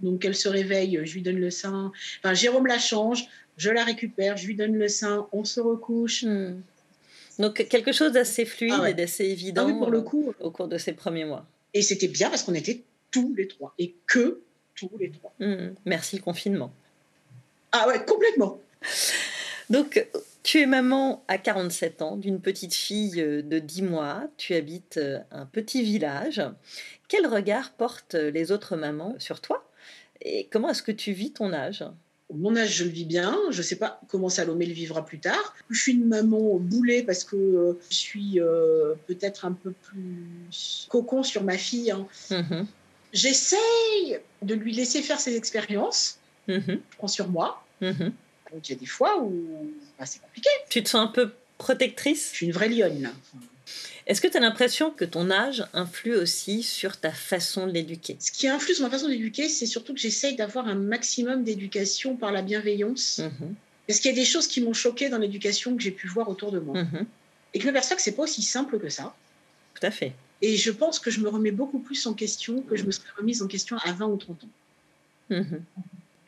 Donc 0.00 0.24
elle 0.24 0.34
se 0.34 0.48
réveille, 0.48 1.00
je 1.04 1.14
lui 1.14 1.22
donne 1.22 1.38
le 1.38 1.50
sein. 1.50 1.92
Enfin, 2.18 2.34
Jérôme 2.34 2.66
la 2.66 2.78
change, 2.78 3.28
je 3.56 3.70
la 3.70 3.84
récupère, 3.84 4.36
je 4.36 4.46
lui 4.46 4.54
donne 4.54 4.74
le 4.74 4.88
sein, 4.88 5.26
on 5.32 5.44
se 5.44 5.60
recouche. 5.60 6.24
Hmm. 6.24 6.60
Donc 7.38 7.66
quelque 7.68 7.92
chose 7.92 8.12
d'assez 8.12 8.44
fluide 8.44 8.74
ah 8.78 8.90
et 8.90 8.94
d'assez 8.94 9.24
évident 9.24 9.68
ah 9.68 9.78
pour 9.78 9.90
le 9.90 10.02
coup. 10.02 10.34
au 10.40 10.50
cours 10.50 10.68
de 10.68 10.78
ces 10.78 10.92
premiers 10.92 11.24
mois. 11.24 11.46
Et 11.74 11.82
c'était 11.82 12.08
bien 12.08 12.30
parce 12.30 12.42
qu'on 12.42 12.54
était 12.54 12.82
tous 13.10 13.34
les 13.36 13.48
trois 13.48 13.74
et 13.78 13.94
que 14.06 14.40
tous 14.74 14.90
les 14.98 15.10
trois. 15.10 15.32
Hmm. 15.40 15.74
Merci 15.84 16.16
le 16.16 16.22
confinement. 16.22 16.72
Ah 17.72 17.88
ouais, 17.88 18.04
complètement. 18.04 18.60
Donc 19.70 20.06
tu 20.42 20.60
es 20.60 20.66
maman 20.66 21.24
à 21.28 21.38
47 21.38 22.02
ans 22.02 22.16
d'une 22.16 22.40
petite 22.40 22.74
fille 22.74 23.16
de 23.16 23.58
10 23.58 23.82
mois, 23.82 24.28
tu 24.36 24.54
habites 24.54 25.00
un 25.30 25.44
petit 25.44 25.82
village. 25.82 26.42
Quel 27.08 27.26
regard 27.26 27.72
portent 27.72 28.14
les 28.14 28.52
autres 28.52 28.76
mamans 28.76 29.16
sur 29.18 29.40
toi? 29.40 29.66
Et 30.20 30.48
comment 30.50 30.70
est-ce 30.70 30.82
que 30.82 30.92
tu 30.92 31.12
vis 31.12 31.32
ton 31.32 31.52
âge? 31.52 31.84
Mon 32.34 32.56
âge, 32.56 32.76
je 32.76 32.84
le 32.84 32.90
vis 32.90 33.04
bien. 33.04 33.38
Je 33.50 33.58
ne 33.58 33.62
sais 33.62 33.76
pas 33.76 34.00
comment 34.08 34.28
Salomé 34.28 34.66
le 34.66 34.72
vivra 34.72 35.04
plus 35.04 35.20
tard. 35.20 35.54
Je 35.70 35.80
suis 35.80 35.92
une 35.92 36.06
maman 36.06 36.56
boulée 36.56 37.02
parce 37.04 37.22
que 37.22 37.36
euh, 37.36 37.78
je 37.88 37.94
suis 37.94 38.40
euh, 38.40 38.94
peut-être 39.06 39.44
un 39.44 39.52
peu 39.52 39.70
plus 39.70 40.86
cocon 40.88 41.22
sur 41.22 41.44
ma 41.44 41.56
fille. 41.56 41.92
Hein. 41.92 42.06
Mm-hmm. 42.30 42.66
J'essaye 43.12 44.18
de 44.42 44.54
lui 44.54 44.72
laisser 44.72 45.02
faire 45.02 45.20
ses 45.20 45.36
expériences. 45.36 46.18
Mm-hmm. 46.48 46.78
Je 46.90 46.96
prends 46.96 47.08
sur 47.08 47.28
moi. 47.28 47.64
Mm-hmm. 47.80 48.10
il 48.54 48.70
y 48.70 48.72
a 48.72 48.76
des 48.76 48.86
fois 48.86 49.22
où 49.22 49.72
bah, 49.98 50.06
c'est 50.06 50.20
compliqué. 50.20 50.50
Tu 50.68 50.82
te 50.82 50.88
sens 50.88 51.08
un 51.08 51.12
peu 51.12 51.30
protectrice? 51.58 52.30
Je 52.32 52.36
suis 52.36 52.46
une 52.46 52.52
vraie 52.52 52.68
lionne, 52.68 53.02
là. 53.02 53.10
Est-ce 54.06 54.20
que 54.20 54.28
tu 54.28 54.36
as 54.36 54.40
l'impression 54.40 54.90
que 54.90 55.04
ton 55.04 55.30
âge 55.30 55.64
influe 55.72 56.14
aussi 56.14 56.62
sur 56.62 56.96
ta 56.96 57.10
façon 57.10 57.66
de 57.66 57.72
l'éduquer? 57.72 58.16
Ce 58.20 58.30
qui 58.30 58.48
influe 58.48 58.74
sur 58.74 58.84
ma 58.84 58.90
façon 58.90 59.08
d'éduquer, 59.08 59.48
c'est 59.48 59.66
surtout 59.66 59.94
que 59.94 60.00
j'essaye 60.00 60.36
d'avoir 60.36 60.68
un 60.68 60.74
maximum 60.74 61.42
d'éducation 61.42 62.16
par 62.16 62.32
la 62.32 62.42
bienveillance. 62.42 63.18
Mhm. 63.18 63.54
Parce 63.86 64.00
qu'il 64.00 64.10
y 64.10 64.14
a 64.14 64.16
des 64.16 64.24
choses 64.24 64.46
qui 64.46 64.60
m'ont 64.60 64.72
choqué 64.72 65.08
dans 65.08 65.18
l'éducation 65.18 65.76
que 65.76 65.82
j'ai 65.82 65.90
pu 65.90 66.08
voir 66.08 66.28
autour 66.28 66.52
de 66.52 66.58
moi. 66.58 66.82
Mhm. 66.82 67.06
Et 67.54 67.58
que 67.58 67.64
je 67.64 67.68
m'aperçois 67.68 67.96
que 67.96 68.02
c'est 68.02 68.16
pas 68.16 68.24
aussi 68.24 68.42
simple 68.42 68.78
que 68.78 68.88
ça. 68.88 69.14
Tout 69.74 69.86
à 69.86 69.90
fait. 69.90 70.12
Et 70.42 70.56
je 70.56 70.70
pense 70.70 70.98
que 70.98 71.10
je 71.10 71.20
me 71.20 71.28
remets 71.28 71.50
beaucoup 71.50 71.78
plus 71.78 72.06
en 72.06 72.14
question 72.14 72.62
que 72.62 72.76
je 72.76 72.84
me 72.84 72.90
serais 72.90 73.08
remise 73.16 73.42
en 73.42 73.46
question 73.46 73.76
à 73.78 73.92
20 73.92 74.06
ou 74.06 74.16
30 74.16 74.44
ans. 74.44 74.48
Mhm. 75.30 75.62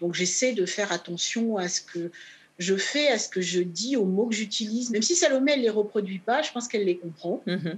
Donc 0.01 0.15
j'essaie 0.15 0.53
de 0.53 0.67
faire 0.67 0.93
attention 0.93 1.57
à 1.57 1.69
ce 1.69 1.81
que 1.81 2.11
je 2.59 2.77
fais 2.77 3.09
à 3.09 3.19
ce 3.19 3.29
que 3.29 3.41
je 3.41 3.61
dis, 3.61 3.97
aux 3.97 4.05
mots 4.05 4.27
que 4.27 4.35
j'utilise. 4.35 4.91
Même 4.91 5.03
si 5.03 5.15
Salomé, 5.15 5.53
elle 5.53 5.61
ne 5.61 5.65
les 5.65 5.71
reproduit 5.71 6.19
pas, 6.19 6.43
je 6.43 6.51
pense 6.53 6.69
qu'elle 6.69 6.85
les 6.85 6.97
comprend. 6.97 7.43
Mm-hmm. 7.47 7.77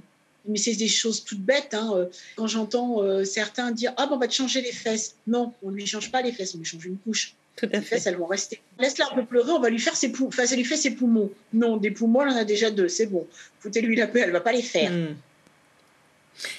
Mais 0.48 0.58
c'est 0.58 0.74
des 0.74 0.88
choses 0.88 1.22
toutes 1.24 1.42
bêtes. 1.42 1.74
Hein. 1.74 1.92
Euh, 1.94 2.06
quand 2.36 2.46
j'entends 2.46 3.02
euh, 3.02 3.24
certains 3.24 3.72
dire 3.72 3.92
Ah, 3.98 4.06
bon, 4.06 4.14
on 4.14 4.18
va 4.18 4.26
te 4.26 4.32
changer 4.32 4.62
les 4.62 4.72
fesses. 4.72 5.16
Non, 5.26 5.52
on 5.62 5.70
ne 5.70 5.76
lui 5.76 5.86
change 5.86 6.10
pas 6.10 6.22
les 6.22 6.32
fesses, 6.32 6.54
on 6.54 6.58
lui 6.58 6.64
change 6.64 6.84
une 6.86 6.96
couche. 6.96 7.34
Tout 7.56 7.66
à 7.66 7.76
les 7.76 7.82
fesses, 7.82 8.06
elles 8.06 8.16
vont 8.16 8.26
rester. 8.26 8.60
Laisse-la 8.78 9.12
un 9.12 9.16
peu 9.16 9.24
pleurer, 9.26 9.50
on 9.52 9.60
va 9.60 9.68
lui 9.68 9.78
faire 9.78 9.96
ses 9.96 10.10
poumons. 10.10 10.28
Enfin, 10.28 10.46
ça 10.46 10.56
lui 10.56 10.64
fait 10.64 10.78
ses 10.78 10.92
poumons. 10.92 11.30
Non, 11.52 11.76
des 11.76 11.90
poumons, 11.90 12.22
elle 12.22 12.30
en 12.30 12.36
a 12.36 12.44
déjà 12.44 12.70
deux, 12.70 12.88
c'est 12.88 13.06
bon. 13.06 13.26
Foutez-lui 13.58 13.96
la 13.96 14.06
paix, 14.06 14.20
elle 14.20 14.28
ne 14.28 14.32
va 14.32 14.40
pas 14.40 14.52
les 14.52 14.62
faire. 14.62 14.90
Mm. 14.90 15.16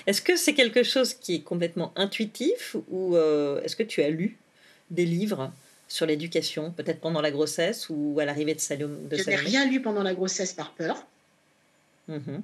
Est-ce 0.05 0.21
que 0.21 0.35
c'est 0.35 0.53
quelque 0.53 0.83
chose 0.83 1.15
qui 1.15 1.35
est 1.35 1.41
complètement 1.41 1.91
intuitif 1.95 2.75
ou 2.91 3.15
euh, 3.15 3.61
est-ce 3.63 3.75
que 3.75 3.83
tu 3.83 4.03
as 4.03 4.09
lu 4.09 4.37
des 4.91 5.05
livres 5.05 5.51
sur 5.91 6.05
l'éducation, 6.05 6.71
peut-être 6.71 7.01
pendant 7.01 7.19
la 7.19 7.31
grossesse 7.31 7.87
ou 7.89 8.17
à 8.21 8.25
l'arrivée 8.25 8.55
de 8.55 8.61
Salomé 8.61 8.95
Je 9.11 9.29
n'ai 9.29 9.35
rien 9.35 9.69
lu 9.69 9.81
pendant 9.81 10.03
la 10.03 10.13
grossesse 10.13 10.53
par 10.53 10.73
peur. 10.73 11.05
Mhm. 12.07 12.41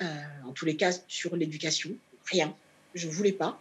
Euh, 0.00 0.04
en 0.48 0.52
tous 0.52 0.64
les 0.64 0.74
cas, 0.74 0.90
sur 1.06 1.36
l'éducation, 1.36 1.90
rien. 2.24 2.54
Je 2.94 3.08
ne 3.08 3.12
voulais 3.12 3.32
pas. 3.32 3.60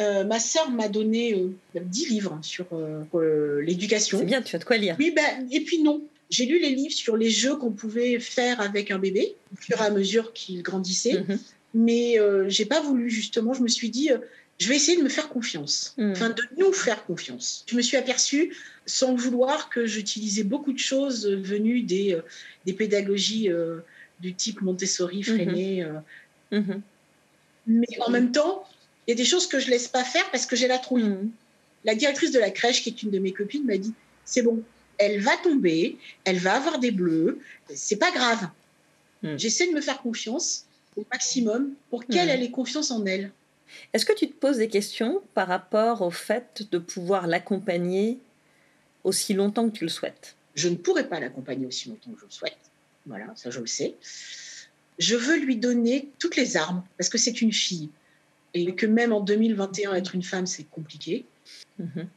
Euh, 0.00 0.24
ma 0.24 0.38
sœur 0.38 0.70
m'a 0.70 0.88
donné 0.88 1.32
euh, 1.32 1.50
10 1.74 2.10
livres 2.10 2.38
sur 2.42 2.66
euh, 2.74 3.62
l'éducation. 3.62 4.18
C'est 4.18 4.26
bien, 4.26 4.42
tu 4.42 4.54
as 4.54 4.58
de 4.58 4.64
quoi 4.64 4.76
lire. 4.76 4.96
Oui, 4.98 5.12
ben, 5.16 5.48
et 5.50 5.60
puis 5.60 5.82
non. 5.82 6.02
J'ai 6.28 6.44
lu 6.44 6.60
les 6.60 6.74
livres 6.74 6.92
sur 6.92 7.16
les 7.16 7.30
jeux 7.30 7.56
qu'on 7.56 7.72
pouvait 7.72 8.20
faire 8.20 8.60
avec 8.60 8.90
un 8.90 8.98
bébé, 8.98 9.34
au 9.54 9.56
fur 9.56 9.80
et 9.80 9.84
à 9.84 9.90
mesure 9.90 10.34
qu'il 10.34 10.62
grandissait. 10.62 11.24
Mhm. 11.26 11.38
Mais 11.72 12.18
j'ai 12.48 12.66
pas 12.66 12.82
voulu, 12.82 13.08
justement. 13.08 13.54
Je 13.54 13.62
me 13.62 13.68
suis 13.68 13.88
dit, 13.88 14.10
je 14.60 14.68
vais 14.68 14.76
essayer 14.76 14.96
de 14.96 15.02
me 15.02 15.08
faire 15.08 15.28
confiance, 15.28 15.94
hmm. 15.96 16.12
enfin 16.12 16.30
de 16.30 16.42
nous 16.58 16.72
faire 16.72 17.04
confiance. 17.06 17.64
Je 17.66 17.76
me 17.76 17.82
suis 17.82 17.96
aperçue, 17.96 18.54
sans 18.86 19.14
vouloir, 19.14 19.70
que 19.70 19.86
j'utilisais 19.86 20.44
beaucoup 20.44 20.72
de 20.72 20.78
choses 20.78 21.26
venues 21.26 21.82
des, 21.82 22.14
euh, 22.14 22.20
des 22.66 22.74
pédagogies 22.74 23.50
euh, 23.50 23.78
du 24.20 24.34
type 24.34 24.60
Montessori, 24.60 25.20
hmm. 25.20 25.24
Freinet, 25.24 25.82
euh, 25.82 25.98
Mhm. 26.50 26.82
Mais 27.66 28.00
en 28.00 28.10
même 28.10 28.32
temps, 28.32 28.64
il 29.06 29.10
y 29.10 29.14
a 29.14 29.16
des 29.16 29.24
choses 29.24 29.46
que 29.46 29.58
je 29.58 29.70
laisse 29.70 29.88
pas 29.88 30.04
faire 30.04 30.28
parce 30.30 30.46
que 30.46 30.56
j'ai 30.56 30.68
la 30.68 30.78
trouille. 30.78 31.04
Mhm. 31.04 31.30
La 31.84 31.94
directrice 31.94 32.32
de 32.32 32.38
la 32.38 32.50
crèche, 32.50 32.82
qui 32.82 32.90
est 32.90 33.02
une 33.02 33.10
de 33.10 33.18
mes 33.18 33.32
copines, 33.32 33.64
m'a 33.64 33.78
dit 33.78 33.92
c'est 34.24 34.42
bon, 34.42 34.62
elle 34.98 35.20
va 35.20 35.36
tomber, 35.42 35.96
elle 36.24 36.38
va 36.38 36.56
avoir 36.56 36.78
des 36.78 36.90
bleus, 36.90 37.40
c'est 37.74 37.96
pas 37.96 38.10
grave. 38.10 38.48
Mhm. 39.22 39.38
J'essaie 39.38 39.66
de 39.66 39.72
me 39.72 39.80
faire 39.80 40.00
confiance 40.02 40.66
au 40.96 41.04
maximum 41.10 41.72
pour 41.88 42.04
qu'elle 42.04 42.28
ait 42.42 42.50
confiance 42.50 42.90
en 42.90 43.04
elle. 43.06 43.30
Est-ce 43.92 44.04
que 44.04 44.12
tu 44.12 44.28
te 44.28 44.34
poses 44.34 44.58
des 44.58 44.68
questions 44.68 45.22
par 45.34 45.48
rapport 45.48 46.02
au 46.02 46.10
fait 46.10 46.68
de 46.70 46.78
pouvoir 46.78 47.26
l'accompagner 47.26 48.18
aussi 49.04 49.34
longtemps 49.34 49.68
que 49.68 49.76
tu 49.76 49.84
le 49.84 49.90
souhaites? 49.90 50.36
Je 50.54 50.68
ne 50.68 50.76
pourrais 50.76 51.08
pas 51.08 51.20
l'accompagner 51.20 51.66
aussi 51.66 51.88
longtemps 51.88 52.10
que 52.10 52.20
je 52.20 52.24
le 52.24 52.30
souhaite. 52.30 52.58
Voilà, 53.06 53.26
ça 53.34 53.50
je 53.50 53.60
le 53.60 53.66
sais. 53.66 53.94
Je 54.98 55.16
veux 55.16 55.38
lui 55.38 55.56
donner 55.56 56.10
toutes 56.18 56.36
les 56.36 56.56
armes 56.56 56.84
parce 56.98 57.08
que 57.08 57.18
c'est 57.18 57.40
une 57.40 57.52
fille 57.52 57.88
et 58.54 58.74
que 58.74 58.86
même 58.86 59.12
en 59.12 59.20
2021 59.20 59.94
être 59.94 60.14
une 60.14 60.22
femme 60.22 60.46
c'est 60.46 60.64
compliqué. 60.64 61.24
Mhm. 61.78 62.08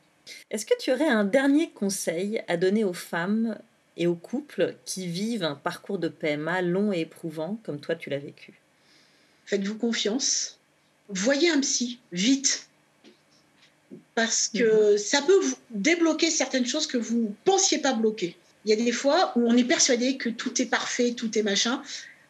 Est-ce 0.52 0.66
que 0.66 0.78
tu 0.80 0.92
aurais 0.92 1.08
un 1.08 1.26
dernier 1.26 1.70
conseil 1.72 2.44
à 2.48 2.58
donner 2.58 2.84
aux 2.84 2.94
femmes 2.94 3.58
et 3.98 4.08
aux 4.08 4.16
couples 4.16 4.76
qui 4.86 5.08
vivent 5.08 5.44
un 5.44 5.56
parcours 5.56 6.00
de 6.00 6.08
PMA 6.08 6.62
long 6.62 6.92
et 6.92 7.02
éprouvant 7.02 7.60
comme 7.64 7.80
toi 7.80 7.96
tu 7.96 8.10
l'as 8.10 8.20
vécu? 8.20 8.60
Faites-vous 9.46 9.78
confiance. 9.78 10.60
Voyez 11.10 11.50
un 11.50 11.60
psy, 11.60 12.00
vite. 12.12 12.68
Parce 14.16 14.48
que 14.48 14.94
mhm. 14.94 14.98
ça 14.98 15.22
peut 15.22 15.40
vous 15.40 15.56
débloquer 15.72 16.30
certaines 16.30 16.66
choses 16.66 16.88
que 16.88 16.98
vous 16.98 17.18
ne 17.18 17.28
pensiez 17.46 17.80
pas 17.80 17.94
bloquer. 17.94 18.36
Il 18.66 18.70
y 18.70 18.74
a 18.74 18.76
des 18.78 18.92
fois 18.92 19.34
où 19.36 19.48
on 19.48 19.58
est 19.58 19.64
persuadé 19.64 20.18
que 20.18 20.30
tout 20.30 20.62
est 20.62 20.66
parfait, 20.66 21.14
tout 21.14 21.38
est 21.38 21.44
machin, 21.44 21.82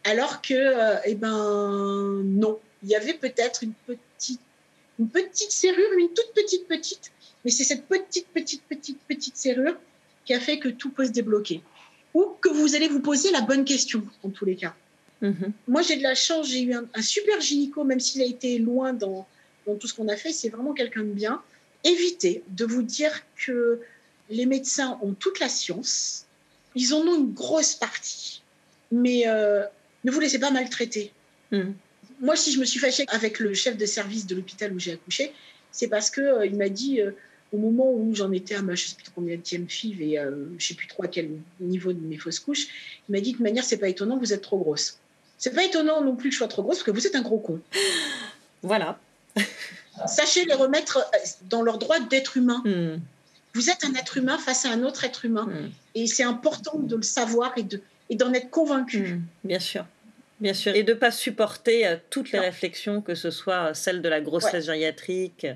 alors 0.02 0.42
que, 0.42 0.54
euh, 0.54 0.96
eh 1.04 1.14
ben, 1.14 2.22
non. 2.24 2.58
Il 2.82 2.90
y 2.90 2.96
avait 2.96 3.14
peut-être 3.14 3.62
une 3.62 3.72
petite, 3.86 4.40
une 4.98 5.08
petite 5.08 5.50
serrure, 5.50 5.92
une 5.98 6.08
toute 6.08 6.32
petite 6.34 6.66
petite, 6.66 7.12
mais 7.44 7.50
c'est 7.50 7.64
cette 7.64 7.86
petite, 7.86 8.26
petite, 8.28 8.62
petite, 8.68 8.98
petite 9.08 9.36
serrure 9.36 9.76
qui 10.24 10.34
a 10.34 10.40
fait 10.40 10.58
que 10.58 10.68
tout 10.68 10.90
peut 10.90 11.06
se 11.06 11.10
débloquer. 11.10 11.62
Ou 12.14 12.34
que 12.40 12.48
vous 12.48 12.74
allez 12.74 12.88
vous 12.88 13.00
poser 13.00 13.30
la 13.30 13.40
bonne 13.40 13.64
question, 13.64 14.06
en 14.22 14.30
tous 14.30 14.44
les 14.44 14.56
cas. 14.56 14.74
Mhm. 15.24 15.52
Moi, 15.68 15.80
j'ai 15.80 15.96
de 15.96 16.02
la 16.02 16.14
chance, 16.14 16.50
j'ai 16.50 16.60
eu 16.60 16.74
un, 16.74 17.02
super 17.02 17.40
gynéco, 17.40 17.82
même 17.82 17.98
s'il 17.98 18.20
a 18.20 18.26
été 18.26 18.58
loin 18.58 18.92
dans, 18.92 19.26
dans 19.66 19.74
tout 19.74 19.88
ce 19.88 19.94
qu'on 19.94 20.08
a 20.08 20.16
fait, 20.16 20.32
c'est 20.32 20.50
vraiment 20.50 20.74
quelqu'un 20.74 21.00
de 21.02 21.12
bien. 21.12 21.42
Évitez 21.82 22.42
de 22.48 22.66
vous 22.66 22.82
dire 22.82 23.22
que 23.34 23.80
les 24.28 24.44
médecins 24.44 24.98
ont 25.02 25.14
toute 25.14 25.40
la 25.40 25.48
science, 25.48 26.26
ils 26.74 26.92
en 26.92 27.00
ont 27.00 27.16
une 27.16 27.32
grosse 27.32 27.74
partie, 27.74 28.42
mais 28.92 29.26
euh, 29.26 29.64
ne 30.04 30.10
vous 30.10 30.20
laissez 30.20 30.38
pas 30.38 30.50
maltraiter. 30.50 31.10
Mhm. 31.52 31.74
Moi, 32.20 32.36
si 32.36 32.52
je 32.52 32.60
me 32.60 32.66
suis 32.66 32.78
fâchée 32.78 33.06
avec 33.08 33.38
le 33.38 33.54
chef 33.54 33.78
de 33.78 33.86
service 33.86 34.26
de 34.26 34.34
l'hôpital 34.34 34.74
où 34.74 34.78
j'ai 34.78 34.92
accouché, 34.92 35.32
c'est 35.72 35.88
parce 35.88 36.10
qu'il 36.10 36.22
euh, 36.22 36.44
il 36.44 36.56
m'a 36.56 36.68
dit, 36.68 37.00
euh, 37.00 37.12
au 37.50 37.56
moment 37.56 37.90
où 37.94 38.14
j'en 38.14 38.30
étais 38.30 38.56
à 38.56 38.62
ma 38.62 38.74
je 38.74 38.88
sais 38.88 38.96
plus 38.96 39.10
combien 39.14 39.38
de 39.38 39.42
FIV 39.42 40.02
et 40.02 40.18
je 40.58 40.66
sais 40.66 40.74
plus 40.74 40.88
trop 40.88 41.04
à 41.04 41.08
quel 41.08 41.30
niveau 41.60 41.92
de 41.94 42.00
mes 42.00 42.18
fausses 42.18 42.40
couches, 42.40 42.66
il 43.08 43.12
m'a 43.12 43.20
dit 43.20 43.32
de 43.32 43.42
manière, 43.42 43.64
c'est 43.64 43.78
pas 43.78 43.88
étonnant, 43.88 44.18
vous 44.18 44.32
êtes 44.32 44.42
trop 44.42 44.58
grosse. 44.58 44.98
C'est 45.44 45.50
pas 45.50 45.64
étonnant 45.64 46.00
non 46.00 46.16
plus 46.16 46.30
que 46.30 46.32
je 46.32 46.38
sois 46.38 46.48
trop 46.48 46.62
grosse 46.62 46.78
parce 46.78 46.84
que 46.84 46.90
vous 46.90 47.06
êtes 47.06 47.16
un 47.16 47.20
gros 47.20 47.36
con. 47.36 47.60
Voilà. 48.62 48.98
Sachez 50.06 50.46
les 50.46 50.54
remettre 50.54 50.96
euh, 50.96 51.18
dans 51.50 51.60
leur 51.60 51.76
droit 51.76 52.00
d'être 52.00 52.38
humain. 52.38 52.62
Hmm. 52.64 52.98
Vous 53.52 53.68
êtes 53.68 53.84
un 53.84 53.92
être 53.92 54.16
humain 54.16 54.38
face 54.38 54.64
à 54.64 54.70
un 54.70 54.82
autre 54.84 55.04
être 55.04 55.26
humain. 55.26 55.44
Hmm. 55.44 55.68
Et 55.94 56.06
c'est 56.06 56.22
important 56.22 56.78
de 56.78 56.96
le 56.96 57.02
savoir 57.02 57.52
et 57.58 57.62
d'en 57.62 57.76
et 58.08 58.16
d'en 58.16 58.32
être 58.32 58.48
convaincu. 58.48 59.16
Hmm. 59.16 59.22
Bien 59.44 59.58
sûr. 59.58 59.84
Bien 60.40 60.54
sûr. 60.54 60.74
Et 60.74 60.82
de 60.82 60.94
ne 60.94 60.98
pas 60.98 61.10
supporter 61.10 61.86
euh, 61.86 61.96
toutes 62.08 62.32
les 62.32 62.38
réflexions, 62.38 63.02
que 63.02 63.14
ce 63.14 63.30
soit 63.30 63.74
celle 63.74 64.00
de 64.00 64.08
la 64.08 64.22
grossesse 64.22 64.64
gériatrique 64.64 65.46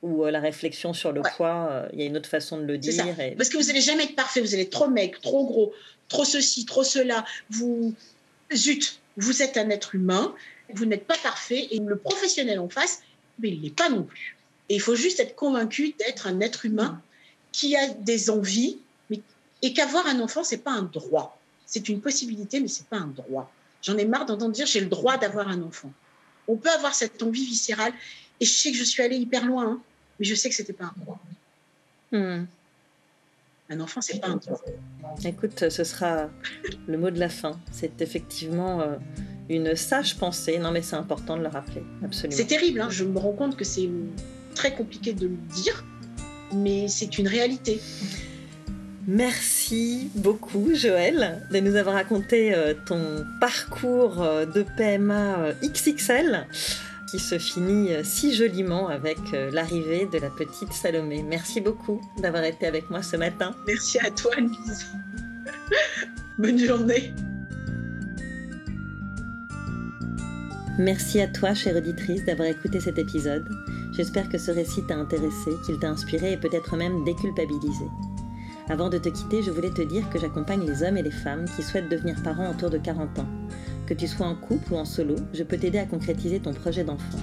ou 0.00 0.24
euh, 0.24 0.30
la 0.30 0.40
réflexion 0.40 0.94
sur 0.94 1.12
le 1.12 1.20
poids. 1.36 1.86
Il 1.92 2.00
y 2.00 2.02
a 2.02 2.06
une 2.06 2.16
autre 2.16 2.30
façon 2.30 2.56
de 2.56 2.64
le 2.64 2.78
dire. 2.78 3.04
Parce 3.36 3.50
que 3.50 3.58
vous 3.58 3.64
n'allez 3.64 3.82
jamais 3.82 4.04
être 4.04 4.16
parfait. 4.16 4.40
Vous 4.40 4.54
allez 4.54 4.62
être 4.62 4.70
trop 4.70 4.88
maigre, 4.88 5.20
trop 5.20 5.44
gros, 5.44 5.74
trop 6.08 6.24
ceci, 6.24 6.64
trop 6.64 6.82
cela. 6.82 7.26
Vous. 7.50 7.94
Zut 8.54 8.98
vous 9.18 9.42
êtes 9.42 9.56
un 9.56 9.68
être 9.68 9.94
humain, 9.94 10.34
vous 10.72 10.86
n'êtes 10.86 11.06
pas 11.06 11.18
parfait, 11.22 11.68
et 11.70 11.80
le 11.80 11.96
professionnel 11.96 12.58
en 12.60 12.68
face, 12.68 13.02
mais 13.40 13.50
il 13.50 13.60
n'est 13.60 13.70
pas 13.70 13.90
non 13.90 14.04
plus. 14.04 14.36
Et 14.68 14.76
il 14.76 14.80
faut 14.80 14.94
juste 14.94 15.20
être 15.20 15.34
convaincu 15.34 15.94
d'être 15.98 16.26
un 16.26 16.40
être 16.40 16.64
humain 16.64 17.02
qui 17.52 17.76
a 17.76 17.88
des 17.88 18.30
envies, 18.30 18.78
mais, 19.10 19.20
et 19.62 19.72
qu'avoir 19.72 20.06
un 20.06 20.20
enfant, 20.20 20.44
c'est 20.44 20.58
pas 20.58 20.70
un 20.70 20.82
droit. 20.82 21.38
C'est 21.66 21.88
une 21.88 22.00
possibilité, 22.00 22.60
mais 22.60 22.68
c'est 22.68 22.86
pas 22.86 22.98
un 22.98 23.08
droit. 23.08 23.52
J'en 23.82 23.96
ai 23.98 24.04
marre 24.04 24.26
d'entendre 24.26 24.52
dire 24.52 24.66
j'ai 24.66 24.80
le 24.80 24.86
droit 24.86 25.18
d'avoir 25.18 25.48
un 25.48 25.62
enfant. 25.62 25.92
On 26.46 26.56
peut 26.56 26.70
avoir 26.70 26.94
cette 26.94 27.22
envie 27.22 27.44
viscérale, 27.44 27.92
et 28.40 28.44
je 28.44 28.52
sais 28.52 28.70
que 28.70 28.76
je 28.76 28.84
suis 28.84 29.02
allée 29.02 29.16
hyper 29.16 29.44
loin, 29.44 29.66
hein, 29.66 29.82
mais 30.18 30.26
je 30.26 30.34
sais 30.34 30.48
que 30.48 30.54
c'était 30.54 30.72
pas 30.72 30.84
un 30.84 30.94
droit. 31.00 31.20
Hmm. 32.12 32.44
Un 33.70 33.80
enfant, 33.80 34.00
c'est 34.00 34.18
pas 34.20 34.28
un 34.28 34.36
droit. 34.36 34.60
Écoute, 35.24 35.68
ce 35.68 35.84
sera 35.84 36.30
le 36.86 36.96
mot 36.96 37.10
de 37.10 37.20
la 37.20 37.28
fin. 37.28 37.58
C'est 37.70 38.00
effectivement 38.00 38.80
euh, 38.80 38.96
une 39.50 39.76
sage 39.76 40.16
pensée. 40.16 40.58
Non, 40.58 40.70
mais 40.70 40.80
c'est 40.80 40.96
important 40.96 41.36
de 41.36 41.42
le 41.42 41.48
rappeler, 41.48 41.82
absolument. 42.02 42.36
C'est 42.36 42.46
terrible. 42.46 42.80
Hein. 42.80 42.88
Je 42.90 43.04
me 43.04 43.18
rends 43.18 43.32
compte 43.32 43.56
que 43.56 43.64
c'est 43.64 43.90
très 44.54 44.74
compliqué 44.74 45.12
de 45.12 45.26
le 45.26 45.36
dire, 45.54 45.84
mais 46.54 46.88
c'est 46.88 47.18
une 47.18 47.28
réalité. 47.28 47.80
Merci 49.06 50.10
beaucoup 50.14 50.74
Joël 50.74 51.46
de 51.50 51.60
nous 51.60 51.76
avoir 51.76 51.94
raconté 51.94 52.54
euh, 52.54 52.74
ton 52.86 53.24
parcours 53.40 54.22
euh, 54.22 54.44
de 54.44 54.64
PMA 54.76 55.52
XXL 55.62 56.46
qui 57.10 57.18
se 57.18 57.38
finit 57.38 57.92
euh, 57.92 58.02
si 58.04 58.34
joliment 58.34 58.88
avec 58.88 59.18
euh, 59.32 59.50
l'arrivée 59.50 60.06
de 60.06 60.18
la 60.18 60.28
petite 60.28 60.72
Salomé. 60.72 61.22
Merci 61.22 61.60
beaucoup 61.60 62.00
d'avoir 62.18 62.44
été 62.44 62.66
avec 62.66 62.90
moi 62.90 63.02
ce 63.02 63.16
matin. 63.16 63.54
Merci 63.66 63.98
à 63.98 64.10
toi, 64.10 64.34
Lise. 64.36 64.86
Bonne 66.38 66.58
journée. 66.58 67.14
Merci 70.78 71.20
à 71.20 71.26
toi, 71.26 71.54
chère 71.54 71.76
auditrice, 71.76 72.24
d'avoir 72.24 72.48
écouté 72.48 72.78
cet 72.78 72.98
épisode. 72.98 73.48
J'espère 73.92 74.28
que 74.28 74.38
ce 74.38 74.50
récit 74.50 74.82
t'a 74.86 74.96
intéressé, 74.96 75.50
qu'il 75.66 75.78
t'a 75.78 75.90
inspiré 75.90 76.32
et 76.32 76.36
peut-être 76.36 76.76
même 76.76 77.04
déculpabilisé. 77.04 77.84
Avant 78.68 78.90
de 78.90 78.98
te 78.98 79.08
quitter, 79.08 79.42
je 79.42 79.50
voulais 79.50 79.70
te 79.70 79.82
dire 79.82 80.08
que 80.10 80.18
j'accompagne 80.18 80.64
les 80.66 80.82
hommes 80.82 80.98
et 80.98 81.02
les 81.02 81.10
femmes 81.10 81.46
qui 81.56 81.62
souhaitent 81.62 81.88
devenir 81.88 82.22
parents 82.22 82.50
autour 82.50 82.68
de 82.68 82.78
40 82.78 83.18
ans. 83.18 83.28
Que 83.88 83.94
tu 83.94 84.06
sois 84.06 84.26
en 84.26 84.34
couple 84.34 84.74
ou 84.74 84.76
en 84.76 84.84
solo, 84.84 85.16
je 85.32 85.42
peux 85.42 85.56
t'aider 85.56 85.78
à 85.78 85.86
concrétiser 85.86 86.40
ton 86.40 86.52
projet 86.52 86.84
d'enfant. 86.84 87.18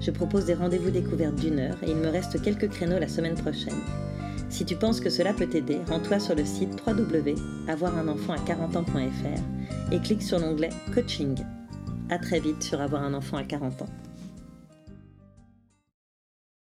Je 0.00 0.10
propose 0.10 0.46
des 0.46 0.54
rendez-vous 0.54 0.90
découvertes 0.90 1.34
d'une 1.34 1.58
heure 1.58 1.76
et 1.82 1.90
il 1.90 1.96
me 1.96 2.08
reste 2.08 2.40
quelques 2.40 2.70
créneaux 2.70 2.98
la 2.98 3.08
semaine 3.08 3.34
prochaine. 3.34 3.76
Si 4.48 4.64
tu 4.64 4.74
penses 4.74 5.00
que 5.00 5.10
cela 5.10 5.34
peut 5.34 5.46
t'aider, 5.46 5.80
rends-toi 5.86 6.18
sur 6.18 6.34
le 6.34 6.46
site 6.46 6.82
www.avoirunenfant 6.86 8.32
à 8.32 8.38
40 8.38 8.76
ans.fr 8.76 9.92
et 9.92 10.00
clique 10.00 10.22
sur 10.22 10.38
l'onglet 10.38 10.70
Coaching. 10.94 11.36
À 12.08 12.16
très 12.18 12.40
vite 12.40 12.62
sur 12.62 12.80
Avoir 12.80 13.02
un 13.02 13.12
enfant 13.12 13.36
à 13.36 13.44
40 13.44 13.82
ans. 13.82 14.07